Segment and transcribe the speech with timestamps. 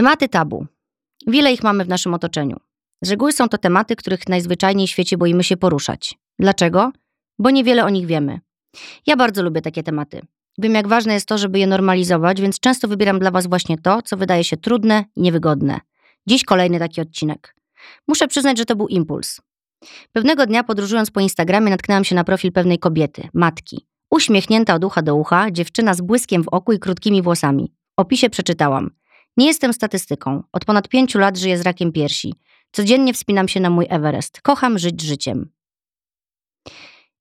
[0.00, 0.66] Tematy tabu.
[1.26, 2.56] Wiele ich mamy w naszym otoczeniu.
[3.02, 6.18] Z reguły są to tematy, których najzwyczajniej w świecie boimy się poruszać.
[6.38, 6.92] Dlaczego?
[7.38, 8.40] Bo niewiele o nich wiemy.
[9.06, 10.20] Ja bardzo lubię takie tematy.
[10.58, 14.02] Wiem, jak ważne jest to, żeby je normalizować, więc często wybieram dla Was właśnie to,
[14.02, 15.80] co wydaje się trudne i niewygodne.
[16.26, 17.54] Dziś kolejny taki odcinek.
[18.08, 19.40] Muszę przyznać, że to był impuls.
[20.12, 23.86] Pewnego dnia podróżując po Instagramie natknęłam się na profil pewnej kobiety, matki.
[24.10, 27.72] Uśmiechnięta od ucha do ucha, dziewczyna z błyskiem w oku i krótkimi włosami.
[27.98, 28.99] W opisie przeczytałam.
[29.36, 30.42] Nie jestem statystyką.
[30.52, 32.34] Od ponad pięciu lat żyję z rakiem piersi.
[32.72, 34.40] Codziennie wspinam się na mój Everest.
[34.40, 35.50] Kocham żyć życiem.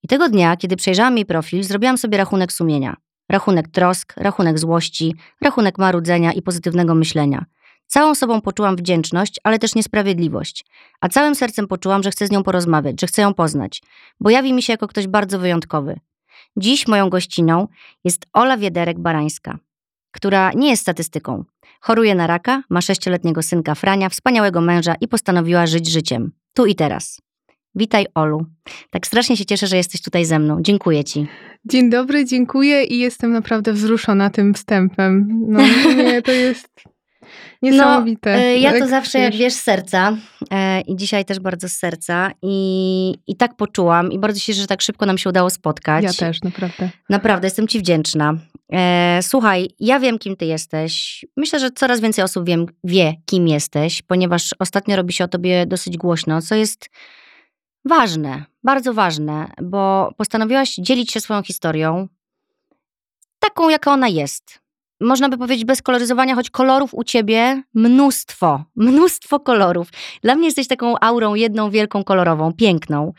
[0.03, 2.97] I tego dnia, kiedy przejrzałam jej profil, zrobiłam sobie rachunek sumienia.
[3.29, 7.45] Rachunek trosk, rachunek złości, rachunek marudzenia i pozytywnego myślenia.
[7.87, 10.65] Całą sobą poczułam wdzięczność, ale też niesprawiedliwość.
[11.01, 13.81] A całym sercem poczułam, że chcę z nią porozmawiać, że chcę ją poznać,
[14.19, 15.99] bo jawi mi się jako ktoś bardzo wyjątkowy.
[16.57, 17.67] Dziś moją gościną
[18.03, 19.57] jest Ola Wiederek-Barańska,
[20.11, 21.43] która nie jest statystyką.
[21.79, 26.31] Choruje na raka, ma sześcioletniego synka Frania, wspaniałego męża i postanowiła żyć życiem.
[26.53, 27.21] Tu i teraz.
[27.75, 28.45] Witaj, Olu.
[28.89, 30.57] Tak strasznie się cieszę, że jesteś tutaj ze mną.
[30.61, 31.27] Dziękuję Ci.
[31.65, 35.27] Dzień dobry, dziękuję i jestem naprawdę wzruszona tym wstępem.
[35.47, 35.59] No
[35.97, 36.69] nie, to jest
[37.61, 38.37] niesamowite.
[38.37, 40.17] No, ja to zawsze, jak wiesz, z serca
[40.51, 44.61] e, i dzisiaj też bardzo z serca i, i tak poczułam i bardzo się cieszę,
[44.61, 46.03] że tak szybko nam się udało spotkać.
[46.03, 46.89] Ja też, naprawdę.
[47.09, 48.33] Naprawdę, jestem Ci wdzięczna.
[48.73, 51.25] E, słuchaj, ja wiem, kim Ty jesteś.
[51.37, 55.65] Myślę, że coraz więcej osób wiem, wie, kim jesteś, ponieważ ostatnio robi się o Tobie
[55.65, 56.89] dosyć głośno, co jest
[57.85, 62.07] ważne, bardzo ważne, bo postanowiłaś dzielić się swoją historią,
[63.39, 64.59] taką, jaka ona jest.
[65.01, 69.87] Można by powiedzieć bez koloryzowania, choć kolorów u ciebie mnóstwo, mnóstwo kolorów.
[70.21, 73.13] Dla mnie jesteś taką aurą, jedną wielką kolorową, piękną.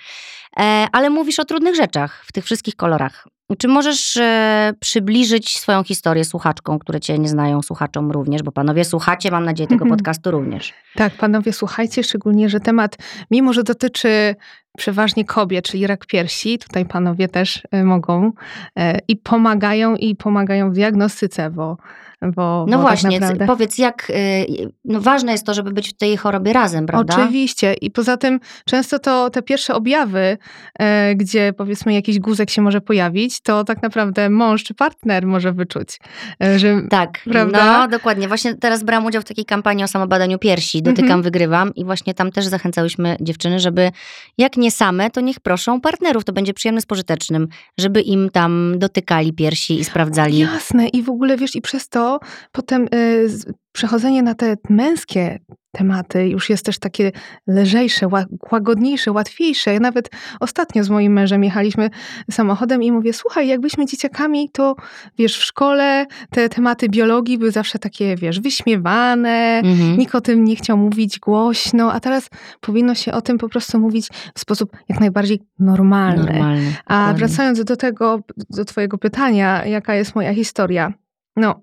[0.56, 3.28] E, ale mówisz o trudnych rzeczach w tych wszystkich kolorach.
[3.58, 8.84] Czy możesz e, przybliżyć swoją historię słuchaczkom, które cię nie znają, słuchaczom również, bo panowie
[8.84, 10.72] słuchacie, mam nadzieję, tego podcastu również.
[10.94, 12.96] Tak, panowie słuchajcie, szczególnie, że temat,
[13.30, 14.34] mimo że dotyczy
[14.76, 18.32] przeważnie kobiet, czyli rak piersi, tutaj panowie też e, mogą
[18.76, 21.76] e, i pomagają, i pomagają w diagnostyce, bo
[22.22, 23.46] bo, no bo właśnie, tak naprawdę...
[23.46, 27.14] powiedz jak, y, no ważne jest to, żeby być w tej chorobie razem, prawda?
[27.14, 30.38] Oczywiście i poza tym często to te pierwsze objawy,
[30.78, 35.52] e, gdzie powiedzmy jakiś guzek się może pojawić, to tak naprawdę mąż czy partner może
[35.52, 36.00] wyczuć.
[36.42, 37.78] E, że, tak, prawda?
[37.78, 38.28] no dokładnie.
[38.28, 41.22] Właśnie teraz brałam udział w takiej kampanii o samobadaniu piersi, dotykam, mhm.
[41.22, 43.90] wygrywam i właśnie tam też zachęcałyśmy dziewczyny, żeby
[44.38, 47.48] jak nie same, to niech proszą partnerów, to będzie przyjemne z pożytecznym,
[47.78, 50.38] żeby im tam dotykali piersi i sprawdzali.
[50.38, 52.09] Jasne i w ogóle wiesz i przez to
[52.52, 53.28] potem y,
[53.72, 55.38] przechodzenie na te męskie
[55.72, 57.12] tematy już jest też takie
[57.48, 58.08] lżejsze,
[58.52, 59.74] łagodniejsze, łatwiejsze.
[59.74, 60.10] Ja nawet
[60.40, 61.90] ostatnio z moim mężem jechaliśmy
[62.30, 64.76] samochodem i mówię, słuchaj, jak byliśmy dzieciakami, to
[65.18, 69.98] wiesz, w szkole te tematy biologii były zawsze takie, wiesz, wyśmiewane, mhm.
[69.98, 72.28] nikt o tym nie chciał mówić głośno, a teraz
[72.60, 76.24] powinno się o tym po prostu mówić w sposób jak najbardziej normalny.
[76.24, 80.92] normalny a wracając do tego, do twojego pytania, jaka jest moja historia.
[81.36, 81.60] No,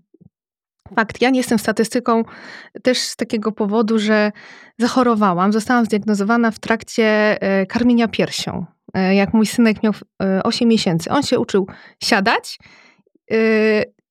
[0.96, 2.24] Fakt, ja nie jestem statystyką
[2.84, 4.32] też z takiego powodu, że
[4.78, 5.54] zachorowałam.
[5.54, 8.66] Zostałam zdiagnozowana w trakcie e, karmienia piersią.
[8.94, 9.94] E, jak mój synek miał
[10.44, 11.10] 8 e, miesięcy.
[11.10, 11.68] On się uczył
[12.04, 12.60] siadać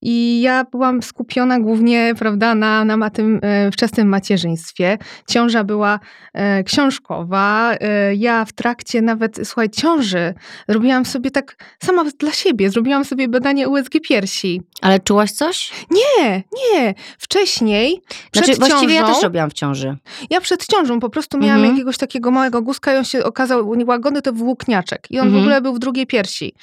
[0.08, 4.98] i ja byłam skupiona głównie, prawda, na, na tym e, wczesnym macierzyństwie.
[5.28, 6.00] Ciąża była
[6.32, 7.74] e, książkowa.
[7.80, 10.34] E, ja w trakcie nawet, słuchaj, ciąży
[10.68, 14.62] zrobiłam sobie tak sama dla siebie, zrobiłam sobie badanie USG piersi.
[14.82, 15.72] Ale czułaś coś?
[15.90, 16.94] Nie, nie.
[17.18, 18.02] Wcześniej,
[18.32, 19.96] znaczy, przed właściwie ciążą, ja też robiłam w ciąży.
[20.30, 21.74] Ja przed ciążą po prostu miałam mhm.
[21.74, 25.10] jakiegoś takiego małego guska i on się okazał łagodny, to włókniaczek.
[25.10, 25.42] I on mhm.
[25.42, 26.54] w ogóle był w drugiej piersi,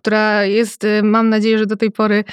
[0.00, 2.24] która jest, y, mam nadzieję, że do tej pory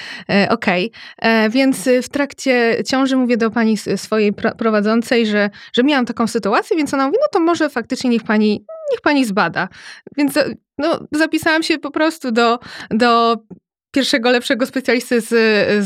[0.58, 0.90] okej.
[1.18, 1.30] Okay.
[1.30, 6.76] E, więc w trakcie ciąży mówię do pani swojej prowadzącej, że, że miałam taką sytuację,
[6.76, 9.68] więc ona mówi, no to może faktycznie niech pani, niech pani zbada.
[10.16, 10.34] Więc
[10.78, 12.58] no, zapisałam się po prostu do,
[12.90, 13.36] do
[13.98, 15.28] pierwszego lepszego specjalisty z,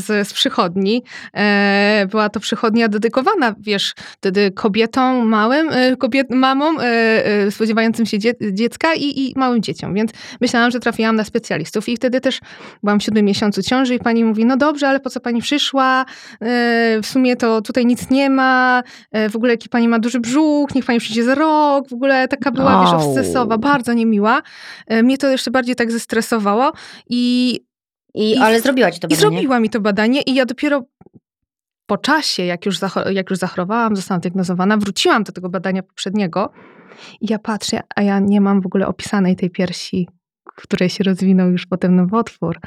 [0.05, 1.03] z, z przychodni.
[1.33, 8.19] E, była to przychodnia dedykowana, wiesz, wtedy kobietom małym, e, kobiet, mamom e, spodziewającym się
[8.19, 10.11] dzie, dziecka i, i małym dzieciom, więc
[10.41, 12.39] myślałam, że trafiłam na specjalistów i wtedy też
[12.83, 16.05] byłam w siódmym miesiącu ciąży i pani mówi, no dobrze, ale po co pani przyszła?
[17.03, 18.83] W sumie to tutaj nic nie ma,
[19.29, 22.51] w ogóle jaki pani ma duży brzuch, niech pani przyjdzie za rok, w ogóle taka
[22.51, 24.41] była, wiesz, obsesowa, bardzo niemiła.
[25.03, 26.71] mnie to jeszcze bardziej tak zestresowało
[27.09, 27.59] i
[28.13, 29.19] i, I ale zrobiła ci to badanie?
[29.19, 30.83] I zrobiła mi to badanie i ja dopiero
[31.85, 32.77] po czasie, jak już,
[33.11, 36.51] jak już zachorowałam, zostałam diagnozowana, wróciłam do tego badania poprzedniego
[37.21, 40.07] i ja patrzę, a ja nie mam w ogóle opisanej tej piersi
[40.55, 42.59] której się rozwinął już potem nowotwór.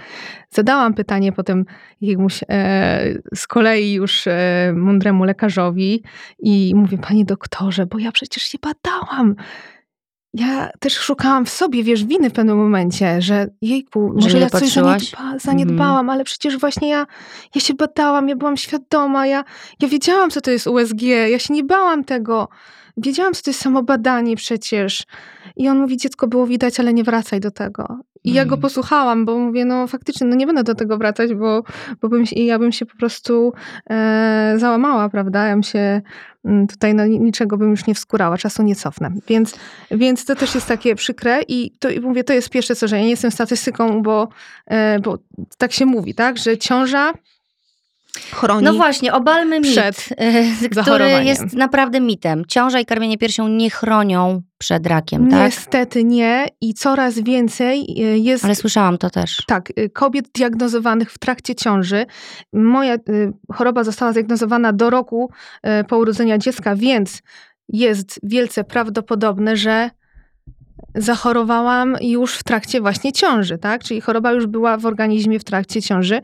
[0.51, 1.65] Zadałam pytanie potem
[2.01, 6.03] jakiemuś e, z kolei już e, mądremu lekarzowi
[6.39, 9.35] i mówię, panie doktorze, bo ja przecież się badałam
[10.37, 14.73] ja też szukałam w sobie, wiesz, winy w pewnym momencie, że jejku, może ja coś
[14.73, 16.11] zaniedba, zaniedbałam, mm.
[16.11, 17.07] ale przecież właśnie ja,
[17.55, 19.45] ja się badałam, ja byłam świadoma, ja,
[19.81, 22.49] ja wiedziałam, co to jest USG, ja się nie bałam tego.
[22.97, 25.05] Wiedziałam, co to jest samobadanie przecież.
[25.57, 27.99] I on mówi, dziecko było widać, ale nie wracaj do tego.
[28.27, 28.61] I ja go mm.
[28.63, 31.63] posłuchałam, bo mówię, no faktycznie, no nie będę do tego wracać, bo,
[32.01, 33.53] bo bym, ja bym się po prostu
[33.91, 35.47] e, załamała, prawda?
[35.47, 36.03] Ja bym się
[36.45, 39.13] mm, tutaj no, niczego bym już nie wskurała, czasu nie cofnę.
[39.29, 39.55] Więc,
[39.91, 42.97] więc to też jest takie przykre i to, i mówię, to jest pierwsze co, że
[42.97, 44.29] ja nie jestem statystyką, bo,
[44.67, 45.19] e, bo
[45.59, 47.13] tak się mówi, tak, że ciąża
[48.19, 48.65] chroni.
[48.65, 52.45] No właśnie, obalmy mit, przed e, który jest naprawdę mitem.
[52.49, 55.41] Ciąża i karmienie piersią nie chronią przed rakiem, tak?
[55.41, 58.45] Niestety nie i coraz więcej e, jest...
[58.45, 59.43] Ale słyszałam to też.
[59.47, 62.07] Tak, e, kobiet diagnozowanych w trakcie ciąży.
[62.53, 62.97] Moja
[63.53, 65.31] choroba została zdiagnozowana do roku
[65.89, 67.23] po urodzeniu dziecka, więc
[67.69, 69.91] jest wielce prawdopodobne, że
[70.95, 73.85] zachorowałam już w trakcie właśnie ciąży, tak?
[73.85, 76.21] Czyli choroba już była w organizmie w trakcie ciąży.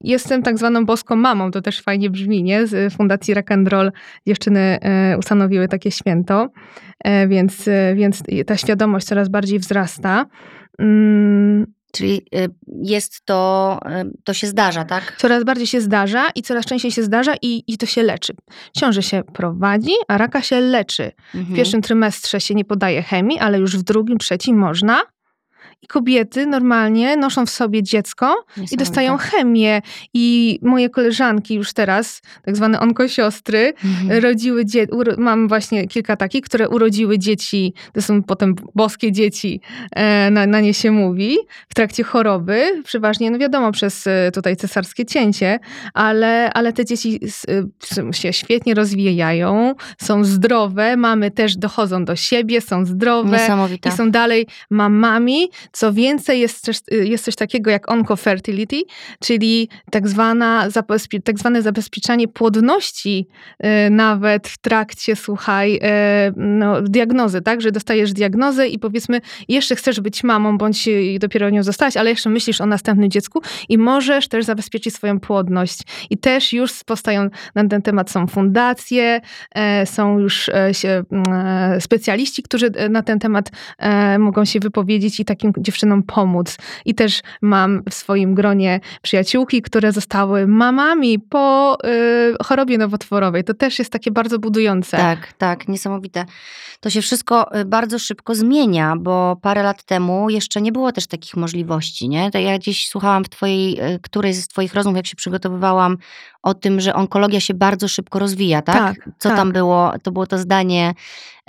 [0.00, 2.66] Jestem tak zwaną boską mamą, to też fajnie brzmi, nie?
[2.66, 3.92] Z Fundacji Rock and Roll
[4.26, 6.48] dziewczyny e, ustanowiły takie święto,
[7.04, 10.26] e, więc, więc ta świadomość coraz bardziej wzrasta.
[10.78, 11.66] Mm.
[11.92, 12.26] Czyli
[12.82, 13.80] jest to,
[14.24, 15.16] to się zdarza, tak?
[15.18, 18.32] Coraz bardziej się zdarza i coraz częściej się zdarza i, i to się leczy.
[18.76, 21.12] Ciąże się prowadzi, a raka się leczy.
[21.34, 21.44] Mhm.
[21.44, 25.02] W pierwszym trymestrze się nie podaje chemii, ale już w drugim, trzecim można.
[25.84, 29.82] I kobiety normalnie noszą w sobie dziecko i dostają chemię.
[30.14, 34.22] I moje koleżanki już teraz, tak zwane onkosiostry, mhm.
[34.22, 34.92] rodziły dzieci.
[35.18, 39.60] Mam właśnie kilka takich, które urodziły dzieci, to są potem boskie dzieci,
[39.90, 41.36] e, na, na nie się mówi,
[41.68, 42.82] w trakcie choroby.
[42.84, 45.58] Przeważnie, no wiadomo, przez e, tutaj cesarskie cięcie,
[45.94, 47.20] ale, ale te dzieci
[48.08, 53.38] e, się świetnie rozwijają, są zdrowe, mamy też dochodzą do siebie, są zdrowe
[53.86, 58.82] i są dalej mamami, co więcej, jest, też, y, jest coś takiego jak oncofertility,
[59.20, 60.68] czyli tak, zwana,
[61.24, 63.26] tak zwane zabezpieczanie płodności
[63.86, 65.80] y, nawet w trakcie, słuchaj, y,
[66.36, 67.60] no, diagnozy, tak?
[67.60, 70.88] Że dostajesz diagnozę i powiedzmy, jeszcze chcesz być mamą, bądź
[71.20, 75.80] dopiero nią zostać, ale jeszcze myślisz o następnym dziecku i możesz też zabezpieczyć swoją płodność.
[76.10, 79.20] I też już powstają na ten temat są fundacje,
[79.54, 83.50] e, są już e, e, specjaliści, którzy na ten temat
[84.18, 86.56] mogą się wypowiedzieć i takim dziewczynom pomóc.
[86.84, 93.44] I też mam w swoim gronie przyjaciółki, które zostały mamami po y, chorobie nowotworowej.
[93.44, 94.96] To też jest takie bardzo budujące.
[94.96, 96.24] Tak, tak, niesamowite.
[96.80, 101.06] To się wszystko y, bardzo szybko zmienia, bo parę lat temu jeszcze nie było też
[101.06, 102.30] takich możliwości, nie?
[102.30, 105.96] To ja gdzieś słuchałam w twojej, y, którejś z twoich rozmów, jak się przygotowywałam,
[106.44, 108.76] o tym, że onkologia się bardzo szybko rozwija, tak?
[108.76, 109.38] tak Co tak.
[109.38, 109.92] tam było?
[110.02, 110.94] To było to zdanie,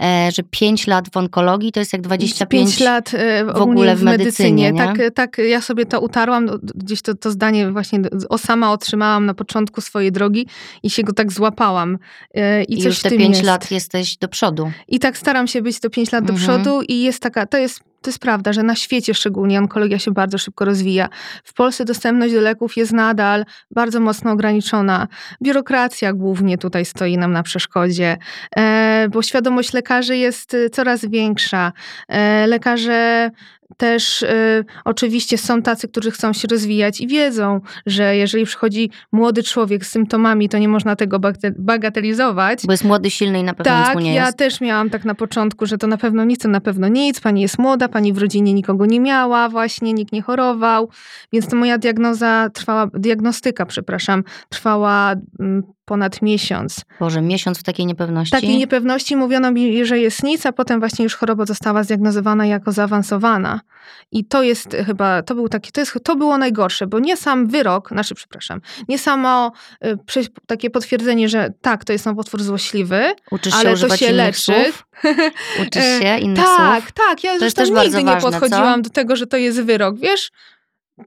[0.02, 3.96] e, że 5 lat w onkologii to jest jak 25 5 lat e, w ogóle
[3.96, 4.72] w medycynie.
[4.72, 8.00] medycynie tak, tak, ja sobie to utarłam, gdzieś to, to zdanie właśnie
[8.30, 10.48] o sama otrzymałam na początku swojej drogi
[10.84, 11.98] i się go tak złapałam.
[12.34, 13.44] E, I, I coś już te 5 jest.
[13.44, 14.72] lat jesteś do przodu.
[14.88, 16.40] I tak staram się być to 5 lat mhm.
[16.40, 20.00] do przodu i jest taka, to jest to jest prawda, że na świecie szczególnie onkologia
[20.00, 21.10] się bardzo szybko rozwija.
[21.44, 25.08] W Polsce dostępność do leków jest nadal bardzo mocno ograniczona.
[25.44, 28.18] Biurokracja głównie tutaj stoi nam na przeszkodzie,
[28.58, 31.72] e, bo świadomość lekarzy jest e, coraz większa.
[32.08, 33.32] E, lekarze
[33.78, 39.44] też y, oczywiście są tacy, którzy chcą się rozwijać i wiedzą, że jeżeli przychodzi młody
[39.44, 41.20] człowiek z symptomami, to nie można tego
[41.58, 42.66] bagatelizować.
[42.66, 44.26] Bo jest młody, silny i na pewno tak, nic mu nie jest.
[44.26, 47.20] ja też miałam tak na początku, że to na pewno nic, to na pewno nic.
[47.20, 50.90] Pani jest młoda, pani w rodzinie nikogo nie miała, właśnie nikt nie chorował,
[51.34, 56.82] więc to moja diagnoza trwała, diagnostyka, przepraszam, trwała mm, ponad miesiąc.
[57.00, 58.32] Boże, miesiąc w takiej niepewności?
[58.32, 62.72] Takiej niepewności mówiono mi, że jest nic, a potem właśnie już choroba została zdiagnozowana jako
[62.72, 63.62] zaawansowana.
[64.12, 67.48] I to jest chyba, to był taki, to, jest, to było najgorsze, bo nie sam
[67.48, 69.52] wyrok, znaczy przepraszam, nie samo
[69.86, 69.98] y,
[70.48, 74.42] takie potwierdzenie, że tak, to jest nowotwór złośliwy, Uczysz ale się to się leczy.
[74.42, 74.86] Słów?
[75.68, 76.92] Uczysz się innych tak, słów?
[76.92, 78.90] Tak, ja to zresztą nigdy nie podchodziłam co?
[78.90, 80.32] do tego, że to jest wyrok, wiesz?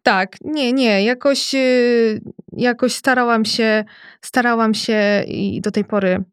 [0.02, 2.20] Tak, nie, nie, jakoś, y,
[2.52, 3.84] jakoś starałam się,
[4.20, 6.24] starałam się i do tej pory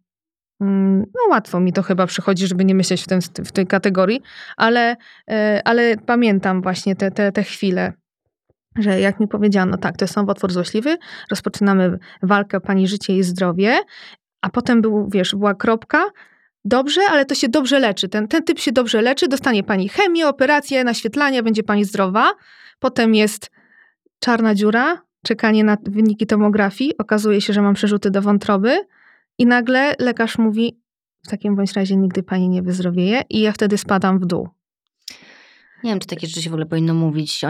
[0.61, 4.21] mm, no łatwo mi to chyba przychodzi, żeby nie myśleć w, tym, w tej kategorii,
[4.57, 4.95] ale,
[5.31, 7.93] y, ale pamiętam właśnie te, te, te chwile,
[8.77, 10.97] że jak mi powiedziano, tak, to jest nowotwór złośliwy,
[11.29, 13.79] rozpoczynamy walkę o pani życie i zdrowie,
[14.41, 16.05] a potem był, wiesz, była kropka,
[16.65, 18.09] dobrze, ale to się dobrze leczy.
[18.09, 22.31] Ten, ten typ się dobrze leczy, dostanie pani chemię, operację, naświetlania, będzie pani zdrowa.
[22.79, 23.51] Potem jest
[24.19, 26.97] czarna dziura, czekanie na wyniki tomografii.
[26.97, 28.85] Okazuje się, że mam przerzuty do wątroby
[29.37, 30.79] i nagle lekarz mówi,
[31.25, 34.54] w takim bądź razie nigdy pani nie wyzdrowieje i ja wtedy spadam w dół.
[35.85, 37.47] Nie wiem, czy takie rzeczy się w ogóle powinno mówić o,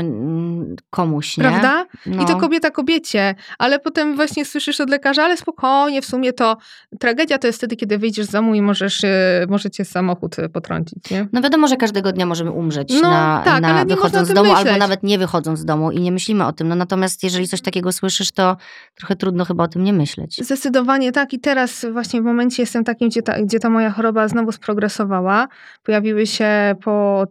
[0.89, 1.43] komuś, nie?
[1.43, 1.85] Prawda?
[2.05, 2.23] No.
[2.23, 6.57] I to kobieta kobiecie, ale potem właśnie słyszysz od lekarza, ale spokojnie, w sumie to
[6.99, 11.27] tragedia to jest wtedy, kiedy wyjdziesz z domu i możesz, e, możecie samochód potrącić, nie?
[11.33, 14.63] No wiadomo, że każdego dnia możemy umrzeć No, na, tak, na wychodząc z domu, albo
[14.63, 14.79] myśleć.
[14.79, 16.67] nawet nie wychodząc z domu i nie myślimy o tym.
[16.67, 18.57] No natomiast jeżeli coś takiego słyszysz, to
[18.95, 20.37] trochę trudno chyba o tym nie myśleć.
[20.43, 24.27] Zdecydowanie tak i teraz właśnie w momencie jestem takim, gdzie ta, gdzie ta moja choroba
[24.27, 25.47] znowu sprogresowała.
[25.83, 27.25] Pojawiły się po,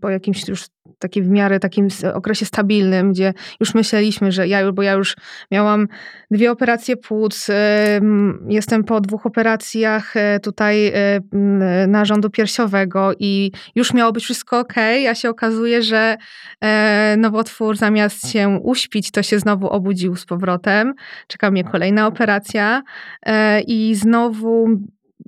[0.00, 0.66] po jakimś już
[0.98, 5.16] takim w miarę takim okresie stabilnym, gdzie już myśleliśmy, że ja, bo ja już
[5.50, 5.88] miałam
[6.30, 10.92] dwie operacje płuc, em, jestem po dwóch operacjach e, tutaj e,
[11.32, 14.74] m, narządu piersiowego i już miało być wszystko ok,
[15.10, 16.16] a się okazuje, że
[16.60, 20.94] e, nowotwór zamiast się uśpić, to się znowu obudził z powrotem.
[21.26, 22.82] Czeka mnie kolejna operacja
[23.26, 24.68] e, i znowu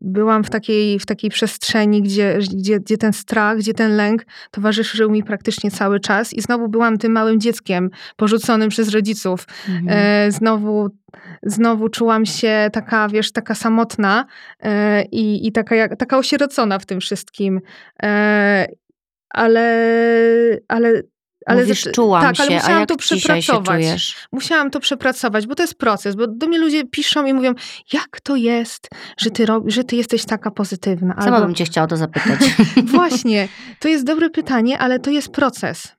[0.01, 5.11] byłam w takiej, w takiej przestrzeni, gdzie, gdzie, gdzie ten strach, gdzie ten lęk towarzyszył
[5.11, 9.47] mi praktycznie cały czas i znowu byłam tym małym dzieckiem porzuconym przez rodziców.
[9.69, 9.87] Mhm.
[9.89, 10.89] E, znowu,
[11.43, 14.27] znowu czułam się taka, wiesz, taka samotna
[14.61, 17.61] e, i, i taka, taka osierocona w tym wszystkim.
[18.03, 18.67] E,
[19.31, 21.03] ale, ale,
[21.47, 23.85] ale Mówisz, czułam tak, się, ale a musiałam jak to przepracować
[24.33, 27.55] musiałam to przepracować, bo to jest proces, bo do mnie ludzie piszą i mówią,
[27.93, 28.89] jak to jest,
[29.19, 31.15] że ty, rob, że ty jesteś taka pozytywna.
[31.15, 32.41] Sama Albo, bym cię chciała to zapytać.
[32.95, 33.49] Właśnie,
[33.81, 35.96] to jest dobre pytanie, ale to jest proces.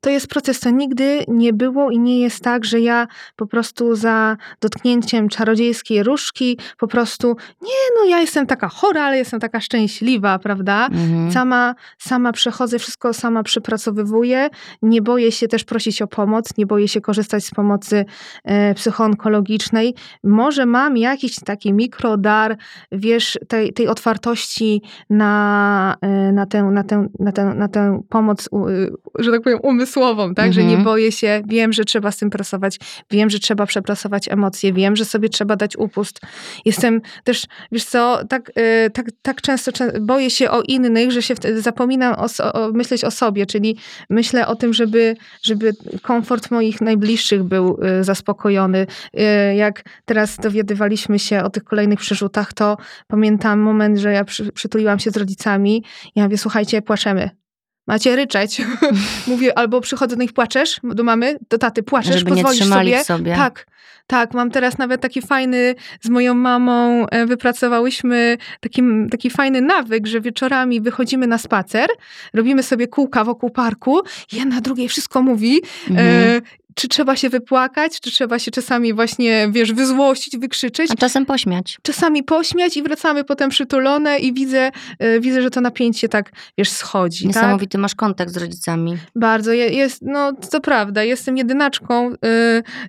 [0.00, 3.94] To jest proces, to nigdy nie było i nie jest tak, że ja po prostu
[3.94, 9.60] za dotknięciem czarodziejskiej różdżki po prostu, nie no, ja jestem taka chora, ale jestem taka
[9.60, 10.86] szczęśliwa, prawda?
[10.86, 11.32] Mhm.
[11.32, 14.48] Sama, sama przechodzę, wszystko sama przepracowywuję.
[14.82, 18.04] Nie boję się też prosić o pomoc, nie boję się korzystać z pomocy
[18.44, 19.94] e, psychoonkologicznej.
[20.24, 22.56] Może mam jakiś taki mikrodar,
[22.92, 28.48] wiesz, tej, tej otwartości na, e, na, tę, na, tę, na, tę, na tę pomoc,
[28.50, 30.52] u, y, że tak powiem, umysłową, tak?
[30.52, 30.84] Że nie Mhm.
[30.84, 32.78] boję się, wiem, że trzeba z tym pracować,
[33.10, 36.20] wiem, że trzeba przepracować emocje, wiem, że sobie trzeba dać upust.
[36.64, 38.48] Jestem też, wiesz co, tak,
[38.86, 43.04] y, tak, tak często czę- boję się o innych, że się zapominam o, o, myśleć
[43.04, 43.76] o sobie, czyli
[44.10, 48.86] myślę o tym, żeby, żeby komfort moich najbliższych był y, zaspokojony.
[49.14, 52.76] Y, Jak teraz dowiadywaliśmy się o tych kolejnych przerzutach, to
[53.08, 55.84] pamiętam moment, że ja przy, przytuliłam się z rodzicami.
[56.16, 57.30] Ja mówię, słuchajcie, płaczemy.
[57.86, 58.62] Macie ryczeć.
[59.26, 63.04] Mówię, albo przychodzę do nich, płaczesz do mamy, do taty, płaczesz, Żeby pozwolisz sobie.
[63.04, 63.34] sobie.
[63.36, 63.66] Tak,
[64.06, 64.34] tak.
[64.34, 70.20] Mam teraz nawet taki fajny, z moją mamą e, wypracowałyśmy taki, taki fajny nawyk, że
[70.20, 71.88] wieczorami wychodzimy na spacer,
[72.34, 74.00] robimy sobie kółka wokół parku,
[74.32, 75.60] jedna drugiej wszystko mówi,
[75.90, 76.40] Mhm.
[76.74, 80.90] Czy trzeba się wypłakać, czy trzeba się czasami właśnie, wiesz, wyzłościć, wykrzyczeć.
[80.90, 81.78] A czasem pośmiać.
[81.82, 86.68] Czasami pośmiać i wracamy potem przytulone i widzę, e, widzę, że to napięcie tak, wiesz,
[86.70, 87.18] schodzi.
[87.18, 87.26] Tak?
[87.26, 88.98] Niesamowity masz kontakt z rodzicami.
[89.14, 89.52] Bardzo.
[89.52, 92.16] Je- Jest, no to prawda, jestem jedynaczką y,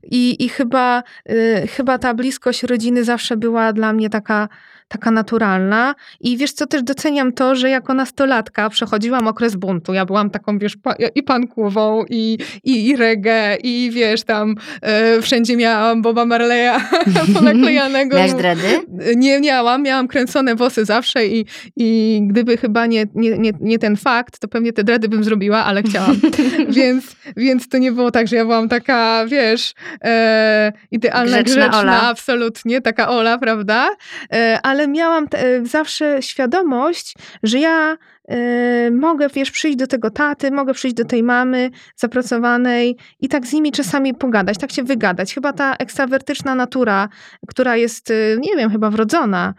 [0.03, 4.47] i, i chyba, y, chyba ta bliskość rodziny zawsze była dla mnie taka,
[4.91, 5.95] taka naturalna.
[6.21, 9.93] I wiesz co, też doceniam to, że jako nastolatka przechodziłam okres buntu.
[9.93, 14.55] Ja byłam taką, wiesz, pa, i pankową, i, i, i reggae, i wiesz, tam
[15.17, 16.79] y, wszędzie miałam Boba Marleya
[17.33, 18.17] ponaklejanego.
[18.17, 18.79] Miałaś dredy?
[19.15, 21.45] Nie miałam, miałam kręcone włosy zawsze i,
[21.75, 25.65] i gdyby chyba nie, nie, nie, nie ten fakt, to pewnie te dredy bym zrobiła,
[25.65, 26.19] ale chciałam.
[26.69, 32.01] więc, więc to nie było tak, że ja byłam taka, wiesz, e, idealna, Grzeczna grzeczna,
[32.01, 33.89] absolutnie, taka Ola, prawda?
[34.33, 37.97] E, ale miałam te, e, zawsze świadomość, że ja
[38.27, 43.47] e, mogę, wiesz, przyjść do tego taty, mogę przyjść do tej mamy zapracowanej i tak
[43.47, 45.33] z nimi czasami pogadać, tak się wygadać.
[45.33, 47.09] Chyba ta ekstrawertyczna natura,
[47.47, 49.53] która jest, y, nie wiem, chyba wrodzona,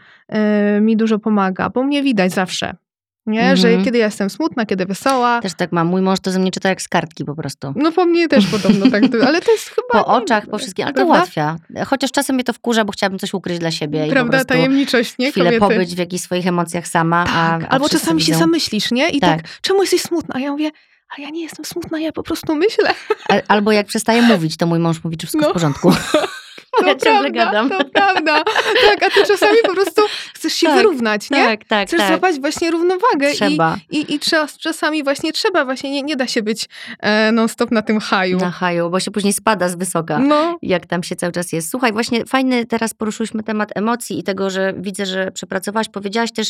[0.76, 2.81] y, mi dużo pomaga, bo mnie widać zawsze.
[3.26, 3.56] Nie?
[3.56, 3.84] Że Mhm.
[3.84, 5.40] kiedy ja jestem smutna, kiedy wesoła.
[5.40, 5.86] Też tak mam.
[5.86, 7.72] Mój mąż to ze mnie czyta jak z kartki po prostu.
[7.76, 10.04] No po mnie też podobno tak, ale to jest chyba...
[10.04, 11.14] Po oczach, po wszystkim, ale to Prawda?
[11.14, 11.56] ułatwia.
[11.86, 15.14] Chociaż czasem mnie to wkurza, bo chciałabym coś ukryć dla siebie i Prawda, prostu tajemniczość,
[15.18, 15.30] nie?
[15.30, 15.74] chwilę Kobiety.
[15.74, 17.24] pobyć w jakichś swoich emocjach sama.
[17.24, 19.08] Tak, a, a albo czasami się widzą- zamyślisz, nie?
[19.08, 19.42] I tak.
[19.42, 19.60] Tak.
[19.60, 20.34] czemu jesteś smutna?
[20.34, 20.70] A ja mówię,
[21.18, 22.94] a ja nie jestem smutna, ja po prostu myślę.
[23.28, 25.50] Al- Albo jak przestaję mówić, to mój mąż mówi, czy wszystko No.
[25.50, 25.92] w porządku.
[26.86, 27.70] Ja To ciągle prawda, gadam.
[27.70, 28.44] to prawda.
[28.90, 30.02] Tak, a ty czasami po prostu
[30.34, 31.44] chcesz się Tak, wyrównać, nie?
[31.44, 32.08] Tak, tak, Chcesz tak.
[32.08, 33.76] złapać właśnie równowagę Trzeba.
[33.90, 36.68] i, i, i trzeba, czasami właśnie trzeba, właśnie nie, nie da się być
[37.00, 38.38] e, non-stop na tym haju.
[38.38, 40.18] Na haju, bo się później spada z wysoka.
[40.18, 41.70] No, jak tam się cały czas jest.
[41.70, 45.88] Słuchaj, właśnie fajny teraz poruszyliśmy temat emocji i tego, że widzę, że przepracowałaś.
[45.88, 46.48] Powiedziałaś też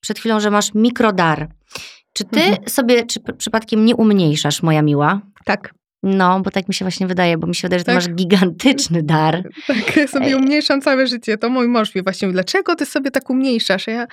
[0.00, 1.48] przed chwilą, że masz mikrodar.
[2.12, 2.68] Czy ty Mhm.
[2.68, 5.20] sobie czy przypadkiem nie umniejszasz, moja miła?
[5.44, 5.74] tak.
[6.02, 7.94] No, bo tak mi się właśnie wydaje, bo mi się wydaje, że ty Tak.
[7.94, 9.42] masz gigantyczny dar.
[9.66, 10.34] Tak, ja sobie Ej.
[10.34, 11.38] umniejszam całe życie.
[11.38, 13.86] To mój mąż mi właśnie mówi, dlaczego ty sobie tak umniejszasz?
[13.86, 14.06] Ja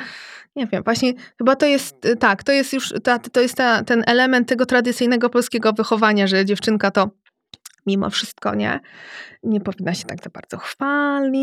[0.55, 4.03] nie wiem, właśnie chyba to jest, tak, to jest już, ta, to jest ta, ten
[4.07, 7.09] element tego tradycyjnego polskiego wychowania, że dziewczynka to
[7.85, 8.79] mimo wszystko, nie?
[9.43, 11.37] Nie powinna się tak za bardzo chwalić,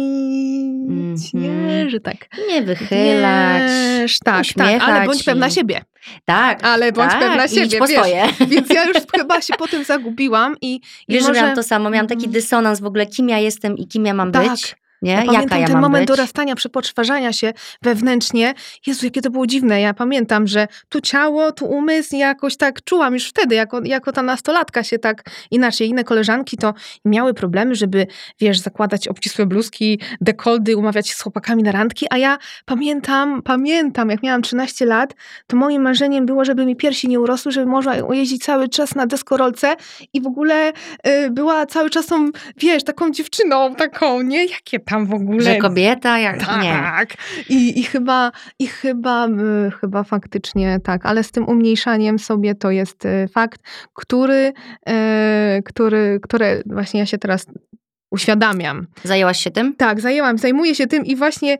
[1.34, 1.50] nie?
[1.50, 1.90] Mhm.
[1.90, 2.16] Że tak
[2.48, 3.62] Nie wychylać.
[4.00, 5.80] wiesz, tak, tak, ale bądź pewna i- siebie.
[6.24, 7.96] Tak, Ale bądź tak, pewna siebie, po wiesz.
[7.98, 8.24] swoje.
[8.50, 11.34] Więc ja już chyba się po tym zagubiłam i, i Wiesz, może...
[11.34, 12.32] że miałam to samo, miałam taki Mhm.
[12.32, 14.50] dysonans w ogóle, kim ja jestem i kim ja mam Tak.
[14.50, 14.76] być.
[15.02, 15.12] Nie?
[15.12, 16.16] Ja pamiętam ja ten moment być.
[16.16, 18.54] dorastania, przepoczwarzania się wewnętrznie.
[18.86, 19.80] Jezu, jakie to było dziwne.
[19.80, 24.22] Ja pamiętam, że tu ciało, tu umysł jakoś tak czułam już wtedy, jako, jako ta
[24.22, 25.88] nastolatka się tak inaczej.
[25.88, 26.74] Inne koleżanki to
[27.04, 28.06] miały problemy, żeby,
[28.40, 34.10] wiesz, zakładać obcisłe bluzki, dekoldy, umawiać się z chłopakami na randki, a ja pamiętam, pamiętam,
[34.10, 35.14] jak miałam 13 lat,
[35.46, 39.06] to moim marzeniem było, żeby mi piersi nie urosły, żeby można jeździć cały czas na
[39.06, 39.76] deskorolce
[40.12, 40.72] i w ogóle
[41.06, 44.44] y, była cały czas tą, wiesz, taką dziewczyną, taką, nie?
[44.44, 45.40] Jakie tam w ogóle...
[45.40, 46.72] Że kobieta, jak nie.
[46.72, 47.14] Tak.
[47.48, 49.28] I, i chyba, i chyba,
[49.80, 53.60] chyba faktycznie tak, ale z tym umniejszaniem sobie to jest y, fakt,
[53.94, 54.52] który,
[54.88, 57.46] y, który, które właśnie ja się teraz
[58.10, 58.86] uświadamiam.
[59.04, 59.74] Zajęłaś się tym?
[59.76, 61.58] Tak, zajęłam, zajmuję się tym i właśnie,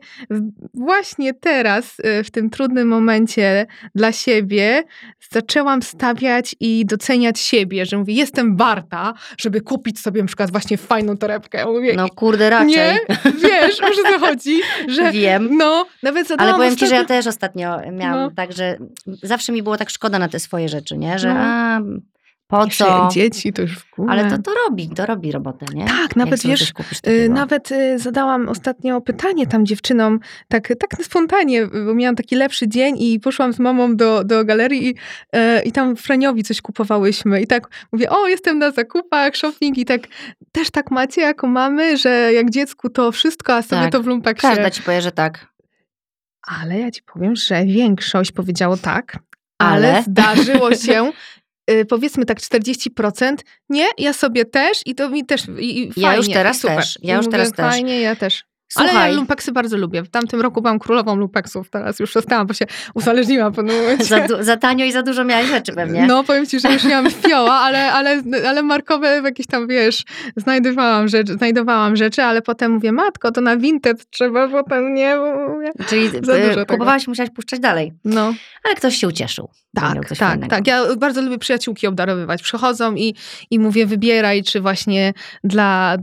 [0.73, 4.83] właśnie teraz, y, w tym trudnym momencie dla siebie,
[5.31, 10.77] zaczęłam stawiać i doceniać siebie, że mówię, jestem warta, żeby kupić sobie na przykład właśnie
[10.77, 11.65] fajną torebkę.
[11.65, 12.67] Mówię, No kurde, raczej.
[12.69, 12.99] nie,
[13.43, 15.49] wiesz, o co chodzi, że Wiem.
[15.57, 18.31] no, nawet zadałam Ale powiem ci, że ja ostatnio- też ostatnio miałam No.
[18.35, 18.77] tak, że
[19.23, 21.19] zawsze mi było tak szkoda na te swoje rzeczy, nie?
[21.19, 21.39] Że No.
[21.39, 21.79] a,
[22.47, 23.03] po Jeszcze co?
[23.03, 24.11] jak dzieci to już w ogóle.
[24.11, 25.85] Ale to, to robi, to robi robotę, nie?
[25.85, 26.73] Tak, nawet wiesz,
[27.07, 27.29] Y.
[27.29, 32.95] Nawet y, zadałam ostatnio pytanie tam dziewczynom, tak, tak spontanie, bo miałam taki lepszy dzień
[32.99, 34.95] i poszłam z mamą do, do galerii i,
[35.33, 37.41] e, i tam Franiowi coś kupowałyśmy.
[37.41, 40.01] I tak mówię, o, jestem na zakupach, shopping i tak
[40.51, 43.91] też tak macie jako mamy, że jak dziecku to wszystko, a sobie Tak.
[43.91, 44.47] to w lumpeksie.
[44.47, 45.47] Każda ci powie, że tak.
[46.47, 49.19] Ale ja ci powiem, że większość powiedziało tak,
[49.57, 50.03] ale, Ale?
[50.03, 51.11] zdarzyło się y,
[51.89, 53.35] powiedzmy tak 40%,
[53.69, 56.77] nie, ja sobie też i to mi też i, i Ja już fajnie, teraz super.
[56.77, 57.71] też, ja I już mówię, teraz też.
[57.71, 58.43] Fajnie, ja też.
[58.69, 60.03] Słuchaj, Ale ja lumpeksy bardzo lubię.
[60.03, 64.03] W tamtym roku byłam królową lumpeksów, teraz już przestałam, bo się uzależniłam momencie.
[64.05, 66.05] za, du- za tanio i za dużo miałeś rzeczy pewnie.
[66.07, 70.03] No, powiem ci, że już miałam fioła, ale, ale, ale markowe jakieś tam, wiesz,
[70.35, 75.17] znajdowałam rzeczy, znajdowałam rzeczy, ale potem mówię, matko, to na vintage trzeba potem, nie.
[75.89, 76.65] Czyli za y, dużo tego.
[76.65, 77.93] kupowałaś i musiałaś puszczać dalej.
[78.05, 79.49] No, Ale ktoś się ucieszył.
[79.75, 80.49] tak, tak, fajnego.
[80.49, 80.67] tak.
[80.67, 82.41] Ja bardzo lubię przyjaciółki obdarowywać.
[82.41, 83.15] Przychodzą i,
[83.51, 85.97] i mówię, wybieraj, czy właśnie dla,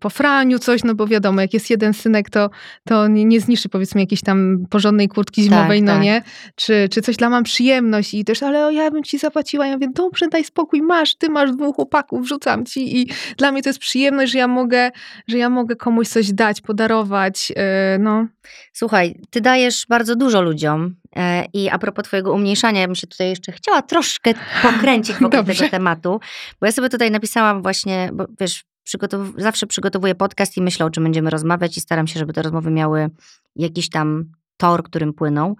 [0.00, 1.92] po franiu coś, no bo wiadomo, jak jest jeden
[2.30, 2.50] to,
[2.84, 6.02] to nie, nie zniszczy powiedzmy jakiejś tam porządnej kurtki zimowej, Tak, no tak.
[6.02, 6.22] nie?
[6.54, 9.66] Czy, czy coś dla mam przyjemność i też, ale o, ja bym ci zapłaciła.
[9.66, 13.62] Ja mówię, dobrze, daj spokój, masz, ty masz dwóch chłopaków, wrzucam ci i dla mnie
[13.62, 14.90] to jest przyjemność, że ja mogę,
[15.28, 17.56] że ja mogę komuś coś dać, podarować, yy,
[18.00, 18.26] no.
[18.72, 23.06] Słuchaj, ty dajesz bardzo dużo ludziom e, i a propos twojego umniejszania, ja bym się
[23.06, 25.54] tutaj jeszcze chciała troszkę pokręcić wokół Dobrze.
[25.54, 26.20] tego tematu,
[26.60, 30.90] bo ja sobie tutaj napisałam właśnie, bo wiesz, przygotow- zawsze przygotowuję podcast i myślę, o
[30.90, 33.10] czym będziemy rozmawiać i staram się, żeby te rozmowy miały
[33.56, 35.54] jakiś tam tor, którym płyną.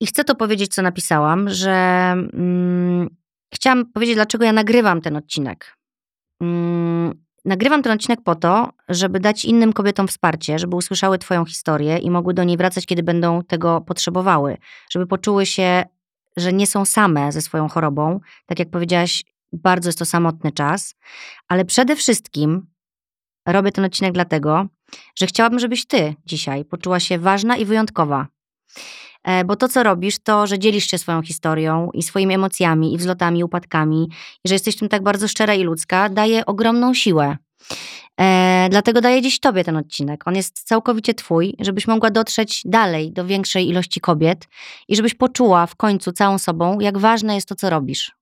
[0.00, 1.72] I chcę to powiedzieć, co napisałam, że
[2.32, 3.08] mm,
[3.54, 5.76] chciałam powiedzieć, dlaczego ja nagrywam ten odcinek.
[6.40, 11.98] Mm, nagrywam ten odcinek po to, żeby dać innym kobietom wsparcie, żeby usłyszały Twoją historię
[11.98, 14.56] i mogły do niej wracać, kiedy będą tego potrzebowały,
[14.90, 15.84] żeby poczuły się,
[16.36, 18.20] że nie są same ze swoją chorobą.
[18.46, 20.94] Tak jak powiedziałaś, bardzo jest to samotny czas,
[21.48, 22.66] ale przede wszystkim
[23.46, 24.66] robię ten odcinek dlatego,
[25.14, 28.26] że chciałabym, żebyś Ty dzisiaj poczuła się ważna i wyjątkowa.
[29.24, 32.98] E, Bo to, co robisz, to, że dzielisz się swoją historią i swoimi emocjami, i
[32.98, 34.08] wzlotami, i upadkami,
[34.44, 37.36] i że jesteś tym tak bardzo szczera i ludzka, daje ogromną siłę.
[38.20, 40.26] E, dlatego daję dziś Tobie ten odcinek.
[40.26, 44.48] On jest całkowicie Twój, żebyś mogła dotrzeć dalej do większej ilości kobiet
[44.88, 48.16] i żebyś poczuła w końcu całą sobą, jak ważne jest to, co robisz.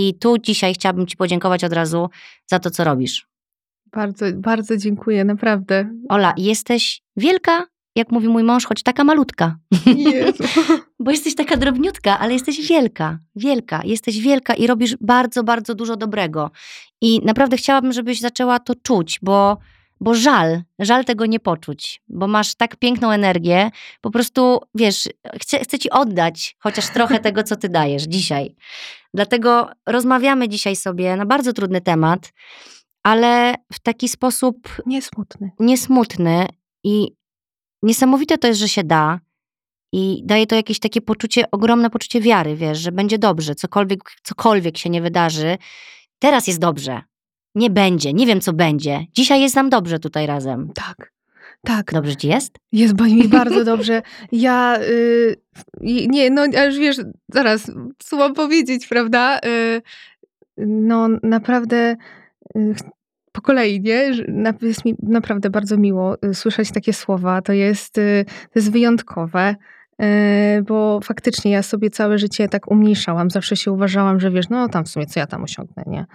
[0.00, 2.10] I tu dzisiaj chciałabym Ci podziękować od razu
[2.46, 3.26] za to, co robisz.
[3.92, 5.90] Bardzo, bardzo dziękuję, naprawdę.
[6.08, 9.56] Ola, jesteś wielka, jak mówi mój mąż, choć taka malutka.
[9.86, 10.44] Jezu.
[11.04, 13.82] Bo jesteś taka drobniutka, ale jesteś wielka, wielka.
[13.84, 16.50] Jesteś wielka i robisz bardzo, bardzo dużo dobrego.
[17.00, 19.58] I naprawdę chciałabym, żebyś zaczęła to czuć, bo,
[20.00, 25.08] bo żal, żal tego nie poczuć, bo masz tak piękną energię, po prostu, wiesz,
[25.40, 28.54] chcę, chcę ci oddać chociaż trochę tego, co ty dajesz dzisiaj.
[29.14, 32.32] Dlatego rozmawiamy dzisiaj sobie na bardzo trudny temat,
[33.02, 35.50] ale w taki sposób Niesmutny.
[35.60, 36.46] niesmutny
[36.84, 37.16] i
[37.82, 39.20] niesamowite to jest, że się da.
[39.92, 44.78] I daje to jakieś takie poczucie, ogromne poczucie wiary, wiesz, że będzie dobrze, cokolwiek, cokolwiek
[44.78, 45.58] się nie wydarzy.
[46.18, 47.02] Teraz jest dobrze.
[47.54, 49.00] Nie będzie, nie wiem co będzie.
[49.12, 50.70] Dzisiaj jest nam dobrze tutaj razem.
[50.74, 51.12] Tak.
[51.64, 52.56] Tak, Dobrze ci jest?
[52.72, 54.02] jest mi bardzo dobrze.
[54.32, 55.36] Ja, y,
[56.08, 56.96] nie, no, aż wiesz,
[57.32, 59.38] zaraz, co mam powiedzieć, prawda?
[59.46, 59.82] Y,
[60.66, 61.96] no, naprawdę,
[62.56, 62.74] y,
[63.32, 64.10] po kolei, nie?
[64.62, 67.42] Jest mi naprawdę bardzo miło y, słyszeć takie słowa.
[67.42, 69.56] To jest, y, to jest wyjątkowe.
[70.02, 73.30] y, Bo faktycznie ja sobie całe życie tak umniejszałam.
[73.30, 76.06] Zawsze się uważałam, że wiesz, no tam w sumie co ja tam osiągnę, nie?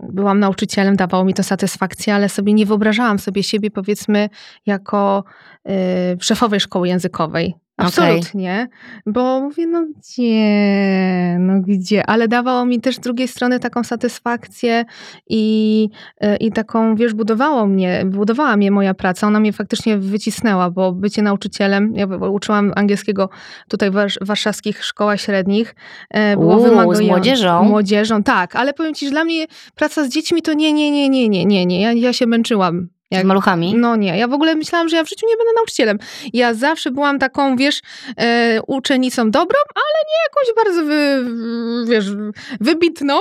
[0.00, 4.28] Byłam nauczycielem, dawało mi to satysfakcję, ale sobie nie wyobrażałam sobie siebie, powiedzmy,
[4.66, 5.24] jako
[5.68, 5.72] y,
[6.20, 7.54] szefowej szkoły językowej.
[7.86, 8.68] Absolutnie.
[9.06, 14.84] Bo mówię, no gdzie, no gdzie, ale dawało mi też z drugiej strony taką satysfakcję
[15.28, 15.88] i,
[16.24, 19.26] y, i taką, wiesz, budowało mnie, budowała mnie moja praca.
[19.26, 23.28] Ona mnie faktycznie wycisnęła, bo bycie nauczycielem, ja uczyłam angielskiego
[23.68, 25.74] tutaj w warsz- warszawskich szkołach średnich,
[26.16, 27.02] y, było Uuu, z wymagające.
[27.02, 27.62] młodzieżą?
[27.62, 31.08] Młodzieżą, tak, ale powiem ci, że dla mnie praca z dziećmi to nie, nie, nie,
[31.08, 31.80] nie, nie, nie, nie.
[31.80, 32.88] Ja, ja się męczyłam.
[33.12, 33.74] Z maluchami?
[33.74, 35.98] No nie, ja w ogóle myślałam, że ja w życiu nie będę nauczycielem.
[36.32, 37.80] Ja zawsze byłam taką, wiesz,
[38.16, 41.24] e, uczennicą dobrą, ale nie jakąś bardzo, wy,
[41.92, 42.06] wiesz,
[42.60, 43.20] wybitną,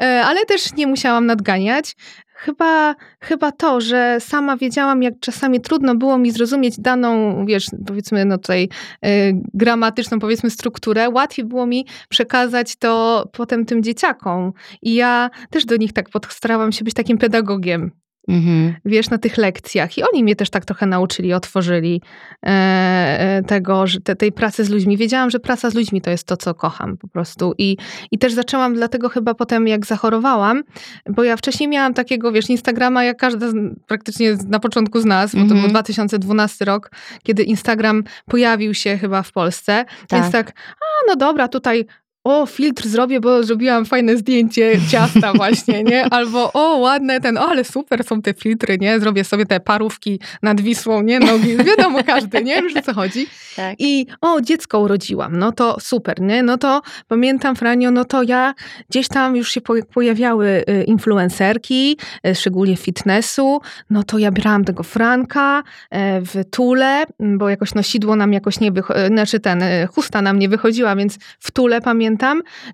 [0.00, 1.96] e, ale też nie musiałam nadganiać.
[2.34, 8.24] Chyba, chyba to, że sama wiedziałam, jak czasami trudno było mi zrozumieć daną, wiesz, powiedzmy,
[8.24, 8.68] no tutaj
[9.02, 9.08] e,
[9.54, 14.52] gramatyczną, powiedzmy, strukturę, łatwiej było mi przekazać to potem tym dzieciakom.
[14.82, 17.90] I ja też do nich tak pod- starałam się być takim pedagogiem
[18.28, 18.74] Mhm.
[18.84, 19.98] wiesz, na tych lekcjach.
[19.98, 22.02] I oni mnie też tak trochę nauczyli, otworzyli
[22.42, 24.96] e, e, tego, że te, tej pracy z ludźmi.
[24.96, 27.54] Wiedziałam, że praca z ludźmi to jest to, co kocham po prostu.
[27.58, 27.76] I,
[28.10, 30.62] I też zaczęłam dlatego chyba potem, jak zachorowałam,
[31.10, 33.54] bo ja wcześniej miałam takiego, wiesz, Instagrama, jak każda z,
[33.86, 35.60] praktycznie na początku z nas, bo to Mhm.
[35.60, 36.90] był 2012 rok,
[37.22, 39.84] kiedy Instagram pojawił się chyba w Polsce.
[40.08, 40.20] Tak.
[40.20, 41.86] Więc tak, a no dobra, tutaj
[42.24, 46.04] o, filtr zrobię, bo zrobiłam fajne zdjęcie ciasta właśnie, nie?
[46.14, 49.00] Albo o, ładne ten, o, ale super są te filtry, nie?
[49.00, 51.20] Zrobię sobie te parówki nad Wisłą, nie?
[51.20, 52.62] Nogi, wiadomo każdy, nie?
[52.62, 53.26] Wiesz o co chodzi.
[53.56, 53.74] Tak.
[53.78, 56.42] I o, dziecko urodziłam, no to super, nie?
[56.42, 58.54] No to pamiętam, Franio, no to ja
[58.90, 64.64] gdzieś tam już się po- pojawiały y, influencerki, y, szczególnie fitnessu, no to ja brałam
[64.64, 69.88] tego Franka e, w tule, bo jakoś nosidło nam jakoś nie wychodziło, znaczy ten, y,
[69.94, 72.07] chusta nam nie wychodziła, więc w tule pamiętam,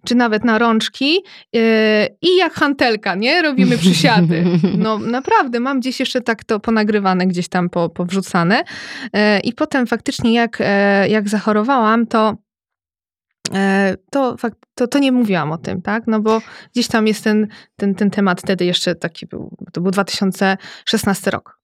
[0.05, 1.19] czy nawet na rączki
[1.57, 1.61] y,
[2.23, 3.43] i jak hantelka, nie?
[3.43, 4.45] Robimy przysiady.
[4.79, 8.65] No naprawdę, mam gdzieś jeszcze tak to ponagrywane, gdzieś tam po, powrzucane.
[9.13, 12.37] E, I potem faktycznie jak, e, jak zachorowałam, to
[13.55, 14.37] e, to,
[14.75, 16.03] to, to nie mówiłam o tym, tak?
[16.07, 16.43] No bo
[16.73, 21.64] gdzieś tam jest ten, ten, ten temat wtedy jeszcze taki był, to był 2016 rok.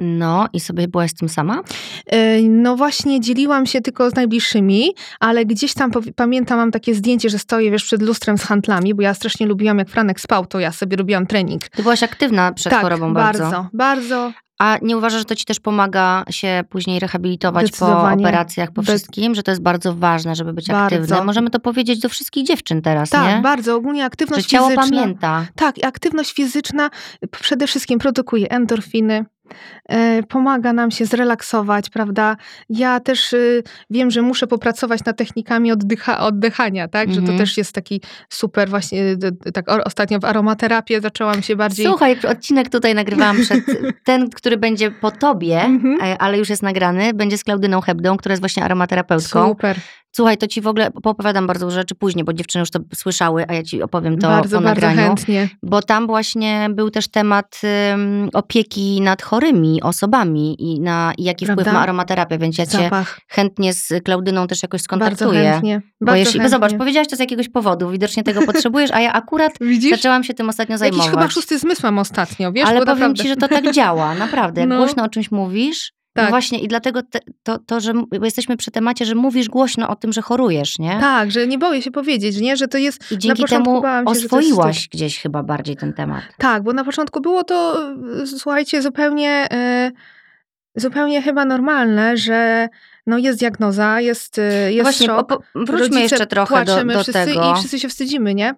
[0.00, 1.60] No i sobie byłaś z tym sama?
[2.06, 7.30] E, No właśnie dzieliłam się tylko z najbliższymi, ale gdzieś tam pamiętam, mam takie zdjęcie,
[7.30, 10.60] że stoję wiesz, przed lustrem z handlami, bo ja strasznie lubiłam, jak Franek spał, to
[10.60, 11.68] ja sobie robiłam trening.
[11.68, 13.42] Ty byłaś aktywna przed tak, chorobą bardzo.
[13.42, 14.32] bardzo, bardzo.
[14.58, 19.34] A nie uważasz, że to ci też pomaga się później rehabilitować po operacjach, po wszystkim?
[19.34, 20.96] Że to jest bardzo ważne, żeby być Bardzo.
[20.96, 21.26] aktywnym.
[21.26, 23.42] Możemy to powiedzieć do wszystkich dziewczyn teraz, Tak, nie?
[23.42, 23.74] bardzo.
[23.76, 24.98] Ogólnie Że aktywność ciało fizyczna.
[24.98, 25.46] pamięta.
[25.54, 26.90] Tak, aktywność fizyczna
[27.40, 29.24] przede wszystkim produkuje endorfiny,
[30.28, 32.36] pomaga nam się zrelaksować, prawda?
[32.68, 37.08] Ja też y, wiem, że muszę popracować nad technikami oddycha, oddychania, tak?
[37.08, 37.38] Że to Mhm.
[37.38, 39.02] też jest taki super właśnie,
[39.54, 41.86] tak ostatnio w aromaterapię zaczęłam się bardziej...
[41.86, 43.64] Słuchaj, odcinek tutaj nagrywałam przed,
[44.04, 45.98] ten, który będzie po tobie, Mhm.
[46.02, 49.48] e, ale już jest nagrany, będzie z Klaudyną Hebdą, która jest właśnie aromaterapeutką.
[49.48, 49.76] Super,
[50.16, 53.44] Słuchaj, to ci w ogóle poopowiadam bardzo dużo rzeczy później, bo dziewczyny już to słyszały,
[53.48, 55.08] a ja ci opowiem to bardzo, po bardzo nagraniu.
[55.08, 55.48] chętnie.
[55.62, 57.60] Bo tam właśnie był też temat
[57.94, 61.62] ym, opieki nad chorymi osobami i, na, i jaki Prawda?
[61.62, 64.84] wpływ ma aromaterapia, więc ja cię Zapach, chętnie z Klaudyną też jakoś bardzo
[65.16, 65.50] skontaktuję.
[65.50, 65.80] chętnie.
[66.00, 66.50] Bo, Bardzo jeśli, bo chętnie.
[66.56, 69.90] zobacz, powiedziałaś to z jakiegoś powodu, widocznie tego potrzebujesz, a ja akurat Widzisz?
[69.90, 71.06] zaczęłam się tym ostatnio zajmować.
[71.06, 72.64] Jakiś chyba szósty zmysł mam ostatnio, wiesz?
[72.68, 73.22] Ale powiem naprawdę...
[73.22, 74.60] ci, że to tak działa, naprawdę.
[74.60, 74.76] Jak No.
[74.76, 76.30] głośno o czymś mówisz, no Tak.
[76.30, 80.12] właśnie i dlatego te, to, to, że jesteśmy przy temacie, że mówisz głośno o tym,
[80.12, 80.98] że chorujesz, nie?
[81.00, 82.56] Tak, że nie boję się powiedzieć, nie?
[82.56, 83.12] Że to jest...
[83.12, 86.22] I dzięki początku temu się, jest oswoiłaś gdzieś chyba bardziej ten temat.
[86.38, 87.86] Tak, bo na początku było to,
[88.26, 89.48] słuchajcie, zupełnie,
[90.76, 92.68] y, zupełnie chyba normalne, że
[93.06, 95.28] no jest diagnoza, jest, y, jest Właśnie, szok.
[95.28, 97.52] po, wróćmy jeszcze trochę do, do wszyscy tego.
[97.52, 98.54] i wszyscy się wstydzimy, nie?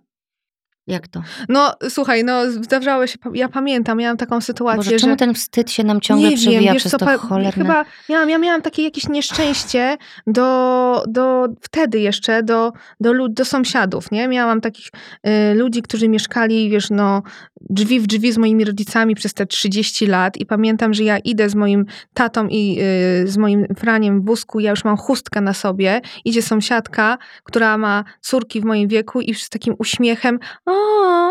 [0.91, 1.23] Jak to?
[1.49, 4.99] No słuchaj, no zdarzało się, ja pamiętam, miałam taką sytuację, Boże, że...
[4.99, 7.53] czemu ten wstyd się nam ciągle nie przewija wiem, przez co, to pa- cholerne...
[7.53, 13.45] chyba miałam, ja miałam takie jakieś nieszczęście do, do wtedy jeszcze, do, do, lud- do
[13.45, 14.29] sąsiadów, nie?
[14.29, 14.87] Miałam takich
[15.27, 17.23] y, ludzi, którzy mieszkali, wiesz, no
[17.61, 21.49] drzwi w drzwi z moimi rodzicami przez te 30 lat i pamiętam, że ja idę
[21.49, 22.79] z moim tatą i
[23.25, 27.79] y, z moim Franiem w wózku, ja już mam chustkę na sobie, idzie sąsiadka, która
[27.79, 30.73] ma córki w moim wieku i z takim uśmiechem, o,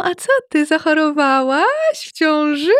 [0.03, 2.71] a co ty, zachorowałaś w ciąży?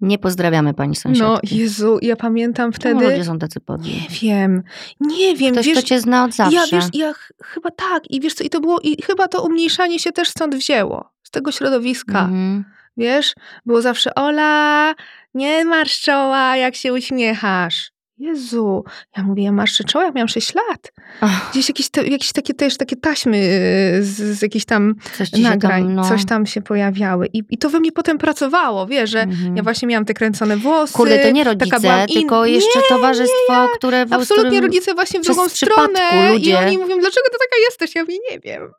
[0.00, 1.56] Nie pozdrawiamy pani sąsiadki.
[1.56, 3.10] No, Jezu, ja pamiętam Czemu wtedy.
[3.12, 3.92] ludzie są tacy podli?
[3.94, 4.62] Nie wiem,
[5.00, 6.56] nie wiem, Ktoś, wiesz, kto cię zna od zawsze.
[6.56, 9.42] ja wiesz, ja ch- chyba tak, i wiesz co, i to było, i chyba to
[9.42, 12.64] umniejszanie się też stąd wzięło, z tego środowiska, Mhm.
[12.96, 13.34] wiesz,
[13.66, 14.94] było zawsze, Ola,
[15.34, 17.91] nie marsz czoła, jak się uśmiechasz.
[18.22, 18.84] Jezu,
[19.16, 20.92] ja mówię, ja marszczę jak miałam 6 lat.
[21.20, 25.32] Ach, Gdzieś jakieś, te, jakieś takie też takie taśmy y, z, z jakichś tam coś
[25.32, 26.08] nagrań, tam, no...
[26.08, 27.26] coś tam się pojawiały.
[27.32, 29.56] I, I to we mnie potem pracowało, wiesz, że Mhm.
[29.56, 30.92] ja właśnie miałam te kręcone włosy.
[30.94, 31.76] Kurde, to nie rodzice,
[32.08, 34.06] in- tylko jeszcze Nie, towarzystwo, które...
[34.06, 34.64] w Absolutnie którym...
[34.64, 37.94] rodzice właśnie w przez drugą stronę ludzie- i oni mówią, dlaczego ty taka jesteś?
[37.94, 38.72] Ja mówię, nie wiem.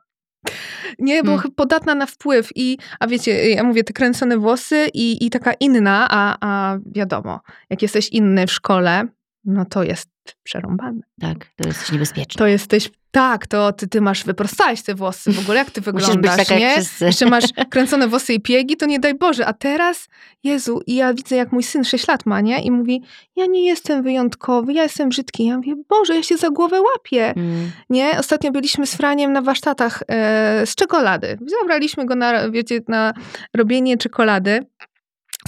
[1.00, 1.42] Nie, bo Hmm.
[1.42, 5.54] chyba podatna na wpływ i, a wiecie, ja mówię, te kręcone włosy i, i taka
[5.60, 9.04] inna, a, a wiadomo, jak jesteś inny w szkole,
[9.46, 10.10] no to jest
[10.44, 11.02] przerąbane.
[11.22, 12.40] Tak, to jesteś niebezpieczny.
[12.40, 16.08] To jesteś, tak, to ty, ty masz, wyprostałeś te włosy w ogóle, jak ty Musisz
[16.08, 16.66] wyglądasz, być taka nie?
[16.66, 17.06] jak wszyscy.
[17.06, 19.46] Jeszcze masz kręcone włosy i piegi, to nie daj Boże.
[19.46, 20.08] A teraz,
[20.44, 22.62] Jezu, i ja widzę, jak mój syn 6 lat ma, nie?
[22.62, 23.02] I mówi,
[23.36, 25.46] ja nie jestem wyjątkowy, ja jestem brzydki.
[25.46, 27.34] Ja mówię, Boże, ja się za głowę łapię.
[27.36, 27.72] Mm.
[27.90, 28.20] Nie?
[28.20, 31.38] Ostatnio byliśmy z Franiem na warsztatach e, z czekolady.
[31.62, 33.14] Zabraliśmy go na, wiecie, na
[33.54, 34.66] robienie czekolady.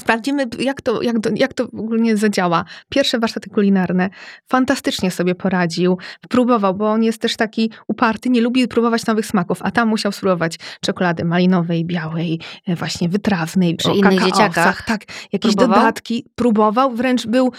[0.05, 2.65] Sprawdzimy, jak to, jak, to, jak to ogólnie zadziała.
[2.89, 4.09] Pierwsze warsztaty kulinarne.
[4.47, 5.97] Fantastycznie sobie poradził.
[6.29, 10.11] Próbował, bo on jest też taki uparty, nie lubi próbować nowych smaków, a tam musiał
[10.11, 15.79] spróbować czekolady malinowej, białej, e, właśnie wytrawnej, Przy o innych dzieciakach Tak, jakieś próbował?
[15.79, 16.25] dodatki.
[16.35, 17.51] Próbował, wręcz był,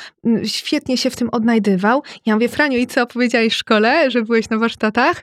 [0.44, 2.02] świetnie się w tym odnajdywał.
[2.26, 5.22] Ja mówię, Franiu, i co powiedziałeś w szkole, że byłeś na warsztatach?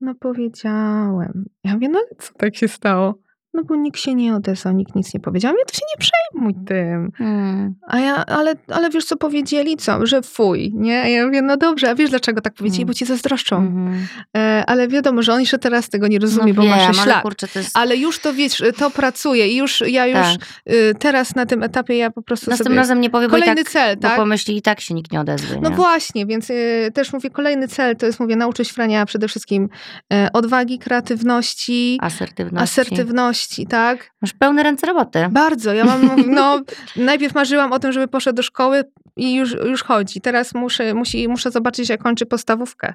[0.00, 1.44] No powiedziałem.
[1.64, 3.27] Ja mówię, no ale co tak się stało?
[3.54, 5.54] No bo nikt się nie odezwał, nikt nic nie powiedział.
[5.58, 7.12] Ja to się nie przejmuj tym.
[7.20, 7.74] Mm.
[7.86, 9.76] A ja, ale, ale wiesz co powiedzieli?
[9.76, 10.06] Co?
[10.06, 11.02] Że fuj, nie?
[11.02, 12.82] A ja mówię, no dobrze, a wiesz dlaczego tak powiedzieli?
[12.82, 12.86] Mm.
[12.86, 13.56] Bo ci zazdroszczą.
[13.56, 14.06] Mhm.
[14.36, 17.00] E, ale wiadomo, że on jeszcze teraz tego nie rozumie, no bo wiem, ma 6
[17.00, 17.22] ale lat.
[17.22, 17.70] kurczę, to jest...
[17.74, 20.72] Ale już to wiesz, to pracuje i już ja już tak.
[20.74, 22.80] y, teraz na tym etapie ja po prostu Następnym sobie...
[22.80, 24.16] razem nie powie, bo i Kolejny tak, cel, bo tak?
[24.16, 25.60] pomyśli i tak się nikt nie odezwie.
[25.62, 25.76] No nie?
[25.76, 29.68] właśnie, więc y, też mówię, kolejny cel to jest, mówię, nauczyć Frania przede wszystkim
[30.12, 32.64] y, odwagi, kreatywności, Asertywności.
[32.64, 33.37] asertywności,
[33.68, 34.10] tak?
[34.22, 35.26] Masz pełne ręce roboty.
[35.30, 35.74] Bardzo.
[35.74, 36.60] Ja mam, no,
[36.96, 38.84] najpierw marzyłam o tym, żeby poszedł do szkoły
[39.16, 40.20] i już, już chodzi.
[40.20, 42.94] Teraz muszę, musi, muszę zobaczyć, jak kończy podstawówkę.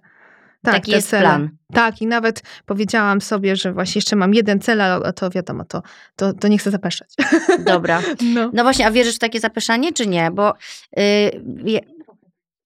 [0.64, 1.22] Tak, Taki jest cele.
[1.22, 1.50] plan.
[1.74, 5.82] Tak, i nawet powiedziałam sobie, że właśnie jeszcze mam jeden cel, ale to wiadomo, to,
[6.16, 7.14] to, to nie chcę zapeszać.
[7.60, 8.02] Dobra.
[8.34, 8.50] No.
[8.54, 10.32] No właśnie, a wierzysz w takie zapeszanie, czy nie?
[10.32, 10.54] Bo
[10.98, 11.04] yy,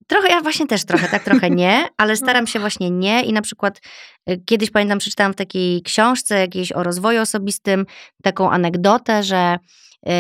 [0.08, 3.42] trochę, ja właśnie też trochę, tak trochę nie, ale staram się właśnie nie i na
[3.42, 3.82] przykład
[4.30, 7.86] y, kiedyś pamiętam, przeczytałam w takiej książce jakiejś o rozwoju osobistym
[8.24, 9.58] taką anegdotę, że
[10.06, 10.14] yy,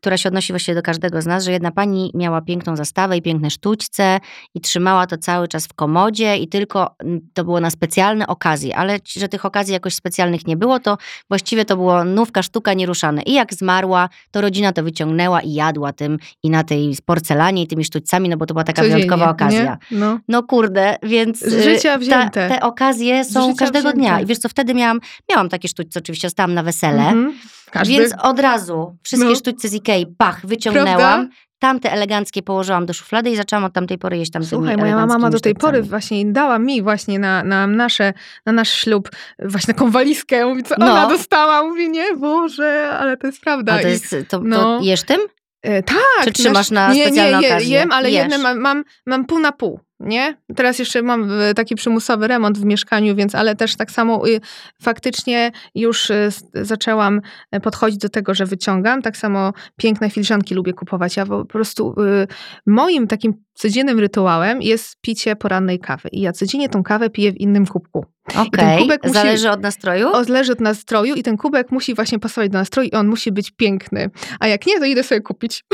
[0.00, 3.22] która się odnosi właściwie do każdego z nas, że jedna pani miała piękną zastawę i
[3.22, 4.18] piękne sztućce
[4.54, 8.76] i trzymała to cały czas w komodzie i tylko mm, to było na specjalne okazje,
[8.76, 13.22] ale że tych okazji jakoś specjalnych nie było, to właściwie to było nówka, sztuka nieruszane.
[13.22, 17.66] I jak zmarła, to rodzina to wyciągnęła i jadła tym i na tej porcelanie i
[17.66, 19.78] tymi sztućcami, no bo to była taka Codziennie, wyjątkowa okazja.
[19.90, 20.18] No.
[20.28, 22.48] No kurde, więc Z y, życia ta, wzięte.
[22.48, 23.98] te okazje są życia każdego wzięte.
[23.98, 24.20] dnia.
[24.20, 27.34] I wiesz co, wtedy miałam, miałam takie sztućce, oczywiście zostałam na wesele, Mhm.
[27.70, 27.94] Każdy.
[27.94, 29.34] więc od razu wszystkie No.
[29.34, 31.28] sztućce z Ikei, pach, wyciągnęłam, Prawda?
[31.58, 35.30] tamte eleganckie położyłam do szuflady i zaczęłam od tamtej pory jeść tam Słuchaj, moja mama
[35.30, 38.12] do tej pory właśnie dała mi właśnie na, na, nasze,
[38.46, 40.46] na nasz ślub właśnie taką walizkę.
[40.46, 40.86] Mówi, co No.
[40.92, 41.62] ona dostała.
[41.62, 43.72] Mówi, nie, Boże, ale to jest prawda.
[43.74, 44.78] A to jest, to, to no.
[44.82, 45.20] jesz tym?
[45.62, 45.96] E, tak.
[46.24, 49.52] Czy trzymasz na nie, specjalne nie, je, jem, ale jedne mam, mam, mam pół na
[49.52, 50.36] pół, nie?
[50.56, 54.40] Teraz jeszcze mam e, taki przymusowy remont w mieszkaniu, więc ale też tak samo y,
[54.82, 59.02] faktycznie już s- zaczęłam e, podchodzić do tego, że wyciągam.
[59.02, 61.16] Tak samo piękne filiżanki lubię kupować.
[61.16, 62.26] Ja po prostu y,
[62.66, 66.08] moim takim codziennym rytuałem jest picie porannej kawy.
[66.12, 68.04] I ja codziennie tą kawę piję w innym kubku.
[68.36, 70.08] Okej, kubek musi- zależy od nastroju?
[70.12, 73.32] O, zależy od nastroju i ten kubek musi właśnie pasować do nastroju i on musi
[73.32, 74.10] być piękny.
[74.40, 75.64] A jak nie, to idę sobie kupić.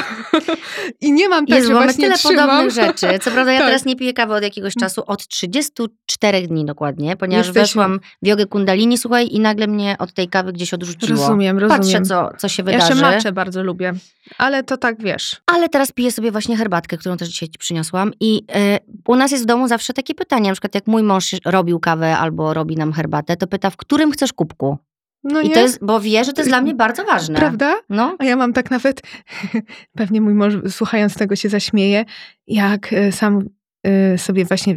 [1.00, 2.48] I nie mam tak, Jezu, że mamy właśnie tyle trzymam.
[2.48, 3.18] podobnych rzeczy.
[3.18, 3.68] Co prawda ja Tak.
[3.68, 8.26] teraz nie piję kawy od jakiegoś czasu, od 34 dni dokładnie, ponieważ Jesteśmy- weszłam w
[8.26, 11.10] jogę kundalini, słuchaj, i nagle mnie od tej kawy gdzieś odrzuciło.
[11.20, 11.82] Rozumiem, rozumiem.
[11.82, 12.92] Patrzę, co, co się ja wydarzy.
[12.92, 13.92] jeszcze maczę bardzo lubię.
[14.38, 15.36] Ale to tak wiesz.
[15.46, 18.12] Ale teraz piję sobie właśnie herbatkę, którą też dzisiaj ci przyniosłam.
[18.20, 21.26] I e, u nas jest w domu zawsze takie pytanie, na przykład jak mój mąż
[21.44, 24.78] robił kawę albo albo robi nam herbatę, to pyta, w którym chcesz kubku?
[25.24, 25.54] No I nie?
[25.54, 27.38] to jest, bo wie, że to jest dla mnie bardzo ważne.
[27.38, 27.74] Prawda?
[27.88, 28.16] No.
[28.18, 29.02] A ja mam tak nawet,
[29.98, 32.04] pewnie mój mąż słuchając tego się zaśmieje,
[32.46, 33.48] jak e, sam
[33.82, 34.76] e, sobie właśnie,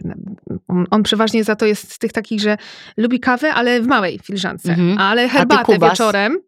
[0.67, 2.57] on, on przeważnie za to jest z tych takich, że
[2.97, 4.97] lubi kawę, ale w małej filiżance, Mhm.
[4.97, 6.39] ale herbatę wieczorem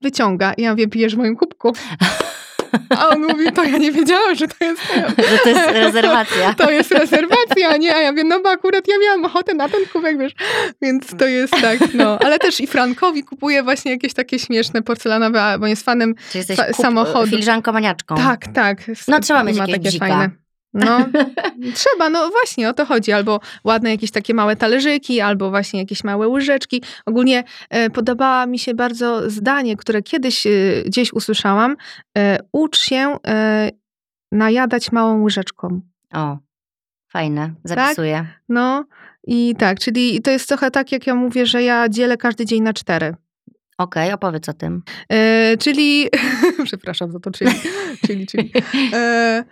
[0.00, 0.52] wyciąga.
[0.52, 1.72] I ja mówię, pijesz w moim kubku.
[2.98, 4.82] A on mówi, to ja nie wiedziałam, że to jest
[5.30, 6.54] Że to jest rezerwacja.
[6.58, 7.96] to jest rezerwacja, nie?
[7.96, 10.32] A ja wiem, no bo akurat ja miałam ochotę na ten kubek, wiesz.
[10.82, 12.18] Więc to jest tak, no.
[12.24, 16.76] Ale też i Frankowi kupuję właśnie jakieś takie śmieszne porcelanowe, bo jest fanem jesteś kup,
[16.76, 17.30] samochodu.
[17.30, 18.16] filiżanką-maniaczką.
[18.16, 18.78] Tak, tak.
[19.08, 20.08] No, trzeba mieć jakiegoś takie bzika.
[20.08, 20.47] fajne.
[20.78, 21.06] No,
[21.74, 23.12] trzeba, no właśnie o to chodzi.
[23.12, 26.82] Albo ładne jakieś takie małe talerzyki, albo właśnie jakieś małe łyżeczki.
[27.06, 30.50] Ogólnie e, podobała mi się bardzo zdanie, które kiedyś e,
[30.86, 31.76] gdzieś usłyszałam.
[32.18, 33.70] E, ucz się e,
[34.32, 35.80] najadać małą łyżeczką.
[36.14, 36.38] O,
[37.12, 37.54] fajne.
[37.64, 38.26] Zapisuję.
[38.48, 38.84] No
[39.26, 42.62] i tak, czyli to jest trochę tak, jak ja mówię, że ja dzielę każdy dzień
[42.62, 43.14] na cztery.
[43.78, 44.82] Okej, opowiedz o tym.
[45.08, 46.08] E, czyli,
[46.64, 47.50] przepraszam za to, czyli,
[48.06, 48.52] czyli, czyli
[48.92, 49.44] e,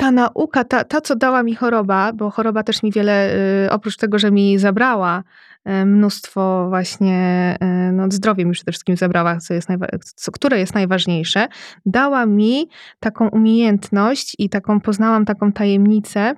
[0.00, 3.34] ta nauka, ta, ta, co dała mi choroba, bo choroba też mi wiele,
[3.64, 5.22] e, oprócz tego, że mi zabrała
[5.64, 7.18] e, mnóstwo właśnie,
[7.60, 9.68] e, no zdrowie mi przede wszystkim zabrała, co jest
[10.16, 11.48] co, które jest najważniejsze,
[11.86, 12.68] dała mi
[13.00, 16.34] taką umiejętność i taką, poznałam taką tajemnicę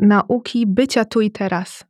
[0.00, 1.84] nauki bycia tu i teraz.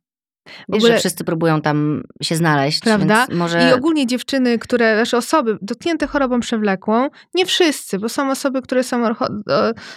[0.69, 3.27] Wiesz, ogóle- że wszyscy próbują tam się znaleźć, Prawda?
[3.31, 3.69] może...
[3.69, 8.83] I ogólnie dziewczyny, które, znaczy osoby dotknięte chorobą przewlekłą, nie wszyscy, bo są osoby, które
[8.83, 9.13] są, e,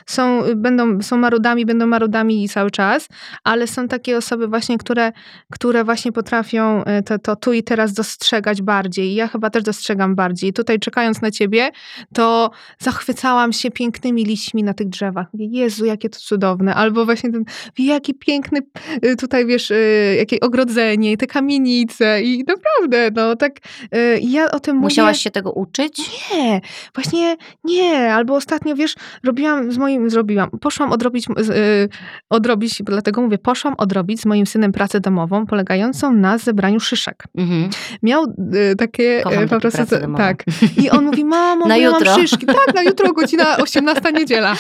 [0.07, 3.09] są, będą, są marudami, będą marudami cały czas,
[3.45, 5.13] ale są takie osoby właśnie, które,
[5.53, 9.15] które właśnie potrafią e, to, to tu i teraz dostrzegać bardziej.
[9.15, 10.53] Ja chyba też dostrzegam bardziej.
[10.53, 11.71] Tutaj czekając na ciebie,
[12.15, 15.27] to zachwycałam się pięknymi liśćmi na tych drzewach.
[15.35, 16.75] Jezu, jakie to cudowne.
[16.75, 17.45] Albo właśnie ten,
[17.79, 18.61] jaki piękny
[19.05, 23.53] y, tutaj, wiesz, y, ogrodzenie, i te kamienice i naprawdę, no tak,
[23.95, 25.23] y, ja o tym Musiałaś mówię.
[25.23, 25.99] się tego uczyć?
[26.35, 26.61] Nie,
[26.95, 28.95] właśnie nie, albo ostatnio, wiesz,
[29.25, 31.89] robiłam z moim, zrobiłam, poszłam odrobić, y,
[32.31, 37.25] odrobić, dlatego mówię, poszłam odrobić z moim synem pracę domową, polegającą na zebraniu szyszek.
[37.39, 37.69] Mhm.
[38.03, 39.83] Miał y, takie Kocham y, po prostu,
[40.17, 40.45] tak.
[40.83, 42.11] I on mówi, mamo, Na jutro.
[42.11, 42.47] mam szyszki.
[42.47, 44.57] Tak, na jutro godzina 18 niedziela.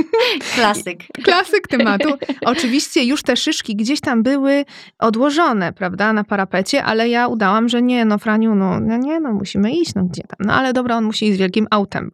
[0.54, 0.98] Klasyk.
[1.24, 2.14] Klasyk tematu.
[2.44, 4.64] Oczywiście już te szyszki gdzieś tam były
[4.98, 9.32] odłożone, prawda, na parapecie, ale ja udałam, że nie, no Franiu, no, no nie, no
[9.32, 10.46] musimy iść, no gdzie tam.
[10.46, 12.10] No ale dobra, on musi iść z wielkim autem.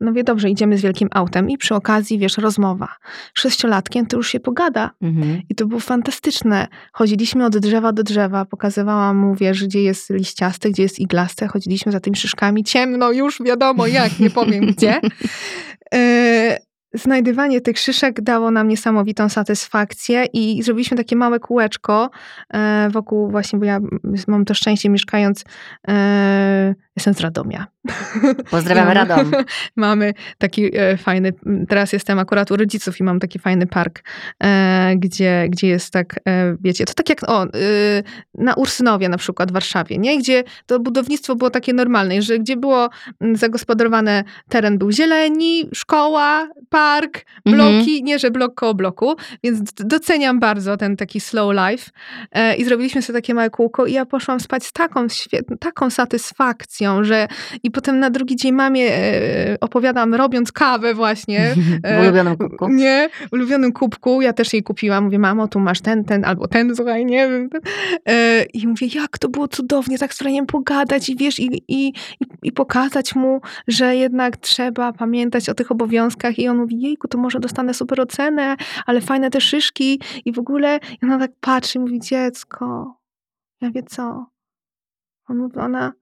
[0.00, 2.88] No wie, dobrze, idziemy z wielkim autem i przy okazji, wiesz, rozmowa.
[3.34, 4.90] Sześciolatkiem to już się pogada.
[5.02, 5.42] Mhm.
[5.48, 6.68] I to było fantastyczne.
[6.92, 11.48] Chodziliśmy od drzewa do drzewa, pokazywałam mu, wiesz, gdzie jest liściaste, gdzie jest iglaste.
[11.48, 12.64] Chodziliśmy za tymi szyszkami.
[12.64, 15.00] Ciemno, już wiadomo jak, nie powiem gdzie.
[15.94, 16.58] E,
[16.94, 22.10] Znajdywanie tych szyszek dało nam niesamowitą satysfakcję i zrobiliśmy takie małe kółeczko
[22.50, 23.80] e, wokół właśnie, bo ja
[24.26, 25.44] mam to szczęście mieszkając,
[25.88, 27.66] e, jestem z Radomia.
[28.50, 29.30] Pozdrawiamy Radom.
[29.76, 31.32] Mamy taki e, fajny,
[31.68, 34.02] teraz jestem akurat u rodziców i mam taki fajny park,
[34.42, 37.46] e, gdzie, gdzie jest tak, e, wiecie, to tak jak o,
[38.34, 40.18] na Ursynowie na przykład w Warszawie, nie?
[40.18, 42.88] Gdzie to budownictwo było takie normalne, że gdzie było
[43.34, 47.72] zagospodarowane, teren był zieleni, szkoła, park, Mhm.
[47.74, 51.90] bloki, nie, że blok koło bloku, więc doceniam bardzo ten taki slow life
[52.58, 56.83] i zrobiliśmy sobie takie małe kółko i ja poszłam spać z taką, świet- taką satysfakcją,
[57.02, 57.28] że
[57.62, 61.54] i potem na drugi dzień mamie e, opowiadam, robiąc kawę właśnie.
[61.98, 62.68] W ulubionym kubku.
[62.68, 64.22] Nie, w ulubionym kubku.
[64.22, 65.04] Ja też jej kupiłam.
[65.04, 67.48] Mówię, mamo, tu masz ten, ten, albo ten, słuchaj, nie wiem.
[68.08, 71.88] E, I mówię, jak to było cudownie, tak z Franiem pogadać i wiesz, i, i,
[72.20, 76.38] i, i pokazać mu, że jednak trzeba pamiętać o tych obowiązkach.
[76.38, 80.38] I on mówi, jejku, to może dostanę super ocenę, ale fajne te szyszki i w
[80.38, 80.80] ogóle.
[81.02, 82.96] I ona tak patrzy i mówi, dziecko,
[83.60, 84.26] ja wie co?
[85.28, 85.92] On mówi, ona,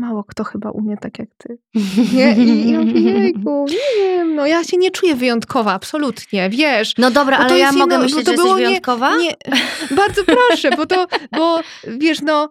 [0.00, 1.58] mało kto chyba umie tak jak ty.
[2.14, 2.36] Nie?
[2.36, 6.94] I, i ja mówię, jejku, nie wiem, no ja się nie czuję wyjątkowa, absolutnie, wiesz.
[6.98, 9.16] No dobra, to ale ja mogę inno- myśleć, bo że to jesteś było nie- wyjątkowa?
[9.16, 9.34] Nie,
[9.96, 11.60] bardzo proszę, bo to, bo
[11.98, 12.48] wiesz, no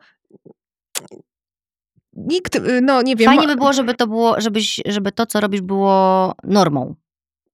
[2.13, 3.25] nikt, no nie wiem.
[3.25, 6.95] Fajnie by było, żeby to było, żebyś, żeby to, co robisz, było normą.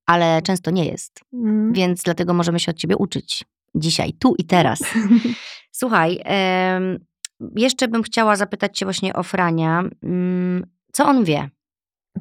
[0.06, 1.20] Ale często nie jest.
[1.34, 1.74] Mm.
[1.74, 3.44] Więc dlatego możemy się od ciebie uczyć.
[3.76, 4.80] Dzisiaj, tu i teraz.
[5.72, 6.20] Słuchaj,
[7.56, 9.84] jeszcze bym chciała zapytać cię właśnie o Frania.
[10.04, 11.50] Mm, Co on wie?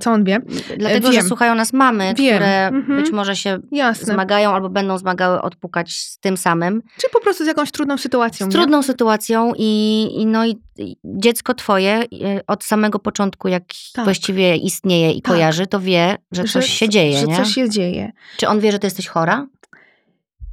[0.01, 0.41] Co on wie?
[0.79, 1.29] Dlatego, że wiem.
[1.29, 2.37] słuchają nas mamy, Wiem.
[2.37, 3.03] które Mhm.
[3.03, 4.15] być może się Jasne.
[4.15, 6.83] zmagają albo będą zmagały odpukać z tym samym.
[7.01, 8.53] Czy po prostu z jakąś trudną sytuacją, Z nie?
[8.61, 10.57] trudną sytuacją i, i no i
[11.05, 13.63] dziecko twoje y, od samego początku, jak
[13.95, 14.05] Tak.
[14.05, 15.33] właściwie istnieje i Tak.
[15.35, 17.37] kojarzy, to wie, że coś się dzieje, Że nie?
[17.37, 18.13] coś się dzieje.
[18.37, 19.47] Czy on wie, że ty jesteś chora?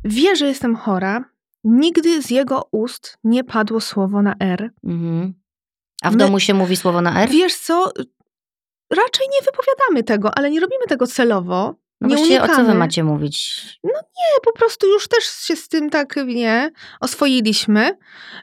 [0.03, 1.23] wie, że jestem chora.
[1.63, 4.69] Nigdy z jego ust nie padło słowo na R.
[4.83, 5.33] Mhm.
[6.03, 7.29] A w My- domu się mówi słowo na R?
[7.29, 7.91] Wiesz co?
[8.91, 11.75] Raczej nie wypowiadamy tego, ale nie robimy tego celowo.
[12.01, 12.79] No nie właściwie o co wy unikamy.
[12.79, 13.63] macie mówić?
[13.83, 17.97] Nie, po prostu już też się z tym tak, nie, oswoiliśmy.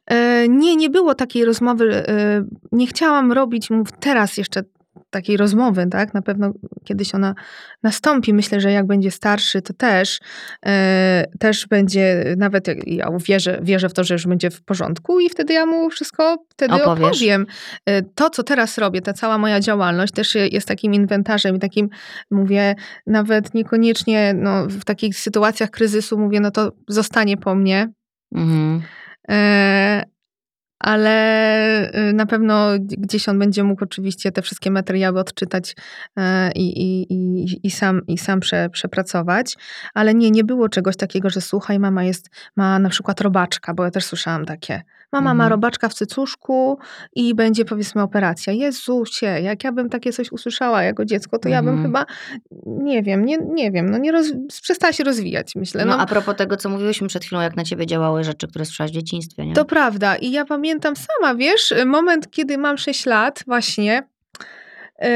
[0.07, 2.07] E, Nie, nie było takiej rozmowy.
[2.09, 4.63] e, Nie chciałam robić mu teraz jeszcze
[5.11, 6.15] takiej rozmowy, tak?
[6.15, 6.53] Na pewno
[6.85, 7.35] kiedyś ona
[7.83, 8.35] nastąpi.
[8.35, 10.21] Myślę, że jak będzie starszy, to też,
[10.67, 15.29] e, też będzie, nawet ja wierzę, wierzę w to, że już będzie w porządku i
[15.31, 17.09] wtedy ja mu wszystko wtedy Opowiesz.
[17.09, 17.47] opowiem.
[17.87, 21.89] E, To, co teraz robię, ta cała moja działalność też jest takim inwentarzem i takim,
[22.31, 22.75] mówię,
[23.07, 27.89] nawet niekoniecznie no, w takich sytuacjach kryzysu mówię, no to zostanie po mnie,
[28.35, 28.83] Mhm.
[29.31, 30.05] e,
[30.79, 31.11] ale
[31.93, 35.77] e, na pewno gdzieś on będzie mógł oczywiście te wszystkie materiały odczytać
[36.17, 39.57] e, i, i, i, i sam, i sam prze, przepracować,
[39.95, 43.85] ale nie, nie było czegoś takiego, że słuchaj, mama jest, ma na przykład robaczka, bo
[43.85, 44.83] ja też słyszałam takie.
[45.13, 45.51] Mama ma Mhm.
[45.51, 46.79] robaczka w cycuszku
[47.17, 48.53] i będzie powiedzmy operacja.
[48.53, 51.87] Jezusie, jak ja bym takie coś usłyszała jako dziecko, to ja bym Mhm.
[51.89, 52.07] chyba,
[52.67, 54.27] nie wiem, nie, nie wiem, no nie roz,
[54.63, 55.85] przestała się rozwijać, myślę.
[55.85, 58.65] No No, a propos tego, co mówiłyśmy przed chwilą, jak na ciebie działały rzeczy, które
[58.65, 59.55] słyszałaś w dzieciństwie, nie?
[59.55, 60.17] To prawda.
[60.17, 64.09] I ja pamiętam sama, wiesz, moment, kiedy mam 6 lat właśnie
[65.03, 65.09] yy,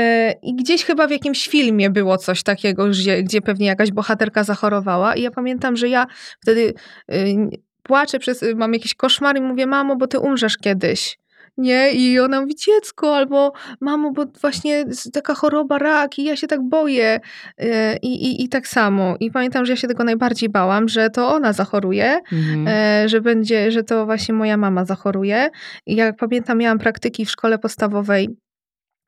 [0.43, 5.15] i gdzieś chyba w jakimś filmie było coś takiego, gdzie, gdzie pewnie jakaś bohaterka zachorowała
[5.15, 6.07] i ja pamiętam, że ja
[6.41, 6.75] wtedy
[7.09, 7.51] yy,
[7.83, 11.22] płaczę, przez, mam jakiś koszmar i mówię, mamo, bo ty umrzesz kiedyś.
[11.57, 16.47] Nie, i ona mówi, dziecko, albo mamo, bo właśnie taka choroba, rak, i ja się
[16.47, 17.21] tak boję.
[17.59, 17.67] Yy,
[18.03, 19.17] I, i, I tak samo.
[19.21, 22.69] I pamiętam, że ja się tego najbardziej bałam, że to ona zachoruje, Mhm.
[22.69, 25.51] e, że będzie, że to właśnie moja mama zachoruje.
[25.87, 28.29] I jak pamiętam, miałam praktyki w szkole podstawowej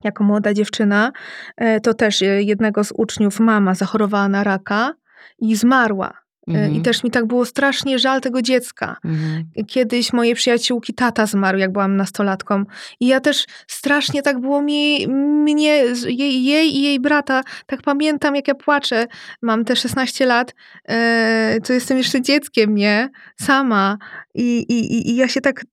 [0.05, 1.13] jako młoda dziewczyna,
[1.57, 4.93] e, to też e, jednego z uczniów mama zachorowała na raka
[5.39, 6.24] i zmarła.
[6.49, 6.75] E, Mhm.
[6.75, 8.97] I też mi tak było strasznie żal tego dziecka.
[9.05, 9.45] Mhm.
[9.67, 12.65] Kiedyś mojej przyjaciółki tata zmarł, jak byłam nastolatką.
[13.01, 17.43] I ja też strasznie tak było mi, mnie, jej, jej i jej brata.
[17.67, 19.07] Tak pamiętam, jak ja płaczę.
[19.43, 20.55] Mam te 16 lat,
[20.89, 23.09] e, to jestem jeszcze dzieckiem, nie?
[23.41, 23.99] Sama.
[24.35, 25.65] I, i- i ja się tak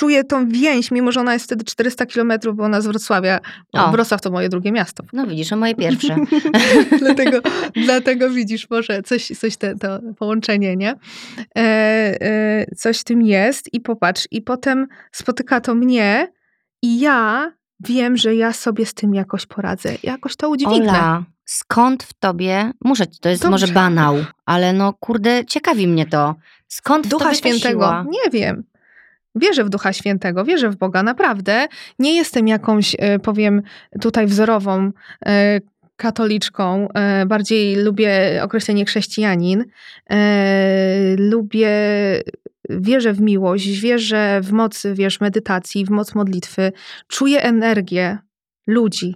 [0.00, 3.40] czuję tą więź, mimo że ona jest wtedy 400 kilometrów, bo ona z Wrocławia.
[3.72, 3.90] O.
[3.90, 5.04] Wrocław to moje drugie miasto.
[5.12, 6.16] No widzisz, a moje pierwsze.
[7.02, 7.40] dlatego,
[7.86, 10.94] dlatego widzisz, może coś, coś te, to połączenie, nie?
[11.56, 16.32] E, e, coś w tym jest i popatrz, i potem spotyka to mnie
[16.82, 20.90] i ja wiem, że ja sobie z tym jakoś poradzę, jakoś to udźwignę.
[20.90, 23.50] Ola, skąd w tobie, muszę, to jest Dobrze.
[23.50, 26.34] może banał, ale no kurde, ciekawi mnie to.
[26.68, 28.69] Skąd w Ducha tobie ta Świętego, nie wiem.
[29.34, 31.66] Wierzę w Ducha Świętego, wierzę w Boga, naprawdę.
[31.98, 33.62] Nie jestem jakąś, e, powiem,
[34.00, 34.90] tutaj wzorową
[35.26, 35.60] e,
[35.96, 36.88] katoliczką.
[36.94, 39.64] E, Bardziej lubię określenie chrześcijanin.
[41.16, 41.70] Lubię,
[42.70, 46.72] wierzę w miłość, wierzę w moc, wiesz, medytacji, w moc modlitwy.
[47.08, 48.18] Czuję energię
[48.66, 49.14] ludzi.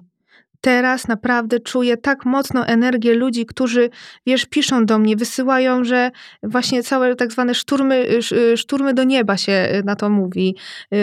[0.65, 3.91] Teraz naprawdę czuję tak mocno energię ludzi, którzy,
[4.27, 6.11] wiesz, piszą do mnie, wysyłają, że
[6.43, 10.57] właśnie całe tak zwane szturmy, sz- szturmy do nieba się y, na to mówi.
[10.91, 10.99] Yy,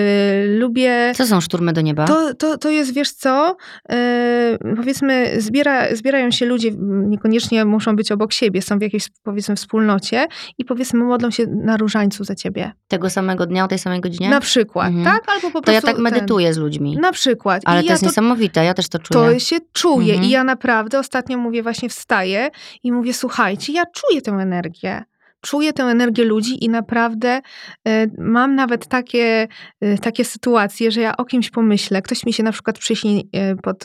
[0.59, 1.11] Lubię.
[1.15, 2.05] Co są szturmy do nieba?
[2.05, 3.57] To, to, to jest, wiesz co,
[3.89, 6.71] yy, powiedzmy, zbiera, zbierają się ludzie,
[7.07, 11.77] niekoniecznie muszą być obok siebie, są w jakiejś, powiedzmy, wspólnocie i powiedzmy, modlą się na
[11.77, 12.71] różańcu za ciebie.
[12.87, 14.29] Tego samego dnia, o tej samej godzinie?
[14.29, 15.05] Na przykład, Mhm.
[15.05, 15.29] tak?
[15.35, 16.03] Albo po to ja prostu tak ten.
[16.03, 16.97] medytuję z ludźmi.
[17.01, 17.61] Na przykład.
[17.65, 19.25] Ale I to ja jest niesamowite, ja też to czuję.
[19.25, 20.29] to się czuje Mhm.
[20.29, 22.49] i ja naprawdę ostatnio mówię, właśnie wstaję
[22.83, 25.03] i mówię, słuchajcie, ja czuję tę energię.
[25.41, 27.41] Czuję tę energię ludzi i naprawdę
[27.87, 29.47] e, mam nawet takie,
[29.81, 33.55] e, takie sytuacje, że ja o kimś pomyślę, ktoś mi się na przykład przyśni e,
[33.55, 33.83] pod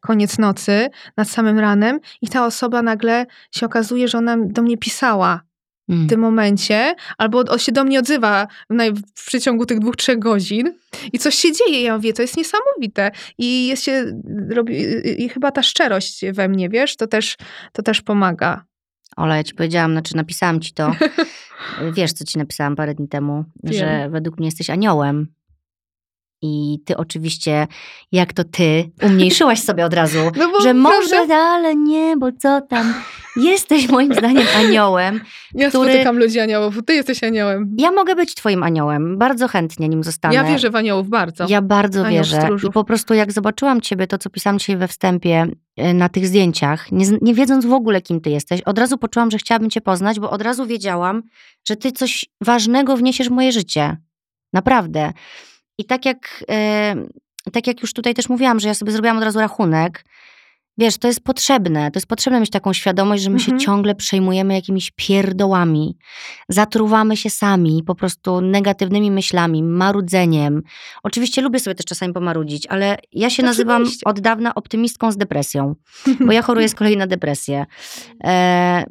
[0.00, 4.78] koniec nocy, nad samym ranem i ta osoba nagle się okazuje, że ona do mnie
[4.78, 5.40] pisała.
[5.88, 8.46] W tym momencie, albo on się do mnie odzywa
[9.16, 10.74] w przeciągu tych dwóch, trzech godzin
[11.12, 11.82] i coś się dzieje.
[11.82, 13.10] Ja mówię, to jest niesamowite.
[13.38, 14.20] I jest się,
[14.50, 14.74] robi,
[15.18, 17.36] i chyba ta szczerość we mnie, wiesz, to też,
[17.72, 18.64] to też pomaga.
[19.16, 20.92] Ola, ja ci powiedziałam, znaczy napisałam ci to.
[21.96, 23.74] Wiesz, co ci napisałam parę dni temu, Wiem.
[23.74, 25.28] że według mnie jesteś aniołem.
[26.46, 27.66] I ty oczywiście,
[28.12, 32.60] jak to ty, umniejszyłaś sobie od razu, No bo że może, ale nie, bo co
[32.60, 32.94] tam.
[33.36, 35.20] Jesteś moim zdaniem aniołem.
[35.54, 37.76] ja który- spotykam ludzi aniołów, ty jesteś aniołem.
[37.78, 39.18] Ja mogę być twoim aniołem.
[39.18, 40.34] Bardzo chętnie nim zostanę.
[40.34, 41.46] Ja wierzę w aniołów bardzo.
[41.48, 42.38] Ja bardzo Anioł wierzę.
[42.38, 42.74] I stróżów.
[42.74, 46.92] po prostu jak zobaczyłam ciebie, to co pisałam dzisiaj we wstępie e, na tych zdjęciach,
[46.92, 50.20] nie, nie wiedząc w ogóle kim ty jesteś, od razu poczułam, że chciałabym cię poznać,
[50.20, 51.22] bo od razu wiedziałam,
[51.68, 53.96] że ty coś ważnego wniesiesz w moje życie.
[54.52, 55.12] Naprawdę.
[55.78, 56.94] I tak jak, e,
[57.52, 60.04] tak jak już tutaj też mówiłam, że ja sobie zrobiłam od razu rachunek
[60.78, 61.90] Wiesz, to jest potrzebne.
[61.90, 63.58] To jest potrzebne mieć taką świadomość, że my Mhm.
[63.58, 65.96] się ciągle przejmujemy jakimiś pierdołami.
[66.48, 70.62] Zatruwamy się sami po prostu negatywnymi myślami, marudzeniem.
[71.02, 75.74] Oczywiście lubię sobie też czasami pomarudzić, ale ja się nazywam od dawna optymistką z depresją,
[76.20, 77.66] bo ja choruję z kolei na depresję.
[78.24, 78.84] E,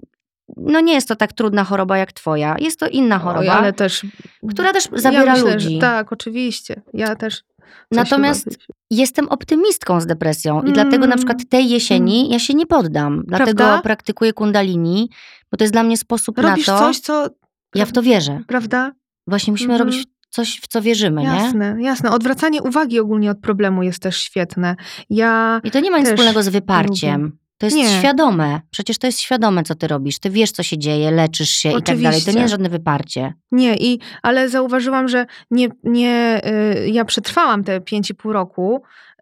[0.58, 2.56] no nie jest to tak trudna choroba jak twoja.
[2.60, 4.06] Jest to inna Oj, choroba, ale też
[4.50, 5.74] która też zabiera ja myślę, ludzi.
[5.76, 6.82] Że, tak, oczywiście.
[6.94, 7.44] Ja też.
[7.92, 8.58] Natomiast
[8.92, 13.24] jestem optymistką z depresją i dlatego na przykład tej jesieni ja się nie poddam.
[13.28, 13.82] Dlatego Prawda?
[13.82, 15.10] praktykuję kundalini,
[15.52, 16.80] bo to jest dla mnie sposób Robisz na to.
[16.80, 17.28] coś, co.
[17.76, 18.40] Ja w to wierzę.
[18.48, 18.92] Prawda?
[19.28, 19.90] Właśnie musimy Mhm.
[19.90, 21.28] robić coś, w co wierzymy, nie?
[21.28, 22.12] Jasne, jasne.
[22.12, 24.76] Odwracanie uwagi ogólnie od problemu jest też świetne.
[25.10, 25.62] Ja.
[25.64, 27.38] I to nie ma nic Też wspólnego z wyparciem.
[27.58, 28.00] To jest Nie.
[28.00, 28.62] świadome.
[28.70, 30.20] Przecież to jest świadome, co ty robisz.
[30.20, 32.02] Ty wiesz, co się dzieje, leczysz się i tak dalej.
[32.04, 32.34] To Oczywiście.
[32.34, 33.34] nie jest żadne wyparcie.
[33.52, 36.42] Nie, i, ale zauważyłam, że nie, nie,
[36.78, 38.76] y, ja przetrwałam te 5,5 roku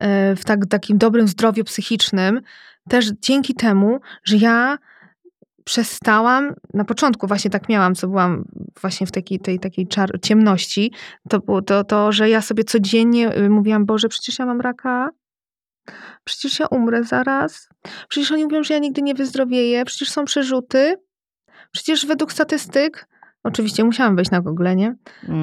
[0.03, 2.41] y, w tak, takim dobrym zdrowiu psychicznym,
[2.89, 4.77] też dzięki temu, że ja
[5.63, 8.45] przestałam, na początku właśnie tak miałam, co byłam
[8.81, 10.91] właśnie w takiej, tej takiej czar- ciemności,
[11.29, 15.09] to było to, to, że ja sobie codziennie y, mówiłam, Boże, przecież ja mam raka,
[16.23, 17.69] przecież ja umrę zaraz,
[18.09, 20.95] przecież oni mówią, że ja nigdy nie wyzdrowieję, przecież są przerzuty,
[21.71, 23.07] przecież według statystyk,
[23.43, 24.95] oczywiście musiałam wejść na Google, nie?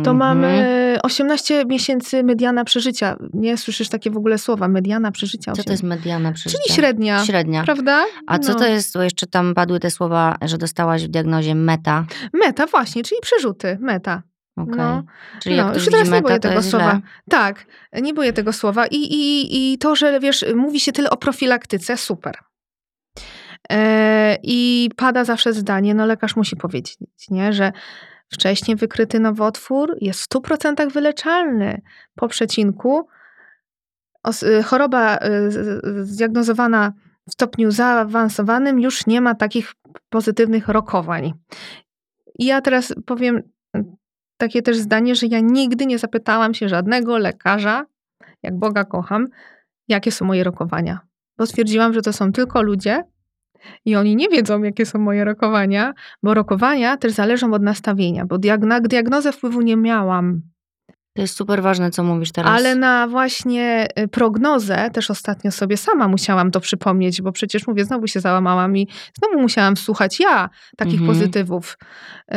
[0.05, 0.67] To mam Mhm.
[0.97, 3.17] e, 18 miesięcy mediana przeżycia.
[3.35, 5.53] Nie słyszysz takie w ogóle słowa, mediana przeżycia.
[5.53, 6.63] Co to jest mediana przeżycia?
[6.65, 7.63] Czyli średnia, Średnia.
[7.65, 8.05] prawda?
[8.27, 8.59] A co No.
[8.59, 12.07] to jest, bo jeszcze tam padły te słowa, że dostałaś w diagnozie meta.
[12.33, 14.23] Meta, właśnie, czyli przerzuty, meta.
[14.63, 14.77] Okej.
[14.77, 15.03] No.
[15.43, 16.91] Czyli No, już teraz nie boję tego słowa.
[16.91, 17.01] źle.
[17.31, 17.67] Tak,
[18.03, 18.87] nie boję tego słowa.
[18.87, 22.35] I, i, I to, że wiesz, mówi się tyle o profilaktyce, super.
[23.71, 26.97] E, I pada zawsze zdanie, no lekarz musi powiedzieć,
[27.31, 27.73] nie, że
[28.29, 31.81] wcześniej wykryty nowotwór jest w 100% wyleczalny
[32.15, 33.09] po przecinku.
[34.23, 35.51] Os- y, choroba y,
[36.05, 36.93] zdiagnozowana
[37.29, 39.75] w stopniu zaawansowanym już nie ma takich
[40.09, 41.33] pozytywnych rokowań.
[42.39, 43.43] I ja teraz powiem
[44.39, 47.87] takie też zdanie, że ja nigdy nie zapytałam się żadnego lekarza,
[48.43, 49.27] jak Boga kocham,
[49.89, 51.01] jakie są moje rokowania.
[51.39, 53.05] Bo stwierdziłam, że to są tylko ludzie
[53.85, 58.37] i oni nie wiedzą, jakie są moje rokowania, bo rokowania też zależą od nastawienia, bo
[58.37, 60.43] diag- na diagnozę wpływu nie miałam.
[61.19, 62.53] To jest super ważne, co mówisz teraz.
[62.59, 67.85] Ale na właśnie y, prognozę też ostatnio sobie sama musiałam to przypomnieć, bo przecież mówię,
[67.85, 68.89] znowu się załamałam i
[69.19, 71.11] znowu musiałam słuchać ja takich Mhm.
[71.11, 71.79] pozytywów.
[72.33, 72.37] Y,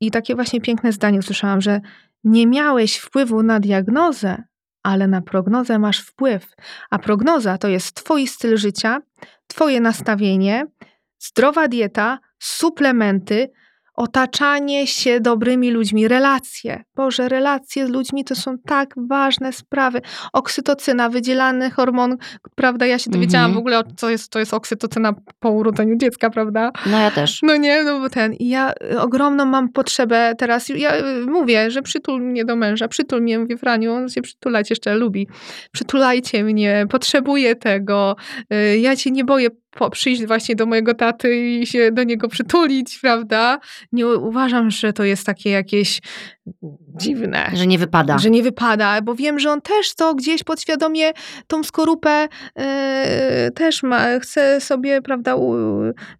[0.00, 1.80] I takie właśnie piękne zdanie usłyszałam, że
[2.24, 4.42] nie miałeś wpływu na diagnozę,
[4.82, 6.46] ale na prognozę masz wpływ.
[6.90, 9.00] A prognoza to jest twój styl życia,
[9.46, 10.66] twoje nastawienie,
[11.18, 13.50] zdrowa dieta, suplementy,
[14.02, 16.84] otaczanie się dobrymi ludźmi, relacje.
[16.96, 20.00] Boże, relacje z ludźmi to są tak ważne sprawy.
[20.32, 22.16] Oksytocyna, wydzielany hormon,
[22.54, 22.86] prawda?
[22.86, 23.54] Ja się dowiedziałam Mhm.
[23.54, 26.70] w ogóle, co jest, to jest oksytocyna po urodzeniu dziecka, prawda?
[26.86, 27.40] No ja też.
[27.42, 28.34] No nie, no bo ten.
[28.34, 30.68] I ja y, ogromną mam potrzebę teraz.
[30.68, 34.70] Ja y, mówię, że przytul mnie do męża, przytul mnie, mówię, Franiu, on się przytulać
[34.70, 35.28] jeszcze lubi.
[35.72, 38.16] Przytulajcie mnie, potrzebuję tego.
[38.52, 42.28] Y, Ja cię nie boję po, przyjść właśnie do mojego taty i się do niego
[42.28, 43.58] przytulić, prawda?
[43.92, 46.00] Nie uważam, że to jest takie jakieś
[46.96, 47.50] dziwne.
[47.54, 48.18] Że nie wypada.
[48.18, 51.12] Że nie wypada, bo wiem, że on też to gdzieś podświadomie
[51.46, 55.36] tą skorupę e, też ma, chce sobie, prawda,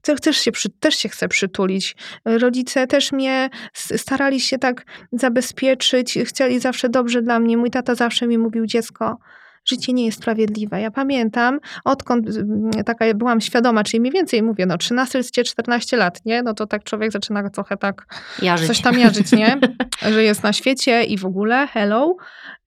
[0.03, 1.97] chce, też, się przy, też się chce przytulić.
[2.25, 7.57] Rodzice też mnie starali się tak zabezpieczyć, chcieli zawsze dobrze dla mnie.
[7.57, 9.19] Mój tata zawsze mi mówił, dziecko,
[9.65, 10.81] życie nie jest sprawiedliwe.
[10.81, 16.43] Ja pamiętam, odkąd mm, taka byłam świadoma, czyli mniej więcej mówię, no 13-14 lat, nie?
[16.43, 18.07] No to tak człowiek zaczyna trochę tak
[18.43, 18.67] Ja żyć.
[18.67, 19.59] coś tam jarzyć, nie?
[20.13, 22.17] że jest na świecie i w ogóle, hello.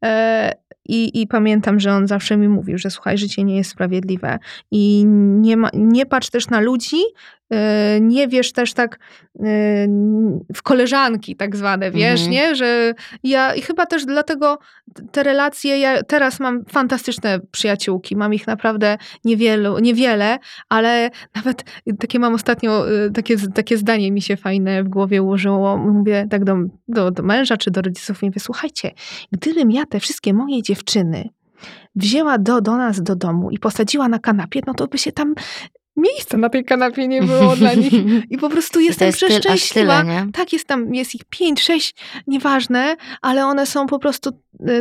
[0.03, 4.39] E, i, I pamiętam, że on zawsze mi mówił, że słuchaj, życie nie jest sprawiedliwe
[4.71, 5.03] i
[5.41, 6.97] nie, ma, nie patrz też na ludzi,
[8.01, 8.99] nie wiesz też tak
[9.39, 9.47] e,
[10.55, 12.31] w koleżanki tak zwane, wiesz, Mhm.
[12.31, 12.55] nie?
[12.55, 12.93] Że
[13.23, 14.59] ja i chyba też dlatego
[15.11, 20.37] te relacje, ja teraz mam fantastyczne przyjaciółki, mam ich naprawdę niewielu, niewiele,
[20.69, 21.63] ale nawet
[21.99, 25.77] takie mam ostatnio, y, takie, takie zdanie mi się fajne w głowie ułożyło.
[25.77, 26.55] Mówię tak do,
[26.87, 28.91] do, do męża czy do rodziców, mówię, słuchajcie,
[29.31, 31.29] gdybym ja te wszystkie moje dziewczyny
[31.95, 35.35] wzięła do, do nas do domu i posadziła na kanapie, no to by się tam
[35.97, 37.93] miejsca na tej kanapie nie było dla nich.
[38.29, 40.01] I po prostu jestem przeszczęśliwa.
[40.01, 40.27] tyle?
[40.33, 41.95] Tak, jest tam, jest ich pięć, sześć,
[42.27, 44.31] nieważne, ale one są po prostu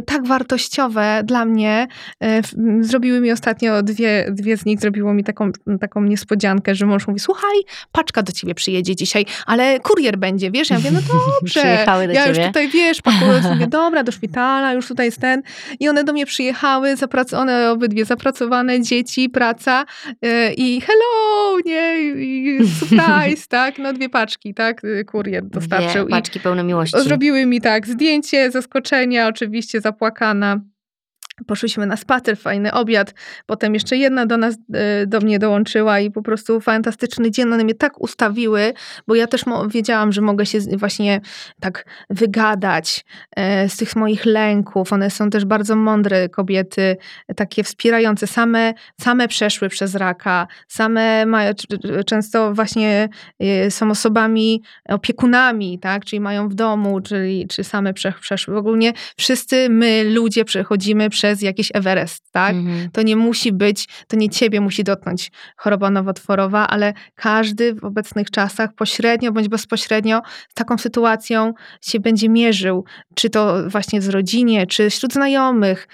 [0.07, 1.87] tak wartościowe dla mnie.
[2.25, 5.51] Y, Zrobiły mi ostatnio dwie, dwie z nich, zrobiło mi taką,
[5.81, 7.57] taką niespodziankę, że mąż mówi, słuchaj,
[7.93, 10.70] paczka do ciebie przyjedzie dzisiaj, ale kurier będzie, wiesz?
[10.70, 11.01] Ja mówię, no
[11.41, 11.61] dobrze.
[11.61, 12.47] Przyjechały do ja już ciebie.
[12.49, 15.43] tutaj, wiesz, pakuję, mówię, dobra, do szpitala, już tutaj jest ten.
[15.81, 19.85] I one do mnie przyjechały, zaprac- one obydwie zapracowane, dzieci, praca
[20.25, 23.79] y, i hello, nie, i i surprise, tak?
[23.79, 24.85] No dwie paczki, tak?
[24.85, 26.05] Y, Kurier dostarczył.
[26.07, 27.01] Dwie I paczki pełne miłości.
[27.01, 30.61] Zrobiły mi tak zdjęcie, zaskoczenia, oczywiście zapłakana.
[31.47, 33.14] Poszliśmy na spacer, fajny obiad.
[33.47, 37.53] Potem jeszcze jedna do nas, e, do mnie dołączyła i po prostu fantastyczny dzień.
[37.53, 38.72] One mnie tak ustawiły,
[39.07, 41.20] bo ja też wiedziałam, że mogę się właśnie
[41.61, 43.05] tak wygadać
[43.37, 44.93] e, z tych moich lęków.
[44.93, 46.97] One są też bardzo mądre kobiety,
[47.37, 48.26] takie wspierające.
[48.26, 51.53] Same, same przeszły przez raka, same mają,
[52.07, 53.09] często właśnie
[53.41, 56.05] e, są osobami opiekunami, tak?
[56.05, 58.57] Czyli mają w domu, czyli, czy same prze, przeszły.
[58.57, 62.55] Ogólnie wszyscy my, ludzie, przechodzimy przez jakiś Everest, tak?
[62.55, 62.91] Mhm.
[62.91, 68.31] To nie musi być, to nie ciebie musi dotknąć choroba nowotworowa, ale każdy w obecnych
[68.31, 72.85] czasach pośrednio bądź bezpośrednio z taką sytuacją się będzie mierzył.
[73.14, 75.89] Czy to właśnie w rodzinie, czy wśród znajomych.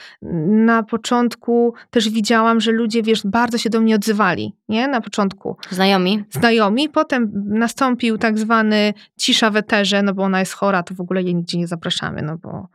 [0.48, 4.88] Na początku też widziałam, że ludzie, wiesz, bardzo się do mnie odzywali, nie?
[4.88, 6.24] Na początku Znajomi?
[6.30, 6.88] znajomi.
[6.88, 11.22] Potem nastąpił tak zwany cisza w eterze, no bo ona jest chora, to w ogóle
[11.22, 12.68] jej nigdzie nie zapraszamy, no bo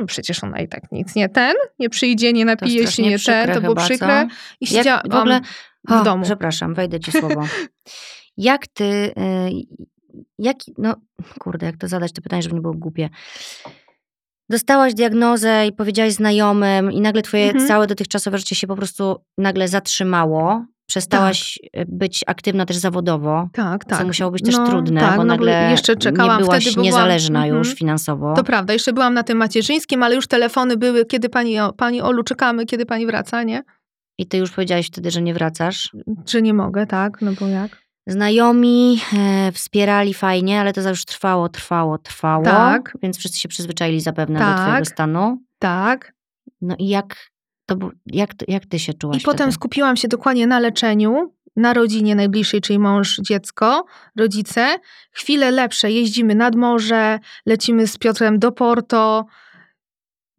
[0.00, 3.54] no przecież ona i tak nic nie ten, nie przyjdzie, nie napije się, nie ten,
[3.54, 4.26] to było chyba, przykre.
[4.28, 4.34] co?
[4.60, 5.40] I siedziałam w ogóle...
[5.88, 6.24] w domu.
[6.24, 7.44] Przepraszam, wejdę ci słowo.
[8.36, 8.84] jak ty...
[8.84, 9.12] y,
[10.38, 10.94] Jak, no,
[11.40, 13.08] kurde, jak to zadać to pytanie, żeby nie było głupie.
[14.50, 17.68] Dostałaś diagnozę i powiedziałaś znajomym i nagle twoje Mhm.
[17.68, 20.64] całe dotychczasowe życie się po prostu nagle zatrzymało.
[20.86, 23.98] Przestałaś y, być aktywna też zawodowo, Tak, tak.
[23.98, 26.74] co musiało być też No, trudne, tak, bo no nagle jeszcze czekałam, nie byłaś wtedy
[26.74, 27.58] byłam- niezależna Mhm.
[27.58, 28.34] już finansowo.
[28.34, 32.22] To prawda, jeszcze byłam na tym macierzyńskim, ale już telefony były, kiedy pani, pani Olu,
[32.22, 33.62] czekamy, kiedy pani wraca, nie?
[34.18, 35.90] I ty już powiedziałaś wtedy, że nie wracasz.
[36.28, 37.86] Że nie mogę, tak, no bo jak?
[38.08, 42.44] Znajomi e, wspierali fajnie, ale to już trwało, trwało, trwało.
[42.44, 42.98] Tak.
[43.02, 44.60] Więc wszyscy się przyzwyczaili zapewne do Tak.
[44.60, 45.38] twojego stanu.
[45.58, 46.12] Tak.
[46.60, 47.16] No i jak,
[47.66, 49.52] to, bu- jak, jak ty się czułaś I potem wtedy?
[49.52, 53.84] skupiłam się dokładnie na leczeniu, na rodzinie najbliższej, czyli mąż, dziecko,
[54.16, 54.66] rodzice.
[55.12, 59.26] Chwile lepsze, jeździmy nad morze, lecimy z Piotrem do Porto.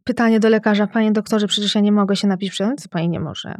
[0.04, 3.20] Pytanie do lekarza, panie doktorze, przecież ja nie mogę się napić przed co pani nie
[3.20, 3.54] może.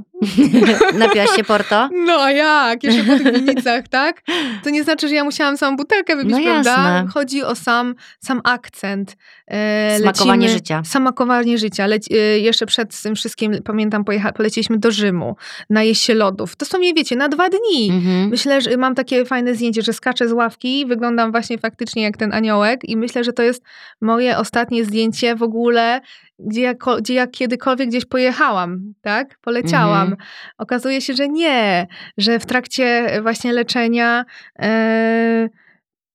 [0.99, 1.89] Napiłaś się Porto?
[2.07, 2.85] No a jak?
[2.85, 4.23] Jeszcze po tych winnicach, tak?
[4.64, 6.71] To nie znaczy, że ja musiałam samą butelkę wypić, No prawda?
[6.71, 7.07] jasne.
[7.14, 9.16] Chodzi o sam, sam akcent.
[9.51, 10.82] E, Smakowanie lecimy- życia.
[10.84, 11.86] Smakowanie życia.
[11.86, 15.36] Leci, e, jeszcze przed tym wszystkim, pamiętam, pojecha, poleciliśmy do Rzymu,
[15.70, 16.57] najeść się lodów.
[16.57, 17.90] To są, wiecie, na dwa dni.
[17.90, 18.28] Mhm.
[18.28, 22.32] Myślę, że mam takie fajne zdjęcie, że skaczę z ławki, wyglądam właśnie faktycznie jak ten
[22.32, 23.62] aniołek i myślę, że to jest
[24.01, 26.01] moje ostatnie zdjęcie w ogóle,
[26.38, 29.38] gdzie ja, gdzie ja kiedykolwiek gdzieś pojechałam, tak?
[29.40, 30.01] Poleciałam.
[30.09, 30.16] Mhm.
[30.59, 31.86] Okazuje się, że nie,
[32.18, 34.24] że w trakcie właśnie leczenia
[34.59, 35.49] e,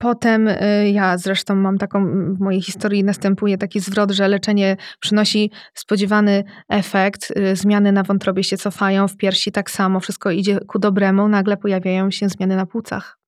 [0.04, 5.52] Potem e, ja zresztą mam taką, w mojej historii następuje taki zwrot, że leczenie przynosi
[5.74, 10.80] spodziewany efekt, e, zmiany na wątrobie się cofają, w piersi tak samo, wszystko idzie ku
[10.80, 13.20] dobremu, nagle pojawiają się zmiany na płucach.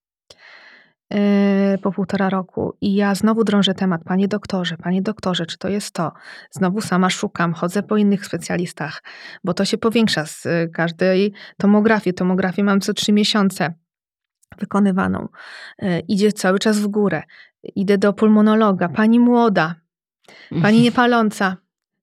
[1.14, 2.78] E, Po półtora roku.
[2.82, 6.12] I ja znowu drążę temat, panie doktorze, panie doktorze, czy to jest to?
[6.52, 9.04] Znowu sama szukam, chodzę po innych specjalistach,
[9.44, 12.14] bo to się powiększa z każdej tomografii.
[12.14, 13.74] Tomografię mam co trzy miesiące
[14.60, 15.28] wykonywaną.
[15.80, 17.24] E, Idzie cały czas w górę.
[17.76, 18.90] Idę do pulmonologa.
[18.90, 19.76] Pani młoda,
[20.62, 21.58] pani niepaląca.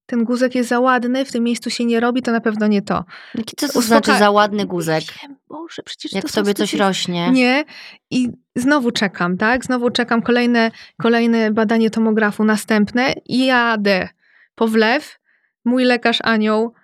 [0.06, 2.82] Ten guzek jest za ładny, w tym miejscu się nie robi, to na pewno nie
[2.82, 3.04] to.
[3.34, 5.04] Jaki to, to Uspoka- znaczy za ładny guzek?
[5.22, 7.30] Wiem, Boże, przecież Jak to w tobie coś rośnie?
[7.30, 7.64] Nie.
[8.10, 9.64] I znowu czekam, tak?
[9.64, 10.70] Znowu czekam kolejne,
[11.02, 14.08] kolejne badanie tomografu następne i jadę
[14.54, 15.18] po wlew.
[15.64, 16.74] Mój lekarz anioł,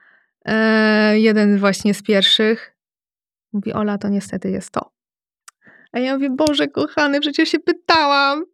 [0.45, 2.75] e, jeden właśnie z pierwszych,
[3.53, 4.91] mówi, Ola, to niestety jest to.
[5.93, 8.45] A ja mówię, Boże kochany, przecież się pytałam.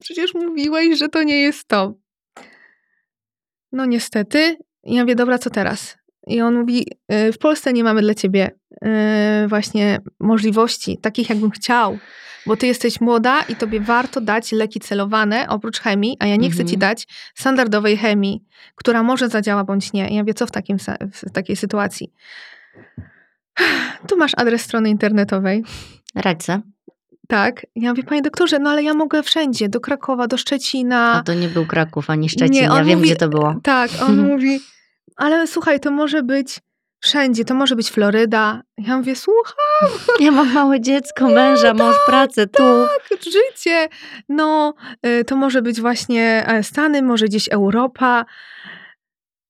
[0.00, 1.94] Przecież mówiłeś, że to nie jest to.
[3.72, 4.56] No niestety.
[4.84, 5.96] I ja mówię, dobra, co teraz?
[6.26, 8.50] I on mówi, "Y, w Polsce nie mamy dla ciebie
[9.44, 11.98] y, właśnie możliwości, takich jakbym chciał,
[12.46, 16.50] bo ty jesteś młoda i tobie warto dać leki celowane oprócz chemii, a ja nie
[16.50, 16.78] chcę ci Mhm.
[16.80, 20.08] dać standardowej chemii, która może zadziała bądź nie.
[20.08, 20.78] I ja wiem, co w, takim,
[21.12, 22.12] w takiej sytuacji.
[24.08, 25.64] Tu masz adres strony internetowej.
[26.14, 26.60] Radźce.
[27.28, 27.66] Tak.
[27.76, 31.12] Ja mówię, panie doktorze, no ale ja mogę wszędzie, do Krakowa, do Szczecina.
[31.12, 32.54] A to nie był Kraków ani Szczecin.
[32.54, 33.54] Nie, ja wiem, mówi- gdzie to było.
[33.62, 34.60] Tak, on mówi,
[35.16, 36.60] ale słuchaj, to może być
[37.00, 38.62] wszędzie, to może być Floryda.
[38.78, 39.54] Ja mówię, słuchaj,
[40.24, 42.62] Ja mam małe dziecko, męża, mąż, pracę tu.
[43.10, 43.88] tak, życie.
[44.28, 44.74] No,
[45.06, 48.24] y, to może być właśnie e, Stany, może gdzieś Europa.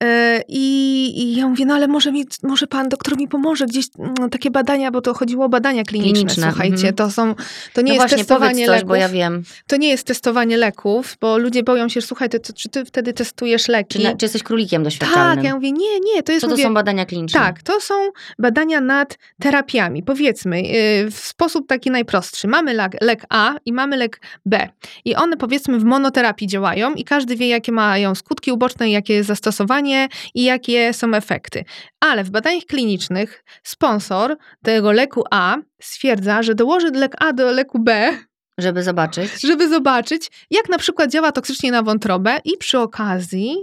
[0.03, 3.87] E, I, I ja mówię, no ale może, mi, może pan doktor mi pomoże gdzieś
[4.19, 6.95] no, takie badania, bo to chodziło o badania kliniczne, Kliniczne, słuchajcie, mhm.
[6.95, 7.35] to są,
[7.73, 8.89] to nie no jest właśnie, testowanie coś, leków.
[8.89, 9.43] bo ja wiem.
[9.67, 13.13] To nie jest testowanie leków, bo ludzie boją się, słuchaj, to, to, czy ty wtedy
[13.13, 13.99] testujesz leki?
[13.99, 15.37] Czy, na, czy jesteś królikiem doświadczalnym?
[15.37, 17.41] tak, ja mówię, nie, nie, to jest, to mówię, są badania kliniczne?
[17.41, 17.95] tak, to są
[18.39, 20.03] badania nad terapiami.
[20.03, 22.49] Powiedzmy, yy, w sposób taki najprostszy.
[22.49, 24.69] Mamy lek, lek A i mamy lek B.
[25.05, 29.29] I one powiedzmy w monoterapii działają i każdy wie, jakie mają skutki uboczne, jakie jest
[29.29, 29.94] zastosowanie
[30.35, 31.65] i jakie są efekty.
[32.01, 37.79] Ale w badaniach klinicznych sponsor tego leku A stwierdza, że dołoży lek A do leku
[37.79, 38.11] B,
[38.59, 39.41] Żeby zobaczyć.
[39.41, 43.57] żeby zobaczyć, jak na przykład działa toksycznie na wątrobę i przy okazji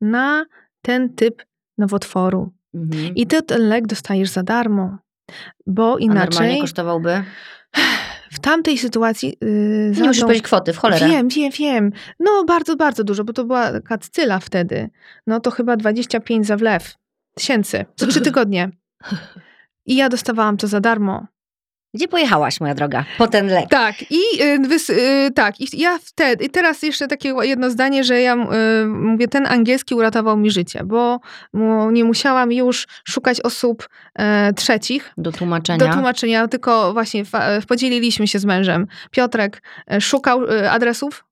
[0.00, 0.44] na
[0.82, 1.42] ten typ
[1.78, 2.52] nowotworu.
[2.74, 3.14] Mhm.
[3.14, 4.98] I ty ten lek dostajesz za darmo.
[5.66, 7.24] Bo A normalnie inaczej kosztowałby?
[8.30, 9.36] W tamtej sytuacji.
[9.40, 11.08] Yy, Nie musisz powiedzieć kwoty, w cholerę.
[11.08, 11.92] Wiem, wiem, wiem.
[12.20, 14.90] No bardzo, bardzo dużo, bo to była taka cyla wtedy.
[15.26, 16.94] No to chyba 25 za wlew.
[17.34, 17.84] Tysięcy.
[17.96, 18.70] Co trzy tygodnie.
[19.86, 21.26] I ja dostawałam to za darmo.
[21.94, 23.04] Gdzie pojechałaś, moja droga?
[23.18, 23.68] Po ten lek.
[23.70, 28.04] Tak, i y, wys, y, tak, i ja wtedy, i teraz jeszcze takie jedno zdanie,
[28.04, 31.20] że ja y, mówię, ten angielski uratował mi życie, bo
[31.52, 35.78] mu, nie musiałam już szukać osób e, trzecich, Do tłumaczenia.
[35.86, 38.86] do tłumaczenia, tylko właśnie fa- podzieliliśmy się z mężem.
[39.10, 41.27] Piotrek e, szukał e, adresów, e,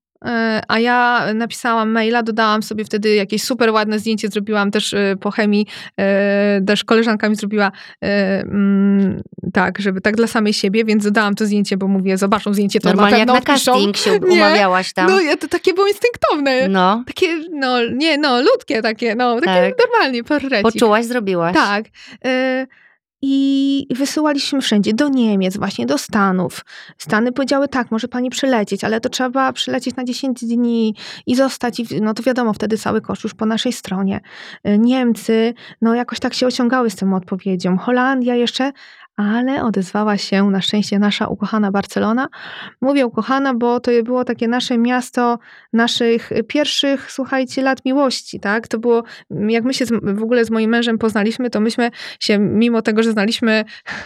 [0.67, 5.31] a ja napisałam maila, dodałam sobie wtedy jakieś super ładne zdjęcie, zrobiłam też e, po
[5.31, 5.67] chemii,
[5.99, 7.71] e, też koleżanka mi zrobiła
[8.03, 9.21] e, mm,
[9.53, 12.89] tak, żeby tak dla samej siebie, więc dodałam to zdjęcie, bo mówię, zobaczą zdjęcie, to
[12.89, 13.71] Normalnie na jak pewno na odpiszą.
[13.73, 14.35] casting się Nie.
[14.35, 15.09] umawiałaś tam.
[15.09, 16.67] No ja, to takie było instynktowne.
[16.67, 19.75] No, Takie, no nie, no ludzkie takie, no takie Tak.
[19.87, 20.61] normalnie, porrecik.
[20.61, 21.53] poczułaś, zrobiłaś.
[21.55, 21.85] Tak.
[22.25, 22.67] Y,
[23.21, 26.65] I wysyłaliśmy wszędzie, do Niemiec, właśnie do Stanów.
[26.97, 30.95] Stany powiedziały, tak, może pani przylecieć, ale to trzeba przylecieć na 10 dni
[31.25, 31.79] i zostać.
[31.79, 34.21] I, no to wiadomo, wtedy cały koszt już po naszej stronie.
[34.67, 37.77] Y, Niemcy, no jakoś tak się ociągały z tą odpowiedzią.
[37.77, 38.71] Holandia jeszcze,
[39.17, 42.27] ale odezwała się na szczęście nasza ukochana Barcelona.
[42.81, 45.39] Mówię ukochana, bo to było takie nasze miasto
[45.73, 48.67] naszych pierwszych, słuchajcie, lat miłości, tak?
[48.67, 52.81] To było, jak my się w ogóle z moim mężem poznaliśmy, to myśmy się, mimo
[52.81, 53.65] tego, że znaliśmy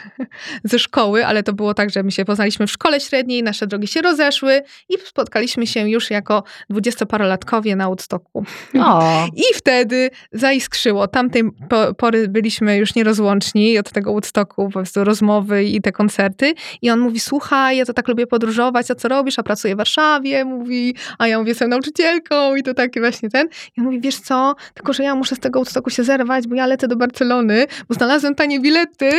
[0.63, 3.87] ze szkoły, ale to było tak, że my się poznaliśmy w szkole średniej, nasze drogi
[3.87, 8.45] się rozeszły i spotkaliśmy się już jako dwudziestoparolatkowie na Woodstocku.
[8.79, 11.07] O, I wtedy zaiskrzyło.
[11.07, 16.53] Tamtej po, pory byliśmy już nierozłączni od tego Woodstocku, po prostu rozmowy i te koncerty.
[16.81, 19.39] I on mówi, słuchaj, ja to tak lubię podróżować, a co robisz?
[19.39, 23.47] A pracuję w Warszawie, mówi, a ja mówię, jestem nauczycielką i to taki właśnie ten.
[23.77, 26.55] I on mówi, wiesz co, tylko że ja muszę z tego Woodstocku się zerwać, bo
[26.55, 29.11] ja lecę do Barcelony, bo znalazłem tanie bilety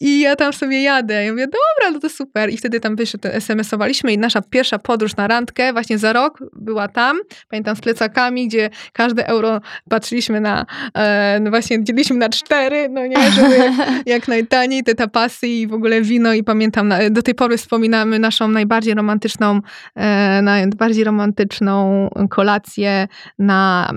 [0.00, 1.24] i ja tam sobie jadę.
[1.24, 2.50] Ja mówię, dobra, no to super.
[2.50, 6.88] I wtedy tam wiesz, SMS-owaliśmy i nasza pierwsza podróż na randkę właśnie za rok była
[6.88, 7.18] tam.
[7.48, 13.06] Pamiętam z plecakami, gdzie każde euro patrzyliśmy na, e, no właśnie dzieliliśmy na cztery, no
[13.06, 13.72] nie, żeby jak,
[14.06, 18.48] jak najtaniej te tapasy i w ogóle wino i pamiętam, do tej pory wspominamy naszą
[18.48, 19.60] najbardziej romantyczną,
[19.94, 23.08] e, najbardziej romantyczną kolację
[23.38, 23.90] na,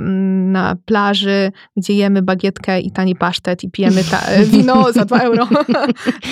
[0.52, 5.20] na plaży, gdzie jemy bagietkę i tani pasztet i pijemy ta, e, wino za dwa
[5.20, 5.48] euro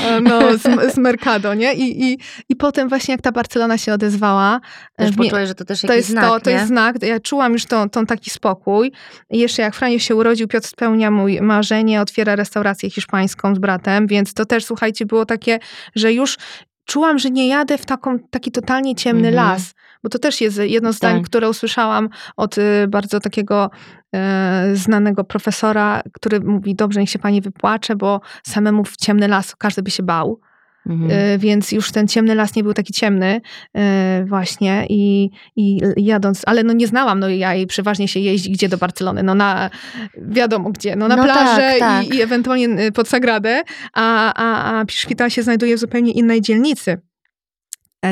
[0.06, 1.74] E, no, z, z Mercado, nie?
[1.74, 2.18] I, i,
[2.49, 4.60] I potem właśnie jak ta Barcelona się odezwała,
[4.95, 7.04] też poczułaś, że to też to jest znak, to, to jest znak.
[7.04, 8.91] Ja czułam już tą, tą taki spokój.
[9.30, 14.08] I jeszcze jak Franio się urodził, Piotr spełnia mój marzenie, otwiera restaurację hiszpańską z bratem,
[14.08, 15.60] więc to też, słuchajcie, było takie,
[15.96, 16.38] że już
[16.86, 19.36] czułam, że nie jadę w taką, taki totalnie ciemny Mhm.
[19.36, 19.74] las.
[20.04, 21.26] Bo to też jest jedno z zdań, Tak.
[21.26, 23.70] które usłyszałam od y, bardzo takiego
[24.16, 29.56] e, znanego profesora, który mówi, dobrze, niech się pani wypłacze, bo samemu w ciemny las
[29.56, 30.39] każdy by się bał.
[30.86, 31.12] Mhm.
[31.12, 33.42] E, więc już ten ciemny las nie był taki ciemny
[33.74, 38.52] e, właśnie i, i jadąc, ale no nie znałam, no ja i przeważnie się jeździ
[38.52, 39.70] gdzie do Barcelony, no na
[40.18, 42.06] wiadomo gdzie, no na No plażę tak, tak.
[42.06, 43.64] I, i ewentualnie y, pod Sagradę,
[43.94, 47.02] a, a, a szpital się znajduje w zupełnie innej dzielnicy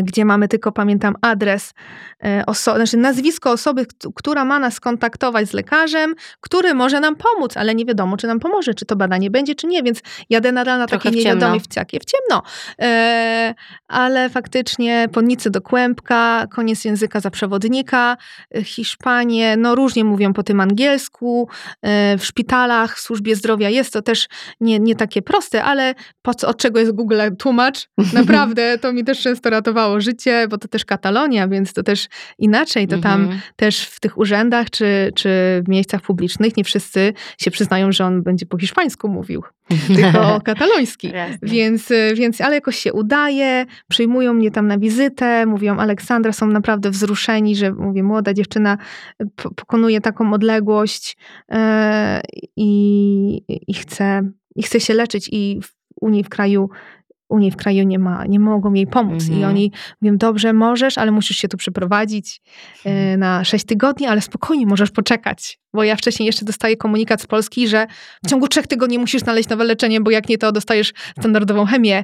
[0.04, 1.74] gdzie mamy tylko, pamiętam, adres,
[2.24, 7.16] e, oso- znaczy nazwisko osoby, kt- która ma nas skontaktować z lekarzem, który może nam
[7.16, 10.52] pomóc, ale nie wiadomo, czy nam pomoże, czy to badanie będzie, czy nie, więc jadę
[10.52, 11.18] nadal na Trochę ciemno.
[11.18, 12.44] niewiadomej wciakie, w ciemno.
[12.82, 13.54] E,
[13.88, 18.18] ale faktycznie Podnicy do Kłębka, koniec języka za przewodnika,
[18.56, 21.50] e, Hiszpanie, no różnie mówią po tym angielsku,
[21.82, 24.28] e, w szpitalach, w służbie zdrowia jest to też
[24.62, 27.90] nie, nie takie proste, ale po co, od czego jest Google tłumacz?
[28.14, 32.08] Naprawdę, to mi też często ratowało uratowało życie, bo to też Katalonia, więc to też
[32.38, 32.88] inaczej.
[32.88, 33.40] To tam Mhm.
[33.56, 35.30] też w tych urzędach czy, czy
[35.66, 39.44] w miejscach publicznych nie wszyscy się przyznają, że on będzie po hiszpańsku mówił,
[39.96, 41.12] tylko kataloński.
[41.42, 46.90] Więc, więc, ale jakoś się udaje, przyjmują mnie tam na wizytę, mówią Aleksandra, są naprawdę
[46.90, 48.78] wzruszeni, że mówię, młoda dziewczyna
[49.36, 51.18] po- pokonuje taką odległość
[51.52, 52.22] e,
[52.56, 54.22] i, i, chce,
[54.56, 55.72] i chce się leczyć i w,
[56.02, 56.70] u niej w kraju
[57.30, 59.28] u niej w kraju nie ma, nie mogą jej pomóc.
[59.28, 59.50] I Mhm.
[59.50, 59.72] oni
[60.02, 62.42] mówią, dobrze, możesz, ale musisz się tu przeprowadzić
[62.86, 65.60] e, na 6 tygodni, ale spokojnie, możesz poczekać.
[65.74, 67.88] Bo ja wcześniej jeszcze dostaję komunikat z Polski, że
[68.26, 72.04] w ciągu trzech tygodni musisz znaleźć nowe leczenie, bo jak nie, to dostajesz standardową chemię.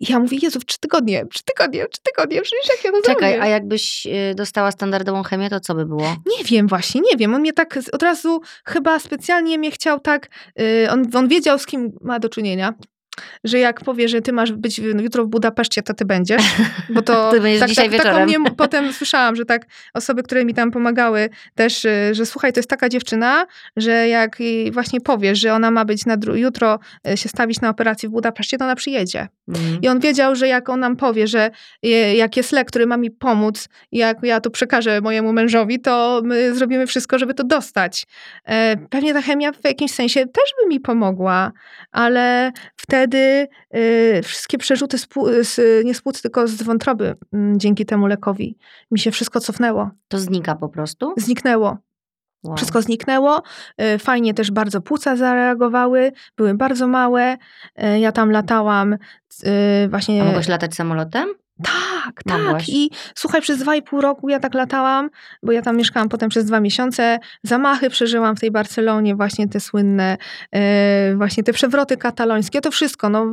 [0.00, 3.32] I ja mówię, Jezu, trzy tygodnie, trzy tygodnie, trzy tygodnie, przecież jak ja to Czekaj,
[3.32, 3.42] zrobię?
[3.42, 6.16] a jakbyś y, dostała standardową chemię, to co by było?
[6.38, 7.34] Nie wiem właśnie, nie wiem.
[7.34, 10.28] On mnie tak od razu chyba specjalnie mnie chciał tak,
[10.60, 12.72] y, on, on wiedział z kim ma do czynienia.
[13.44, 16.42] Że jak powie, że ty masz być jutro w Budapeszcie, to ty będziesz.
[16.90, 18.28] Bo to Ty będziesz tak, dzisiaj tak, wieczorem.
[18.28, 22.58] mnie potem słyszałam, że tak osoby, które mi tam pomagały też, y, że słuchaj, to
[22.58, 23.46] jest taka dziewczyna,
[23.76, 27.68] że jak jej właśnie powiesz, że ona ma być na jutro y, się stawić na
[27.68, 29.28] operacji w Budapeszcie, to ona przyjedzie.
[29.48, 29.82] Mm.
[29.82, 31.50] I on wiedział, że jak on nam powie, że
[31.82, 36.20] e, jak jest lek, który ma mi pomóc, jak ja to przekażę mojemu mężowi, to
[36.24, 38.06] my zrobimy wszystko, żeby to dostać.
[38.44, 41.52] E, Pewnie ta chemia w jakimś sensie też by mi pomogła,
[41.92, 43.03] ale wtedy
[43.70, 44.98] e, wszystkie przerzuty
[45.42, 48.58] z, nie z płuc, tylko z wątroby mm, dzięki temu lekowi
[48.90, 51.14] mi się wszystko cofnęło, To znika po prostu?
[51.16, 51.78] zniknęło.
[52.44, 52.56] Wow.
[52.56, 53.42] Wszystko zniknęło.
[53.76, 57.36] E, Fajnie też bardzo płuca zareagowały, były bardzo małe.
[57.76, 58.96] E, Ja tam latałam
[59.44, 60.22] e, właśnie.
[60.22, 61.28] A mogłaś latać samolotem?
[61.62, 62.42] Tak, tak.
[62.42, 62.68] Mogłaś.
[62.68, 65.10] I słuchaj, przez dwa i pół roku ja tak latałam,
[65.42, 67.18] bo ja tam mieszkałam potem przez dwa miesiące.
[67.42, 70.16] Zamachy przeżyłam w tej Barcelonie, właśnie te słynne,
[70.54, 73.08] e, właśnie te przewroty katalońskie, to wszystko.
[73.08, 73.26] No,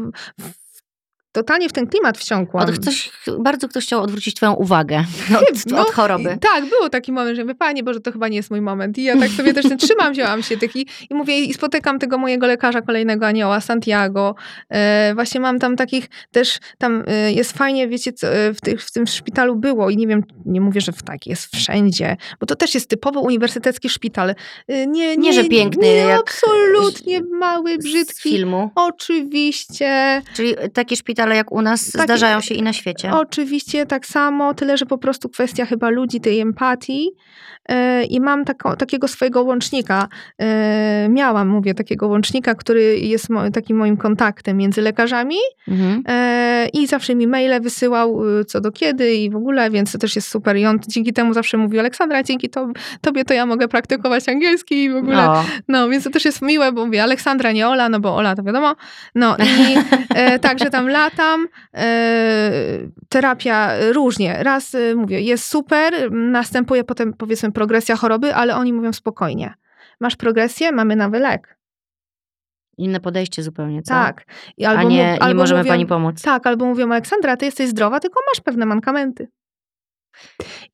[1.32, 2.70] totalnie w ten klimat wsiąkłam.
[2.70, 5.04] Od, ktoś, bardzo ktoś chciał odwrócić twoją uwagę
[5.52, 6.38] od, No, od choroby.
[6.42, 8.98] Tak, było taki moment, że mówię, panie Boże, to chyba nie jest mój moment.
[8.98, 12.18] I ja tak sobie też trzymam, wzięłam się tych i, i mówię, i spotykam tego
[12.18, 14.36] mojego lekarza, kolejnego anioła, Santiago.
[14.70, 18.84] E, właśnie mam tam takich też, tam e, jest fajnie, wiecie, co, e, w, tych,
[18.84, 22.46] w tym szpitalu było i nie wiem, nie mówię, że w tak jest wszędzie, bo
[22.46, 24.36] to też jest typowo uniwersytecki szpital.
[24.68, 28.30] E, nie, Nie, że piękny, Nie, jak absolutnie mały, Z brzydki.
[28.30, 28.72] filmu.
[28.76, 30.22] Oczywiście.
[30.36, 33.12] Czyli takie szpitale jak u nas Takie- zdarzają się i na świecie.
[33.14, 37.10] Oczywiście tak samo, tyle że po prostu kwestia chyba ludzi, tej empatii.
[37.70, 40.08] E, I mam tako, takiego swojego łącznika.
[40.40, 45.36] E, Miałam, mówię, takiego łącznika, który jest mo, takim moim kontaktem między lekarzami
[45.68, 46.04] Mhm.
[46.08, 50.16] e, i zawsze mi maile wysyłał co do kiedy i w ogóle, więc to też
[50.16, 50.58] jest super.
[50.58, 52.68] I on dzięki temu zawsze mówił, Aleksandra, dzięki to,
[53.02, 55.30] tobie to ja mogę praktykować angielski i w ogóle.
[55.30, 58.36] O, No, więc to też jest miłe, bo mówię Aleksandra, nie Ola, no bo Ola
[58.36, 58.76] to wiadomo.
[59.16, 59.76] No i
[60.16, 61.47] e, także tam latam.
[61.74, 62.51] E,
[63.09, 64.43] terapia różnie.
[64.43, 69.53] Raz e, mówię, jest super, następuje potem powiedzmy progresja choroby, ale oni mówią spokojnie.
[69.99, 71.57] Masz progresję, mamy nowy lek.
[72.78, 73.93] inne podejście zupełnie, co?
[73.93, 74.26] Tak.
[74.57, 76.22] I A albo nie, mów- nie albo możemy mówią, pani pomóc.
[76.22, 79.28] Tak, albo mówią Aleksandra, ty jesteś zdrowa, tylko masz pewne mankamenty.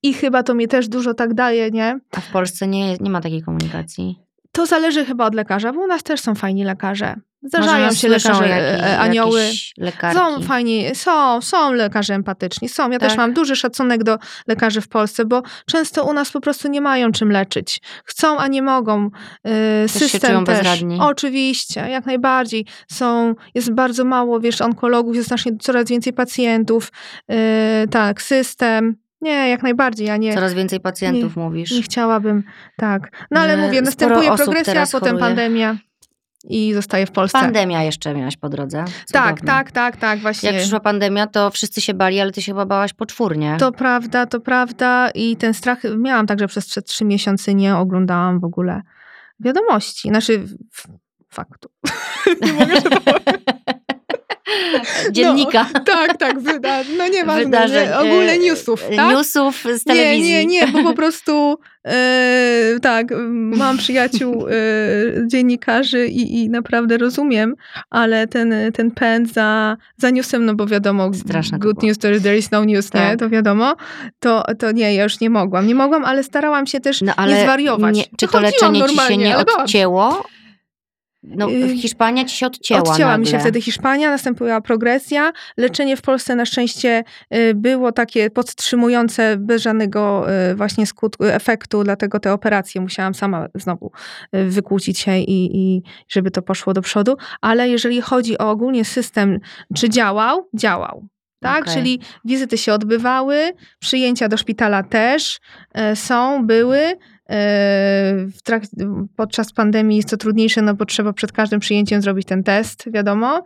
[0.04, 2.00] I chyba to mi też dużo tak daje, nie?
[2.18, 4.20] A w Polsce nie, nie ma takiej komunikacji.
[4.52, 7.16] To zależy chyba od lekarza, bo u nas też są fajni lekarze.
[7.44, 9.50] Zdarzają się lekarze, jakieś- e, anioły.
[9.78, 10.18] lekarki.
[10.20, 12.92] Są fajni, są, są lekarze empatyczni, są.
[12.92, 13.18] Ja też Tak?
[13.18, 14.18] mam duży szacunek do
[14.48, 17.82] lekarzy w Polsce, bo często u nas po prostu nie mają czym leczyć.
[18.06, 19.10] Chcą, a nie mogą.
[19.44, 19.52] Yy,
[19.90, 20.56] się System też.
[20.58, 20.98] bezradni.
[21.02, 22.66] Oczywiście, jak najbardziej.
[22.92, 26.92] Są, jest bardzo mało, wiesz, onkologów, jest znacznie coraz więcej pacjentów.
[27.30, 27.36] Yy,
[27.92, 28.96] tak, system.
[29.22, 31.72] Nie, jak najbardziej, ja nie, Coraz więcej pacjentów mówisz.
[31.72, 32.44] nie chciałabym,
[32.78, 33.26] tak.
[33.32, 35.20] No ale mówię, następuje progresja, potem choruje.
[35.20, 35.78] pandemia
[36.48, 37.40] i zostaje w Polsce.
[37.40, 38.86] Pandemia jeszcze miałaś po drodze.
[38.88, 39.48] tak, Cudownie.
[39.48, 40.50] tak, tak, tak, właśnie.
[40.50, 43.56] Jak przyszła pandemia, to wszyscy się bali, ale ty się chyba bałaś poczwórnie.
[43.60, 45.10] To prawda, to prawda.
[45.10, 48.82] I ten strach miałam także przez trzy miesiące, nie oglądałam w ogóle
[49.40, 50.10] wiadomości.
[50.10, 50.44] Znaczy,
[51.30, 51.70] faktu.
[52.42, 53.00] nie mogę się to
[55.12, 55.66] Dziennika.
[55.74, 59.16] No, tak, tak, wyda, no nieważne, Wydarzeń, nie, ogólnie e, newsów, tak?
[59.16, 60.32] Newsów z Nie, telewizji.
[60.32, 64.52] nie, nie, bo po prostu e, tak, mam przyjaciół e,
[65.28, 67.56] dziennikarzy i, i naprawdę rozumiem,
[67.90, 72.38] ale ten, ten pęd za, za newsem, no bo wiadomo, Straszne good news to there
[72.38, 73.20] is no news, nie, Tak.
[73.20, 73.76] to wiadomo,
[74.20, 75.68] to, to nie, ja już nie mogłam.
[75.68, 77.96] Nie mogłam, ale starałam się też No ale nie zwariować.
[77.96, 79.38] Nie, czy to leczenie ci się normalnie, nie się.
[79.38, 80.24] odcięło?
[81.36, 81.48] No,
[81.82, 83.18] Hiszpania ci się odcięła Odcięła nagle.
[83.18, 85.32] mi się wtedy Hiszpania, następowała progresja.
[85.58, 87.04] Leczenie w Polsce na szczęście
[87.36, 93.48] y, było takie podtrzymujące, bez żadnego y, właśnie skutku, efektu, dlatego te operacje musiałam sama
[93.56, 93.92] znowu
[94.36, 97.18] y, wykłócić się i, i żeby to poszło do przodu.
[97.42, 99.40] Ale jeżeli chodzi o ogólnie system,
[99.76, 100.50] czy działał?
[100.54, 101.08] Działał.
[101.40, 101.74] Tak, Okej.
[101.74, 105.40] czyli wizyty się odbywały, przyjęcia do szpitala też
[105.96, 106.98] są, były.
[109.16, 113.44] Podczas pandemii jest to trudniejsze, no bo trzeba przed każdym przyjęciem zrobić ten test, wiadomo,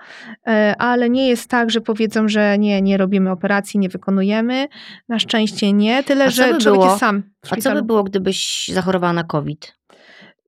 [0.47, 4.67] E, ale nie jest tak, że powiedzą, że nie, nie robimy operacji, nie wykonujemy.
[5.09, 8.03] Na szczęście nie, tyle A że by człowiek było- jest sam A co by było,
[8.03, 9.73] gdybyś zachorowała na COVID?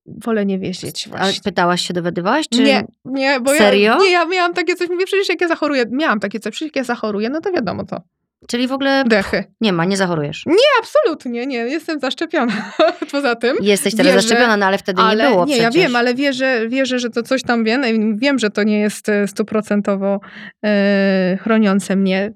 [0.05, 1.41] Wolę nie wiedzieć A właśnie.
[1.43, 2.49] pytałaś się, dowiadywałaś?
[2.49, 2.63] Czy...
[2.63, 3.93] Nie, nie, bo Serio?
[3.93, 6.67] ja, nie, ja miałam takie coś, mówię, przecież jak ja zachoruję, miałam takie coś, przecież
[6.67, 8.01] jak ja zachoruję, no to wiadomo to,
[8.47, 9.43] Czyli w ogóle dechy.
[9.61, 10.45] nie ma, nie zachorujesz.
[10.79, 12.53] Absolutnie, nie, jestem zaszczepiona.
[13.11, 13.57] Poza tym.
[13.61, 15.75] Jesteś teraz Wierzę, zaszczepiona, no ale wtedy ale nie było nie, przecież.
[15.75, 18.17] ja wiem, ale wierzę, wierzę, że to coś tam wiem.
[18.17, 20.19] Wiem, że to nie jest e, stuprocentowo
[20.65, 22.33] e, chroniące mnie.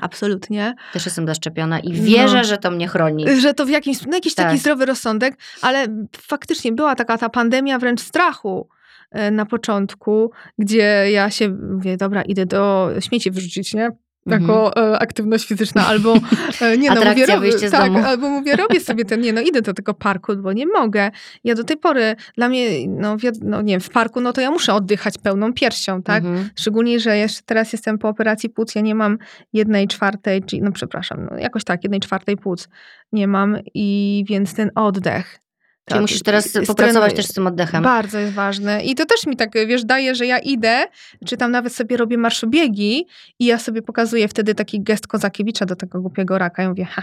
[0.00, 0.74] Absolutnie.
[0.92, 2.02] Też jestem zaszczepiona i No.
[2.04, 3.24] wierzę, że to mnie chroni.
[3.40, 4.58] Że to w jakimś, no jakiś taki Tak.
[4.58, 5.86] zdrowy rozsądek, ale
[6.18, 8.68] faktycznie była taka ta pandemia wręcz strachu
[9.10, 13.90] e, na początku, gdzie ja się mówię, dobra, idę do śmieci wyrzucić, nie?
[14.26, 16.14] Jako e, aktywność fizyczna, albo
[16.60, 17.08] e, nie no, Mhm.
[17.16, 20.52] Mówię, robię, tak, albo mówię, robię sobie ten, nie no, idę do tego parku, bo
[20.52, 21.10] nie mogę.
[21.44, 24.50] Ja do tej pory, dla mnie, no, no nie wiem, w parku, no to ja
[24.50, 26.24] muszę oddychać pełną piersią, tak?
[26.24, 26.48] Mhm.
[26.56, 29.18] Szczególnie, że jeszcze teraz jestem po operacji płuc, ja nie mam
[29.52, 32.68] jednej czwartej, no przepraszam, no jakoś tak, jednej czwartej płuc
[33.12, 35.45] nie mam i więc ten oddech.
[35.88, 37.82] Czyli tak, musisz teraz jest popracować też z tym oddechem.
[37.82, 38.84] Bardzo jest ważne.
[38.84, 40.84] I to też mi tak, wiesz, daje, że ja idę,
[41.26, 43.06] czy tam nawet sobie robię marszobiegi
[43.38, 46.62] i ja sobie pokazuję wtedy taki gest Kozakiewicza do tego głupiego raka.
[46.62, 47.02] Ja mówię, ha,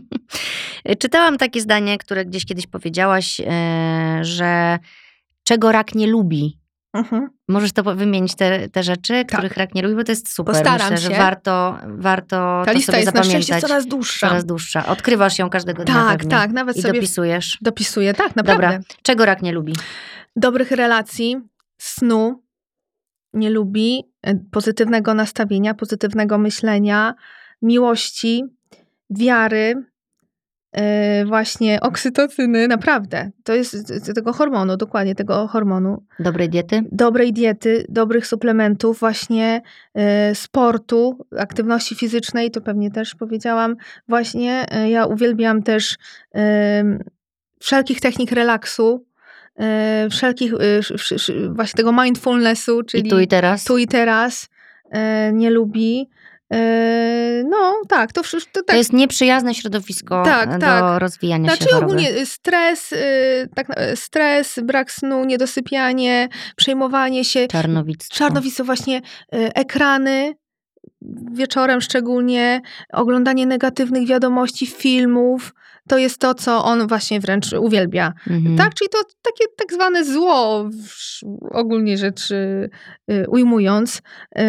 [1.02, 4.78] Czytałam takie zdanie, które gdzieś kiedyś powiedziałaś, e, że
[5.44, 6.58] czego rak nie lubi.
[6.92, 7.28] Mhm.
[7.48, 10.54] Możesz to wymienić te, te rzeczy, których rak nie lubi, bo to jest super.
[10.54, 11.14] Postaram Myślę, się.
[11.14, 14.28] że warto, warto ta lista sobie jest na szczęście coraz dłuższa.
[14.28, 14.86] Coraz dłuższa.
[14.86, 17.58] Odkrywasz ją każdego dnia tak, tak, nawet I sobie dopisujesz.
[17.60, 18.66] dopisuję, tak, naprawdę.
[18.66, 18.80] Dobra.
[19.02, 19.74] Czego rak nie lubi?
[20.36, 21.36] dobrych relacji,
[21.78, 22.42] snu,
[23.32, 27.14] nie lubi, e, pozytywnego nastawienia, pozytywnego myślenia,
[27.62, 28.44] miłości,
[29.10, 29.91] wiary,
[31.26, 33.30] właśnie oksytocyny, naprawdę.
[33.44, 36.02] To jest tego hormonu, dokładnie tego hormonu.
[36.18, 36.82] Dobrej diety?
[36.92, 39.62] Dobrej diety, dobrych suplementów, właśnie
[39.94, 43.76] e, sportu, aktywności fizycznej, to pewnie też powiedziałam.
[44.08, 45.96] Właśnie e, ja uwielbiam też
[47.60, 49.04] wszelkich technik relaksu,
[50.10, 53.64] wszelkich, sz- sz- sz- właśnie tego mindfulnessu, czyli I tu i teraz?
[53.64, 54.48] tu i teraz
[55.32, 56.08] nie lubi.
[56.52, 58.52] E, no tak, to wszystko.
[58.52, 61.00] To, To tak, jest nieprzyjazne środowisko Tak, do tak.
[61.00, 61.84] rozwijania znaczy się choroby.
[61.92, 68.16] ogólnie stres, y, tak, stres, brak snu, niedosypianie, przejmowanie się, Czarnowictwo.
[68.18, 69.02] czarnowictwo właśnie, y,
[69.54, 70.34] ekrany,
[71.32, 72.60] wieczorem szczególnie,
[72.92, 75.54] oglądanie negatywnych wiadomości, filmów,
[75.88, 78.12] to jest to, co on właśnie wręcz uwielbia.
[78.30, 78.56] Mhm.
[78.56, 80.70] Tak, czyli to takie tak zwane zło,
[81.50, 82.70] ogólnie rzecz y,
[83.10, 84.02] y, ujmując.
[84.38, 84.42] Y,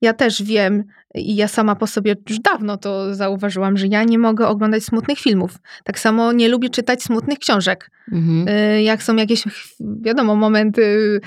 [0.00, 4.18] Ja też wiem i ja sama po sobie już dawno to zauważyłam, że ja nie
[4.18, 5.58] mogę oglądać smutnych filmów.
[5.84, 7.90] Tak samo nie lubię czytać smutnych książek.
[8.12, 8.46] Mhm.
[8.82, 9.44] Jak są jakieś,
[9.80, 11.20] wiadomo, momenty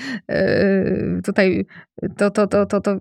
[1.25, 1.65] tutaj,
[2.17, 2.97] to, to, to, to, to,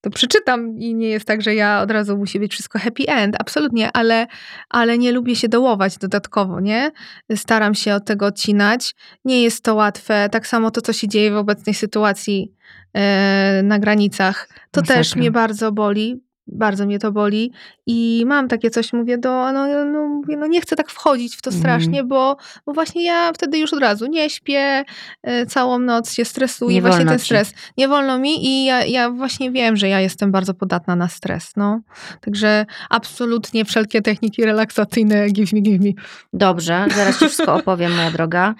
[0.00, 3.36] to przeczytam i nie jest tak, że ja od razu musi być wszystko happy end,
[3.38, 4.26] absolutnie, ale,
[4.68, 6.90] ale nie lubię się dołować dodatkowo, nie?
[7.36, 8.94] Staram się od tego odcinać.
[9.24, 10.28] Nie jest to łatwe.
[10.32, 12.52] Tak samo to, co się dzieje w obecnej sytuacji
[12.94, 15.20] e, na granicach, to też Masakra.
[15.20, 16.29] mnie bardzo boli.
[16.52, 17.52] Bardzo mnie to boli
[17.86, 21.42] i mam takie coś, mówię do, no, no, mówię, no nie chcę tak wchodzić w
[21.42, 21.60] to Mhm.
[21.60, 22.36] strasznie, bo,
[22.66, 24.84] bo właśnie ja wtedy już od razu nie śpię,
[25.22, 27.24] e, całą noc się stresuję, Nie właśnie ten ci.
[27.24, 27.52] stres.
[27.78, 31.52] Nie wolno mi i ja, ja właśnie wiem, że ja jestem bardzo podatna na stres,
[31.56, 31.80] no.
[32.20, 35.90] Także absolutnie wszelkie techniki relaksacyjne give me, give me.
[36.32, 38.54] Dobrze, zaraz ci wszystko opowiem, moja droga.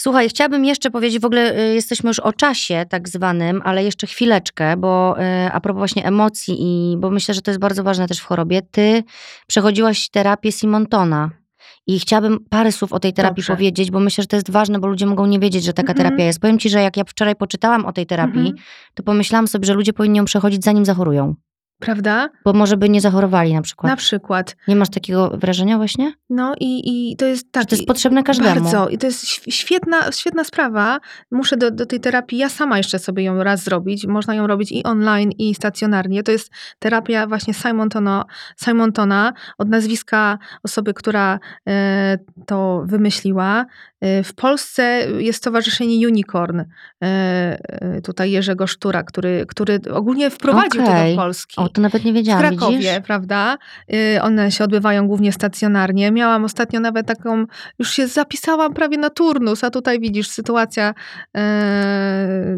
[0.00, 4.06] Słuchaj, chciałabym jeszcze powiedzieć, w ogóle y, jesteśmy już o czasie tak zwanym, ale jeszcze
[4.06, 8.08] chwileczkę, bo y, a propos właśnie emocji i, bo myślę, że to jest bardzo ważne
[8.08, 9.02] też w chorobie, ty
[9.46, 11.30] przechodziłaś terapię Simontona
[11.86, 13.52] i chciałabym parę słów o tej terapii Dobrze.
[13.52, 16.06] powiedzieć, bo myślę, że to jest ważne, bo ludzie mogą nie wiedzieć, że taka Mhm.
[16.08, 16.40] terapia jest.
[16.40, 18.56] Powiem ci, że jak ja wczoraj poczytałam o tej terapii, Mhm.
[18.94, 21.34] to pomyślałam sobie, że ludzie powinni ją przechodzić zanim zachorują,
[21.78, 22.28] Prawda?
[22.44, 23.90] bo może by nie zachorowali na przykład.
[23.90, 24.56] Na przykład.
[24.68, 26.12] Nie masz takiego wrażenia właśnie?
[26.30, 27.62] No i, i to jest tak.
[27.62, 28.60] Że to jest potrzebne każdemu.
[28.60, 28.88] Bardzo.
[28.88, 30.98] I to jest św- świetna, świetna sprawa.
[31.30, 34.06] Muszę do, do tej terapii, ja sama jeszcze sobie ją raz zrobić.
[34.06, 36.22] Można ją robić i online, i stacjonarnie.
[36.22, 38.24] To jest terapia właśnie Simontona,
[38.64, 43.66] Simontona od nazwiska osoby, która e, to wymyśliła.
[44.00, 46.62] E, w Polsce jest Stowarzyszenie Unicorn,
[47.04, 51.16] e, tutaj Jerzego Sztura, który, który ogólnie wprowadził to Okej.
[51.16, 51.56] do Polski.
[51.56, 53.00] O, to nawet nie W wiedziałam, Krakowie, widzisz?
[53.06, 53.58] prawda?
[53.92, 56.10] Y, One się odbywają głównie stacjonarnie.
[56.12, 57.44] Miałam ostatnio nawet taką,
[57.78, 60.94] już się zapisałam prawie na turnus, a tutaj widzisz, sytuacja
[61.36, 62.56] e,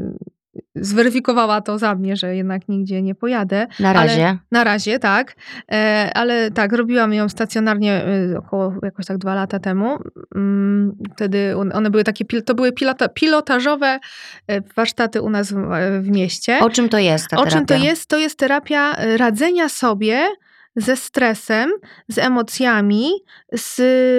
[0.75, 3.67] zweryfikowała to za mnie, że jednak nigdzie nie pojadę.
[3.81, 4.29] Na razie.
[4.29, 5.35] Ale, na razie, tak.
[5.73, 9.99] E, ale tak, robiłam ją stacjonarnie e, około jakoś tak dwa lata temu.
[10.35, 13.99] Mm, wtedy one były takie, to były pilota, pilotażowe
[14.47, 15.57] e, warsztaty u nas w,
[16.01, 16.59] w mieście.
[16.61, 17.49] O czym to jest ta terapia?
[17.49, 18.09] O czym to jest?
[18.09, 20.29] To jest terapia radzenia sobie
[20.77, 21.71] ze stresem,
[22.09, 23.11] z emocjami,
[23.53, 23.75] z,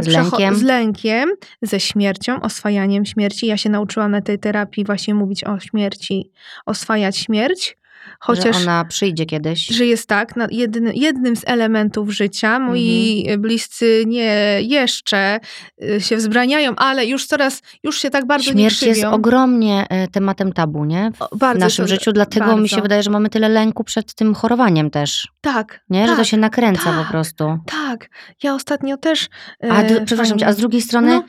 [0.06, 0.56] z, lękiem.
[0.56, 1.30] z lękiem,
[1.62, 3.48] ze śmiercią, oswajaniem śmierci.
[3.48, 6.32] Ja się nauczyłam na tej terapii właśnie mówić o śmierci,
[6.66, 7.78] oswajać śmierć.
[8.24, 9.66] Chociaż, że ona przyjdzie kiedyś.
[9.66, 12.60] Że jest tak, jednym, jednym z elementów życia.
[12.60, 13.42] Moi mhm.
[13.42, 15.40] bliscy nie jeszcze
[15.84, 20.08] y, się wzbraniają, ale już coraz, już się tak bardzo Śmierć nie jest ogromnie e,
[20.08, 21.12] tematem tabu, nie?
[21.32, 22.62] W, naszym życiu, dlatego bardzo.
[22.62, 25.28] mi się wydaje, że mamy tyle lęku przed tym chorowaniem też.
[25.42, 25.82] Tak.
[25.90, 26.02] Nie?
[26.02, 27.60] Tak, że to się nakręca tak, po prostu.
[27.66, 28.10] Tak.
[28.44, 29.30] Ja ostatnio też...
[29.70, 31.10] A, e, przepraszam cię, a z drugiej strony...
[31.10, 31.24] No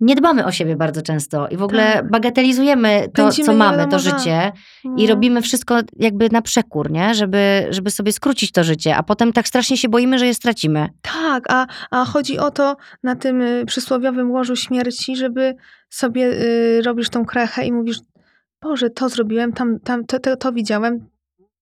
[0.00, 2.10] nie dbamy o siebie bardzo często i w ogóle tak.
[2.10, 4.52] bagatelizujemy to, Pędzimy co mamy, to życie
[4.84, 4.96] no.
[4.96, 7.14] i robimy wszystko jakby na przekór, nie?
[7.14, 10.88] Żeby, żeby sobie skrócić to życie, a potem tak strasznie się boimy, że je stracimy.
[11.02, 15.54] Tak, a, a chodzi o to na tym y, przysłowiowym łożu śmierci, żeby
[15.90, 17.98] sobie y, robisz tą krechę i mówisz,
[18.62, 21.08] Boże, to zrobiłem, tam, tam to, to, to widziałem,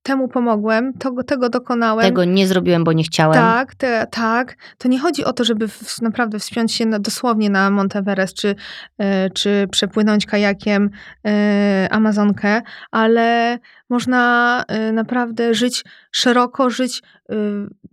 [0.04, 2.06] temu pomogłem, to, tego dokonałem.
[2.06, 3.34] Tego nie zrobiłem, bo nie chciałem.
[3.34, 4.56] Tak, te, tak.
[4.78, 8.54] To nie chodzi o to, żeby w, naprawdę wspiąć się na, dosłownie na Monteverest, czy,
[8.98, 10.90] e, czy przepłynąć kajakiem
[11.26, 13.58] e, Amazonkę, ale
[13.90, 17.02] można e, naprawdę żyć szeroko, żyć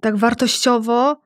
[0.02, 1.22] tak wartościowo,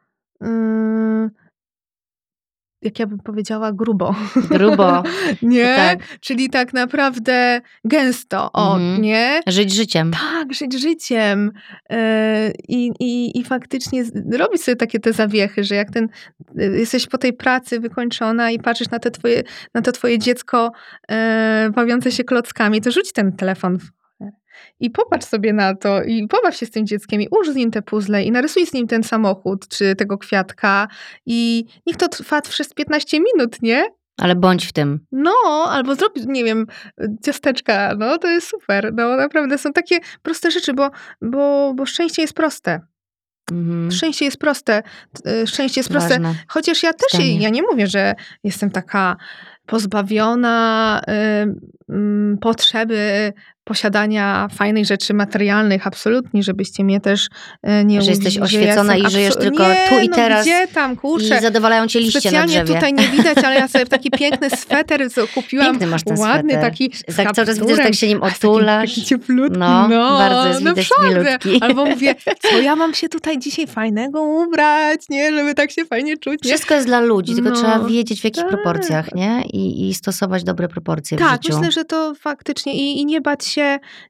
[2.85, 4.15] jak ja bym powiedziała, grubo.
[4.49, 5.03] Grubo.
[5.41, 5.75] nie?
[5.75, 6.19] Tak.
[6.19, 9.01] Czyli tak naprawdę gęsto, o, mhm.
[9.01, 9.41] nie?
[9.47, 10.11] Żyć życiem.
[10.11, 11.51] Tak, żyć życiem.
[11.89, 11.97] Yy,
[12.67, 16.07] i, i, I faktycznie robić sobie takie te zawiechy, że jak ten,
[16.55, 20.71] yy, jesteś po tej pracy wykończona i patrzysz na, te twoje, na to twoje dziecko
[21.09, 21.15] yy,
[21.71, 23.77] bawiące się klockami, to rzuć ten telefon
[24.79, 27.71] i popatrz sobie na to i pobaw się z tym dzieckiem i ułóż z nim
[27.71, 30.87] te puzzle i narysuj z nim ten samochód czy tego kwiatka
[31.25, 33.89] i niech to trwa przez 15 minut, nie?
[34.17, 34.99] Ale bądź w tym.
[35.11, 35.33] No,
[35.69, 36.65] albo zrób, nie wiem,
[37.23, 38.93] ciasteczka, no to jest super.
[38.93, 40.89] No naprawdę są takie proste rzeczy, bo,
[41.21, 42.79] bo, bo szczęście jest proste.
[43.51, 43.91] Mhm.
[43.91, 44.83] Szczęście jest proste.
[45.25, 46.09] E, szczęście jest proste.
[46.09, 46.35] Ważne.
[46.47, 49.17] Chociaż ja też, je, ja nie mówię, że jestem taka
[49.65, 53.33] pozbawiona y, y, potrzeby
[53.65, 57.27] posiadania fajnych rzeczy materialnych, absolutnie, żebyście mnie też
[57.63, 60.45] e, nie Że jesteś oświecona ja i żyjesz tylko nie, tu i no teraz.
[60.45, 61.37] Gdzie tam, kurczę.
[61.37, 62.73] I zadowalają cię liście Specjalnie na drzewie.
[62.73, 65.01] tutaj nie widać, ale ja sobie taki piękny sweter
[65.33, 65.67] kupiłam.
[65.67, 66.71] Piękny masz ten ładny, sweter.
[66.71, 68.89] taki z Tak cały czas widzę, że tak się nim otulasz.
[68.89, 71.59] Taki, taki cieplutki, no, no, bardzo jest widać milutki.
[71.61, 72.15] Albo mówię,
[72.51, 76.43] co ja mam się tutaj dzisiaj fajnego ubrać, nie, żeby tak się fajnie czuć.
[76.43, 76.49] Nie?
[76.49, 78.49] Wszystko jest dla ludzi, tylko no, trzeba wiedzieć w jakich tak.
[78.49, 79.43] proporcjach, nie?
[79.53, 81.53] I, I stosować dobre proporcje tak, w życiu.
[81.53, 83.54] Tak, myślę, że to faktycznie i, i nie bać się,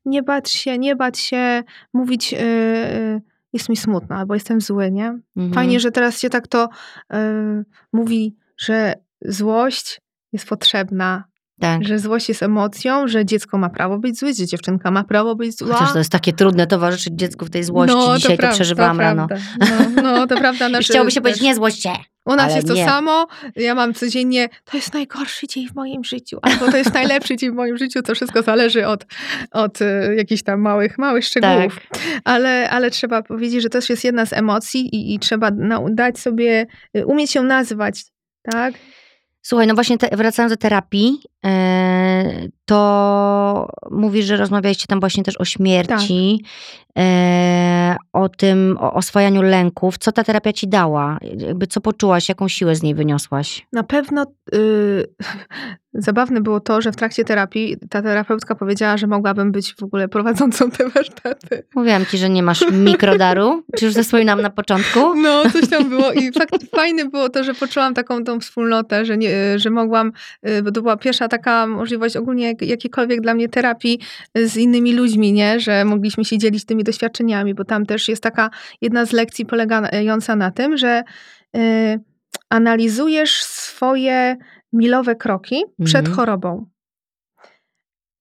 [0.05, 3.21] nie bać się, nie bać się mówić, yy,
[3.53, 5.07] jest mi smutno, albo jestem zły, nie?
[5.07, 5.53] Mhm.
[5.53, 6.69] Fajnie, że teraz się tak to
[7.13, 10.01] yy, mówi, że złość
[10.33, 11.23] jest potrzebna.
[11.59, 11.83] Tak.
[11.83, 15.57] Że złość jest emocją, że dziecko ma prawo być złe, że dziewczynka ma prawo być
[15.57, 15.75] zła.
[15.75, 17.95] Chociaż to jest takie trudne towarzyszyć dziecku w tej złości.
[17.95, 19.27] No, Dzisiaj to, to przeżywałam to rano.
[19.95, 20.69] No, no, to prawda.
[20.69, 21.89] Nasze, Chciałoby się powiedzieć, nie złość się.
[22.25, 22.85] U nas jest nie.
[22.85, 23.27] to samo.
[23.55, 27.51] Ja mam codziennie, to jest najgorszy dzień w moim życiu, albo to jest najlepszy dzień
[27.51, 28.01] w moim życiu.
[28.01, 29.05] To wszystko zależy od,
[29.51, 31.79] od e, jakichś tam małych, małych szczegółów.
[31.89, 32.01] Tak.
[32.23, 35.51] Ale, ale trzeba powiedzieć, że to też jest jedna z emocji i, i trzeba
[35.89, 38.03] dać sobie, e, umieć ją nazwać,
[38.51, 38.73] tak?
[39.47, 45.39] Słuchaj, no właśnie te, wracając do terapii, e, to mówisz, że rozmawialiście tam właśnie też
[45.39, 47.03] o śmierci, tak.
[47.03, 49.97] e, o tym, o oswajaniu lęków.
[49.97, 51.17] Co ta terapia ci dała?
[51.37, 53.67] Jakby co poczułaś, jaką siłę z niej wyniosłaś?
[53.73, 55.05] Na pewno y,
[55.93, 60.07] zabawne było to, że w trakcie terapii ta terapeutka powiedziała, że mogłabym być w ogóle
[60.07, 61.63] prowadzącą te warsztaty.
[61.75, 65.15] Mówiłam ci, że nie masz mikrodaru, czy już wspominałam na początku?
[65.15, 69.17] No, coś tam było i fakt, fajne było to, że poczułam taką tą wspólnotę, że,
[69.17, 70.11] nie, że mogłam,
[70.47, 73.99] y, bo to była pierwsza taka możliwość ogólnie jakiejkolwiek dla mnie terapii
[74.35, 75.59] z innymi ludźmi, nie?
[75.59, 78.49] Że mogliśmy się dzielić tymi doświadczeniami, bo tam też jest taka
[78.81, 81.03] jedna z lekcji polegająca na tym, że
[81.57, 81.99] y,
[82.49, 84.37] analizujesz swoje
[84.73, 86.15] milowe kroki przed mhm.
[86.15, 86.65] chorobą.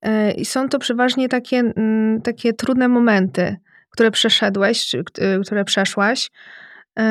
[0.07, 3.57] Y, I są to przeważnie takie, mm, takie trudne momenty,
[3.91, 6.31] które przeszedłeś, czy y, które przeszłaś.
[6.99, 7.03] Y,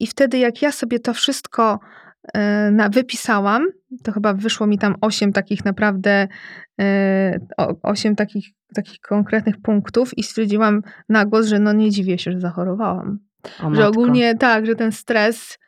[0.00, 1.78] I wtedy, jak ja sobie to wszystko
[2.72, 3.66] na, wypisałam,
[4.02, 6.28] to chyba wyszło mi tam osiem takich naprawdę,
[7.82, 12.40] osiem takich, takich konkretnych punktów i stwierdziłam na głos, że no nie dziwię się, że
[12.40, 13.18] zachorowałam.
[13.62, 15.58] O że ogólnie tak, że ten stres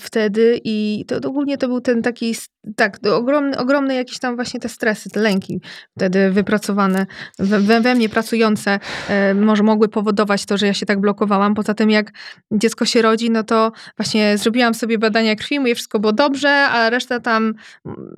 [0.00, 2.34] wtedy i to ogólnie to był ten taki,
[2.76, 5.60] tak, ogromny, ogromne jakieś tam właśnie te stresy, te lęki
[5.96, 7.06] wtedy wypracowane
[7.38, 8.78] we, we mnie pracujące
[9.08, 11.54] e, może mogły powodować to, że ja się tak blokowałam.
[11.54, 12.12] Poza tym jak
[12.52, 16.90] dziecko się rodzi, no to właśnie zrobiłam sobie badania krwi, mówię wszystko było dobrze, a
[16.90, 17.54] reszta tam
[17.86, 18.16] mm,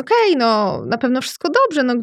[0.00, 1.94] okej, okay, no na pewno wszystko dobrze, no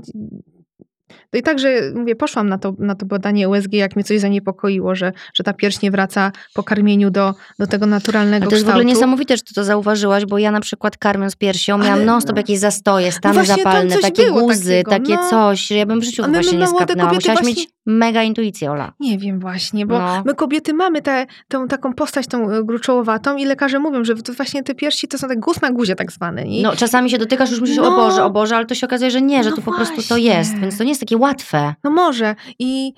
[1.33, 4.95] no i także, mówię, poszłam na to, na to badanie USG, jak mnie coś zaniepokoiło,
[4.95, 8.63] że, że ta pierś nie wraca po karmieniu do, do tego naturalnego A to jest
[8.63, 8.79] kształtu.
[8.79, 12.05] w ogóle niesamowite, że ty to zauważyłaś, bo ja na przykład karmiąc piersią miałam Ale,
[12.05, 12.39] non-stop no.
[12.39, 15.29] jakieś zastoje, stany no zapalne, takie guzy, takie no.
[15.29, 15.71] coś.
[15.71, 17.13] Ja bym w życiu Ale właśnie nie skapnęła.
[17.13, 17.61] Musiałaś właśnie...
[17.61, 18.93] mieć mega intuicję, Ola.
[18.99, 20.23] Nie wiem właśnie, bo no.
[20.25, 24.33] my kobiety mamy tę tą taką postać, tą e, gruczołowatą i lekarze mówią, że to
[24.33, 26.45] właśnie te piersi to są tak guz na guzie tak zwany.
[26.45, 26.61] I...
[26.61, 27.87] No czasami się dotykasz, już myślisz, no.
[27.87, 30.01] o Boże, o Boże, ale to się okazuje, że nie, że no to po prostu
[30.09, 31.73] to jest, więc to nie jest takie łatwe.
[31.83, 32.93] No może i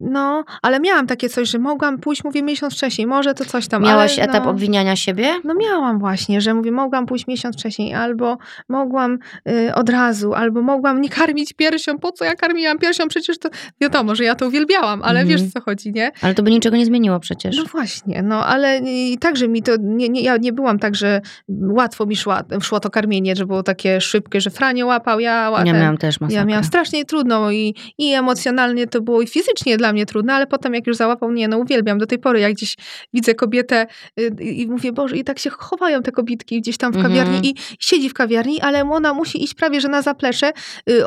[0.00, 3.82] no, ale miałam takie coś, że mogłam pójść, mówię, miesiąc wcześniej, może to coś tam.
[3.82, 5.28] Miałaś ale, etap no, obwiniania siebie?
[5.44, 8.38] No miałam właśnie, że mówię, mogłam pójść miesiąc wcześniej, albo
[8.68, 9.18] mogłam
[9.48, 11.98] y, od razu, albo mogłam nie karmić piersią.
[11.98, 13.08] Po co ja karmiłam piersią?
[13.08, 13.48] Przecież to
[13.80, 15.28] wiadomo, że ja to uwielbiałam, ale mhm.
[15.28, 16.10] wiesz co chodzi, nie?
[16.22, 17.56] Ale to by niczego nie zmieniło przecież.
[17.56, 21.20] No właśnie, no ale i także mi to, nie, nie, ja nie byłam tak, że
[21.48, 25.66] łatwo mi szła, szło to karmienie, że było takie szybkie, że Franio łapał, ja łapałem.
[25.66, 26.38] Ja miałam też masakrę.
[26.38, 27.61] Ja miałam strasznie trudno i,
[27.98, 31.48] i emocjonalnie to było i fizycznie dla mnie trudne, ale potem jak już załapał, nie
[31.48, 32.76] no uwielbiam do tej pory, jak gdzieś
[33.14, 33.86] widzę kobietę
[34.20, 37.42] y, i mówię, Boże, i tak się chowają te kobitki gdzieś tam w kawiarni mm
[37.42, 37.46] -hmm.
[37.46, 40.52] i siedzi w kawiarni, ale ona musi iść prawie, że na zaplecze,
[40.90, 41.02] y,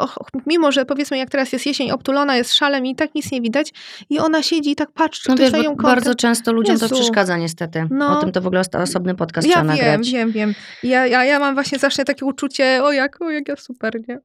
[0.45, 3.73] mimo, że powiedzmy jak teraz jest jesień, obtulona jest szalem i tak nic nie widać
[4.09, 5.75] i ona siedzi i tak patrzy, no wiesz, ją.
[5.75, 6.89] Bardzo często ludziom Jezu.
[6.89, 7.87] to przeszkadza niestety.
[7.89, 8.17] No.
[8.17, 10.09] O tym to w ogóle osobny podcast ja trzeba wiem, nagrać.
[10.09, 10.53] Ja wiem, wiem.
[10.83, 14.19] Ja, ja, ja mam właśnie zawsze takie uczucie, o jak, o jak ja super, nie?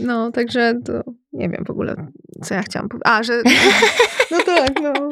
[0.00, 0.92] No, także to
[1.32, 2.06] nie wiem w ogóle,
[2.44, 3.06] co ja chciałam powiedzieć.
[3.12, 3.42] A, że.
[4.30, 4.92] No tak, no.
[4.92, 5.08] No,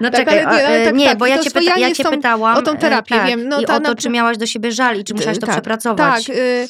[0.00, 2.56] no tak, czekaj, ale, ale, tak, nie, tak, bo ja cię, pyta, ja cię pytałam.
[2.56, 3.48] O tą terapię, tak, wiem.
[3.48, 6.26] No, I o to, czy miałaś do siebie żal i czy musiałaś to tak, przepracować.
[6.26, 6.36] Tak.
[6.36, 6.68] Y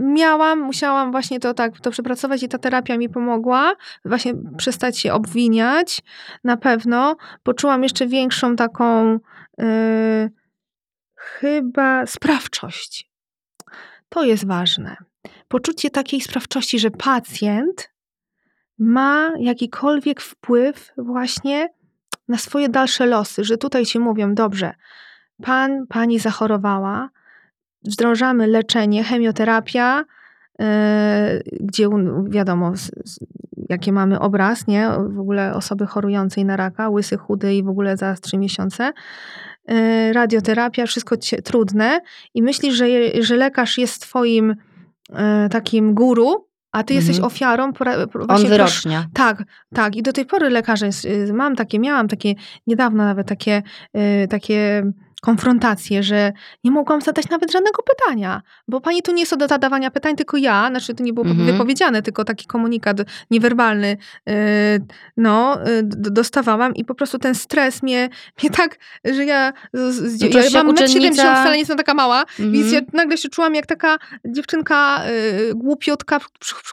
[0.00, 3.76] miałam, musiałam właśnie to tak, to przepracować i ta terapia mi pomogła.
[4.04, 6.02] Właśnie przestać się obwiniać.
[6.44, 7.16] Na pewno.
[7.42, 9.18] Poczułam jeszcze większą taką
[9.60, 10.30] y
[11.16, 13.10] chyba sprawczość.
[14.08, 14.96] To jest ważne
[15.54, 17.90] poczucie takiej sprawczości, że pacjent
[18.78, 21.68] ma jakikolwiek wpływ właśnie
[22.28, 24.74] na swoje dalsze losy, że tutaj ci mówią, dobrze,
[25.42, 27.10] pan, pani zachorowała,
[27.84, 30.04] wdrożamy leczenie, chemioterapia,
[30.58, 30.66] yy,
[31.60, 31.88] gdzie
[32.28, 32.72] wiadomo,
[33.68, 34.90] jakie mamy obraz, nie?
[35.08, 38.92] W ogóle osoby chorującej na raka, łysy, chudy i w ogóle za trzy miesiące.
[39.68, 42.00] Yy, radioterapia, wszystko trudne
[42.34, 42.86] i myślisz, że,
[43.20, 44.56] że lekarz jest twoim
[45.50, 47.26] takim guru, a ty jesteś mhm.
[47.26, 47.72] ofiarą.
[48.28, 49.06] On wyrocznia.
[49.12, 49.42] Tak,
[49.74, 49.96] tak.
[49.96, 52.34] I do tej pory lekarze, y, mam takie, miałam takie,
[52.66, 53.62] niedawno nawet takie,
[53.96, 54.82] y, takie
[55.24, 56.32] konfrontację, że
[56.64, 60.36] nie mogłam zadać nawet żadnego pytania, bo pani tu nie jest do zadawania pytań, tylko
[60.36, 61.46] ja, znaczy to nie było mhm.
[61.46, 62.96] wypowiedziane, tylko taki komunikat
[63.30, 63.96] niewerbalny,
[64.26, 64.34] yy,
[65.16, 68.08] no, yy, dostawałam i po prostu ten stres mnie,
[68.42, 70.22] mnie tak, że ja, z,
[70.52, 70.94] ja mam uczennica...
[70.94, 72.52] 70 wcale nie jestem taka mała, mhm.
[72.52, 76.20] więc ja nagle się czułam jak taka dziewczynka yy, głupiotka,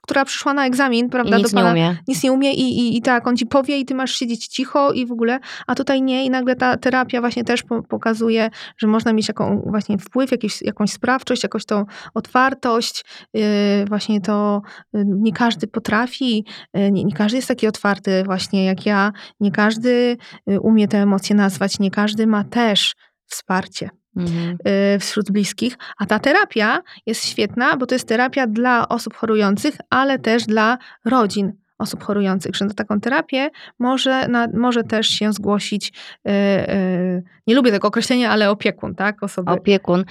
[0.01, 1.97] która przyszła na egzamin, prawda, I nic do pana, nie umie.
[2.07, 4.91] nic nie umie i, i, i tak, on ci powie i ty masz siedzieć cicho
[4.91, 8.40] i w ogóle, a tutaj nie i nagle ta terapia właśnie też pokazuje
[8.77, 13.05] że można mieć jaką, właśnie wpływ, jakiś, jakąś sprawczość, jakąś tą otwartość.
[13.33, 13.43] Yy,
[13.87, 14.61] właśnie to
[14.93, 19.51] yy, nie każdy potrafi, yy, nie, nie każdy jest taki otwarty właśnie jak ja, nie
[19.51, 20.17] każdy
[20.61, 22.95] umie te emocje nazwać, nie każdy ma też
[23.25, 23.89] wsparcie.
[24.15, 24.57] Mhm.
[24.99, 30.19] wśród bliskich, a ta terapia jest świetna, bo to jest terapia dla osób chorujących, ale
[30.19, 33.49] też dla rodzin osób chorujących, że na taką terapię
[33.79, 35.93] może, na, może też się zgłosić,
[36.25, 39.23] yy, yy, nie lubię tego określenia, ale opiekun, tak?
[39.23, 39.51] Osoby.
[39.51, 40.05] Opiekun,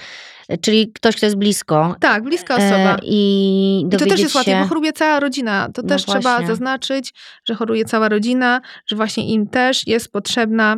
[0.61, 1.95] czyli ktoś, kto jest blisko.
[1.99, 2.97] Tak, bliska osoba.
[3.03, 5.69] I, I to też jest łatwiej, bo choruje cała rodzina.
[5.73, 6.21] To no też właśnie.
[6.21, 7.13] trzeba zaznaczyć,
[7.47, 10.77] że choruje cała rodzina, że właśnie im też jest potrzebna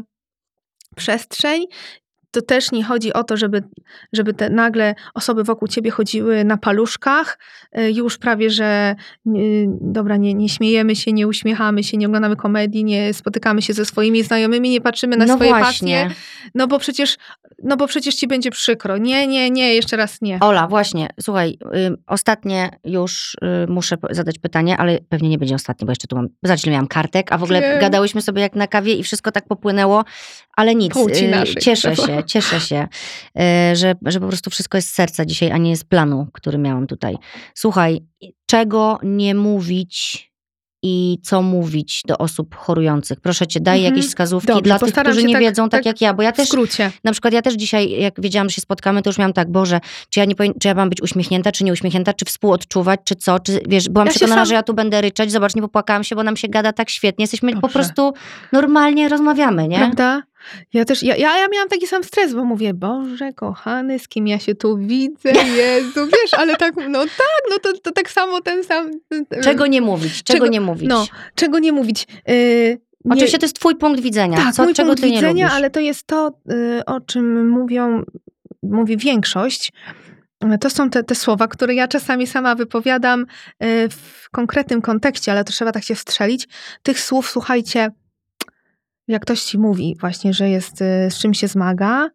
[0.96, 1.66] przestrzeń
[2.34, 3.64] to też nie chodzi o to, żeby,
[4.14, 7.40] żeby te nagle osoby wokół ciebie chodziły na paluszkach,
[7.78, 8.96] y, już prawie, że
[9.82, 13.86] dobra, nie, nie śmiejemy się, nie uśmiechamy się, nie oglądamy komedii, nie spotykamy się ze
[13.86, 16.04] swoimi znajomymi, nie patrzymy na no swoje właśnie.
[16.04, 16.16] pasje,
[16.56, 17.18] no bo przecież
[17.64, 18.98] no bo przecież ci będzie przykro.
[18.98, 20.40] Nie, nie, nie, jeszcze raz nie.
[20.40, 25.86] Ola, właśnie, słuchaj, y, ostatnie już y, muszę zadać pytanie, ale pewnie nie będzie ostatnie,
[25.86, 27.80] bo jeszcze tu mam, zobacz, miałam kartek, a w ogóle Wiem.
[27.80, 30.04] gadałyśmy sobie jak na kawie i wszystko tak popłynęło,
[30.56, 32.88] ale nic, y, cieszę się, cieszę się,
[33.72, 36.58] y, że, że po prostu wszystko jest z serca dzisiaj, a nie z planu, który
[36.58, 37.16] miałam tutaj.
[37.56, 38.00] Słuchaj,
[38.46, 40.30] czego nie mówić
[40.86, 43.20] i co mówić do osób chorujących?
[43.22, 43.96] Proszę cię, daj Mhm.
[43.96, 46.32] jakieś wskazówki Dobrze, dla tych, którzy nie tak- wiedzą tak, tak jak ja, bo ja
[46.32, 46.92] W też skrócie.
[47.04, 49.80] na przykład ja też dzisiaj, jak wiedziałam, że się spotkamy, to już miałam tak, Boże,
[50.10, 53.16] czy ja nie powin- czy ja mam być uśmiechnięta, czy nie uśmiechnięta, czy współodczuwać, czy
[53.16, 56.04] co, czy wiesz, byłam Ja przekonana, sam- że ja tu będę ryczeć, zobacz, nie popłakałam
[56.04, 57.74] się, bo nam się gada tak świetnie, jesteśmy po Dobrze.
[57.74, 58.14] prostu
[58.52, 59.78] normalnie rozmawiamy, nie?
[59.78, 60.22] Prawda?
[60.74, 64.28] Ja też, ja, ja, ja miałam taki sam stres, bo mówię, Boże, kochany, z kim
[64.28, 68.42] ja się tu widzę, Jezu, wiesz, ale tak, no tak, no to, to tak samo
[68.42, 68.92] ten sam...
[69.44, 70.90] Czego nie mówić, czego, Czego- nie mówić.
[70.90, 72.08] No, czego nie mówić.
[72.28, 75.16] Yy, nie, Oczywiście to jest twój punkt widzenia, tak, co, mój czego punkt ty nie
[75.16, 75.58] widzenia, lubisz.
[75.58, 78.04] ale to jest to, y, o czym mówią,
[78.64, 79.74] mówi większość.
[80.62, 83.26] To są te, te słowa, które ja czasami sama wypowiadam y,
[83.90, 86.48] w konkretnym kontekście, ale to trzeba tak się wstrzelić.
[86.84, 87.90] Tych słów, słuchajcie,
[89.08, 92.10] jak ktoś ci mówi właśnie, że jest, y, z czym się zmaga,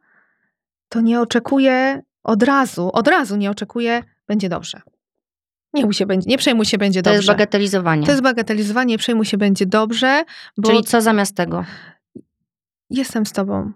[0.88, 4.80] to nie oczekuje od razu, od razu nie oczekuje, będzie dobrze.
[5.74, 7.16] Nie, bój się, będzie, nie przejmuj się, będzie To dobrze.
[7.16, 8.06] jest bagatelizowanie.
[8.06, 10.24] To jest bagatelizowanie, nie przejmuj się, będzie dobrze,
[10.58, 11.64] bo Czyli co zamiast tego?
[12.90, 13.72] jestem z tobą.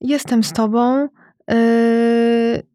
[0.00, 1.08] Jestem z tobą.
[1.48, 2.69] Yy...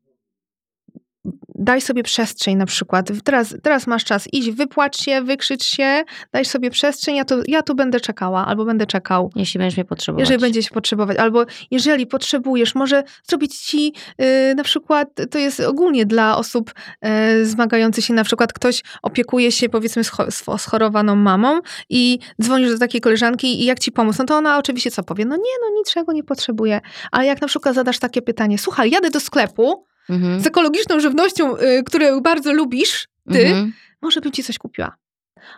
[1.57, 3.11] Daj sobie przestrzeń na przykład.
[3.23, 4.27] Teraz, teraz masz czas.
[4.31, 6.03] Idź, wypłacz się, wykrzycz się,
[6.33, 7.15] daj sobie przestrzeń.
[7.15, 9.31] Ja tu, ja tu będę czekała albo będę czekał.
[9.35, 10.19] Jeśli będziesz mnie potrzebować.
[10.29, 16.05] Jeżeli będziesz potrzebować, albo jeżeli potrzebujesz, może zrobić ci yy, na przykład, to jest ogólnie
[16.05, 21.59] dla osób yy, zmagających się, na przykład ktoś opiekuje się powiedzmy scho- scho- schorowaną mamą
[21.89, 25.25] i dzwonisz do takiej koleżanki i jak ci pomóc, no to ona oczywiście co powie?
[25.25, 26.81] No nie, no niczego nie potrzebuje.
[27.11, 30.39] Ale jak na przykład zadasz takie pytanie, słuchaj, jadę do sklepu Mhm.
[30.39, 33.73] z ekologiczną żywnością, yy, którą bardzo lubisz, ty, Mhm.
[34.01, 34.95] może bym ci coś kupiła.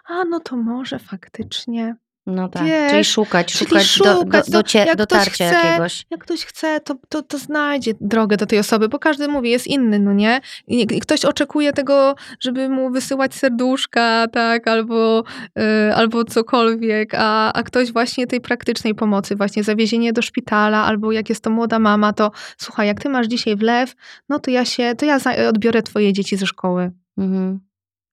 [0.05, 1.95] A no to może faktycznie.
[2.27, 5.43] No tak, Wiesz, czyli szukać, czyli szukać, do, do, szukać, to docie, jak dotarcia chce,
[5.43, 6.05] jakiegoś.
[6.09, 9.67] jak ktoś chce, to, to, to znajdzie drogę do tej osoby, bo każdy mówi, jest
[9.67, 10.41] inny, no nie?
[10.67, 15.23] I, ktoś oczekuje tego, żeby mu wysyłać serduszka, tak, albo,
[15.59, 21.11] y, albo cokolwiek, a, a ktoś właśnie tej praktycznej pomocy, właśnie zawiezienie do szpitala, albo
[21.11, 23.95] jak jest to młoda mama, to słuchaj, jak ty masz dzisiaj wlew,
[24.29, 25.17] no to ja się, to ja
[25.49, 26.91] odbiorę twoje dzieci ze szkoły.
[27.17, 27.59] Mhm.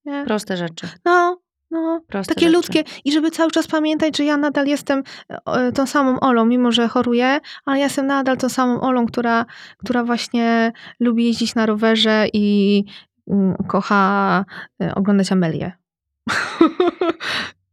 [0.05, 0.23] Nie?
[0.25, 0.87] Proste rzeczy.
[1.05, 1.44] No,
[1.81, 2.57] no, Proste takie rzeczy.
[2.57, 2.83] ludzkie.
[3.05, 5.03] I żeby cały czas pamiętać, że ja nadal jestem
[5.45, 9.45] e, tą samą Olą, mimo że choruję, ale ja jestem nadal tą samą Olą, która,
[9.77, 12.83] która właśnie lubi jeździć na rowerze i
[13.27, 14.45] mm, kocha
[14.81, 15.71] e, oglądać Amelię.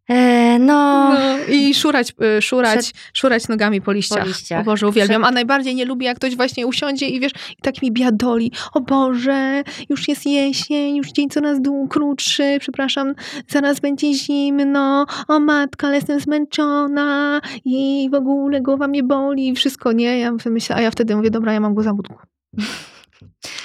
[0.08, 1.14] E, no, No,
[1.48, 4.22] I szurać, e, szurać, szurać nogami po liściach.
[4.22, 4.60] Po liściach.
[4.60, 5.24] O Boże, uwielbiam.
[5.24, 8.52] A najbardziej nie lubię, jak ktoś właśnie usiądzie i wiesz, i tak mi biadoli.
[8.72, 11.58] O Boże, już jest jesień, już dzień coraz
[11.90, 13.14] krótszy, przepraszam,
[13.48, 15.06] zaraz będzie zimno.
[15.28, 20.18] O matka, ale jestem zmęczona i w ogóle głowa mnie boli i wszystko, nie?
[20.18, 22.18] Ja myślę, a ja wtedy mówię, dobra, ja mam go za budku.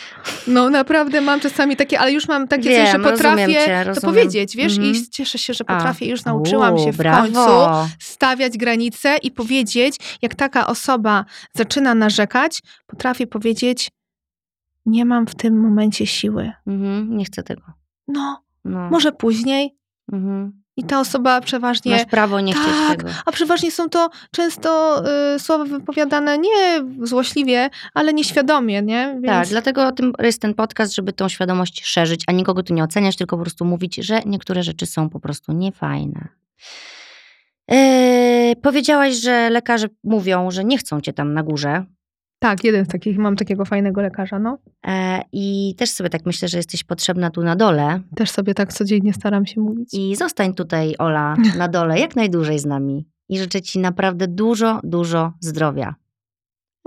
[0.47, 4.01] No naprawdę mam czasami takie, ale już mam takie Wiem, coś, że potrafię cię, to
[4.01, 4.95] powiedzieć, wiesz, Mhm.
[4.95, 7.21] i cieszę się, że potrafię, już nauczyłam się w brawo.
[7.21, 7.41] końcu
[7.99, 13.89] stawiać granice i powiedzieć, jak taka osoba zaczyna narzekać, potrafię powiedzieć,
[14.85, 16.51] nie mam w tym momencie siły.
[16.67, 17.61] Mhm, nie chcę tego.
[18.07, 18.89] No, No.
[18.89, 19.77] może później.
[20.13, 20.63] Mhm.
[20.77, 21.91] I ta osoba przeważnie.
[21.91, 23.09] Masz prawo nie chcieć tak, tego.
[23.25, 25.01] a przeważnie są to często
[25.35, 29.07] y, słowa wypowiadane nie złośliwie, ale nieświadomie, nie?
[29.13, 32.73] Więc Tak, dlatego o tym jest ten podcast, żeby tą świadomość szerzyć, a nikogo tu
[32.73, 36.27] nie oceniać, tylko po prostu mówić, że niektóre rzeczy są po prostu niefajne.
[37.67, 41.85] Eee, powiedziałaś, że lekarze mówią, że nie chcą cię tam na górze.
[42.39, 44.57] Tak, jeden z takich, mam takiego fajnego lekarza, no.
[44.87, 47.99] E, I też sobie tak myślę, że jesteś potrzebna tu na dole.
[48.15, 49.93] Też sobie tak codziennie staram się mówić.
[49.93, 53.07] I zostań tutaj, Ola, na dole, jak najdłużej z nami.
[53.29, 55.95] I życzę ci naprawdę dużo, dużo zdrowia.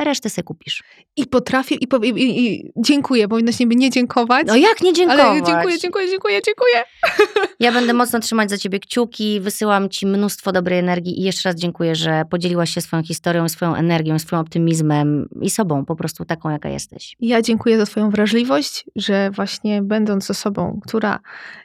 [0.05, 0.83] Resztę se kupisz.
[1.17, 4.47] I potrafię, i, powie- i, i dziękuję, powinno się mi nie dziękować.
[4.47, 5.27] No jak nie dziękować?
[5.27, 6.85] Ale dziękuję, dziękuję, dziękuję, dziękuję.
[7.61, 11.57] Ja będę mocno trzymać za ciebie kciuki, wysyłam ci mnóstwo dobrej energii i jeszcze raz
[11.57, 16.51] dziękuję, że podzieliłaś się swoją historią, swoją energią, swoim optymizmem i sobą, po prostu taką,
[16.51, 17.17] jaka jesteś.
[17.21, 21.19] Ja dziękuję za Twoją wrażliwość, że właśnie będąc osobą, która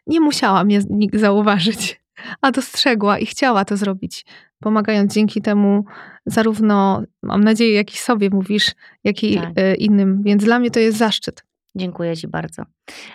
[0.07, 2.01] nie musiała mnie nikt zauważyć,
[2.41, 4.25] a dostrzegła i chciała to zrobić,
[4.59, 5.85] pomagając dzięki temu
[6.25, 8.71] zarówno, mam nadzieję, jak i sobie mówisz,
[9.03, 9.49] jak i Tak.
[9.55, 10.23] e, innym.
[10.23, 11.43] Więc dla mnie to jest zaszczyt.
[11.75, 12.63] Dziękuję ci bardzo.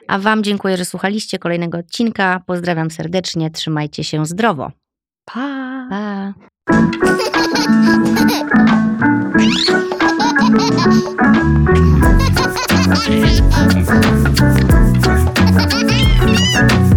[0.09, 2.43] A wam dziękuję, że słuchaliście kolejnego odcinka.
[2.47, 4.71] Pozdrawiam serdecznie, trzymajcie się zdrowo.
[5.25, 5.87] Pa!
[5.91, 6.35] Pa!
[13.03, 13.25] Thank
[16.85, 16.90] you.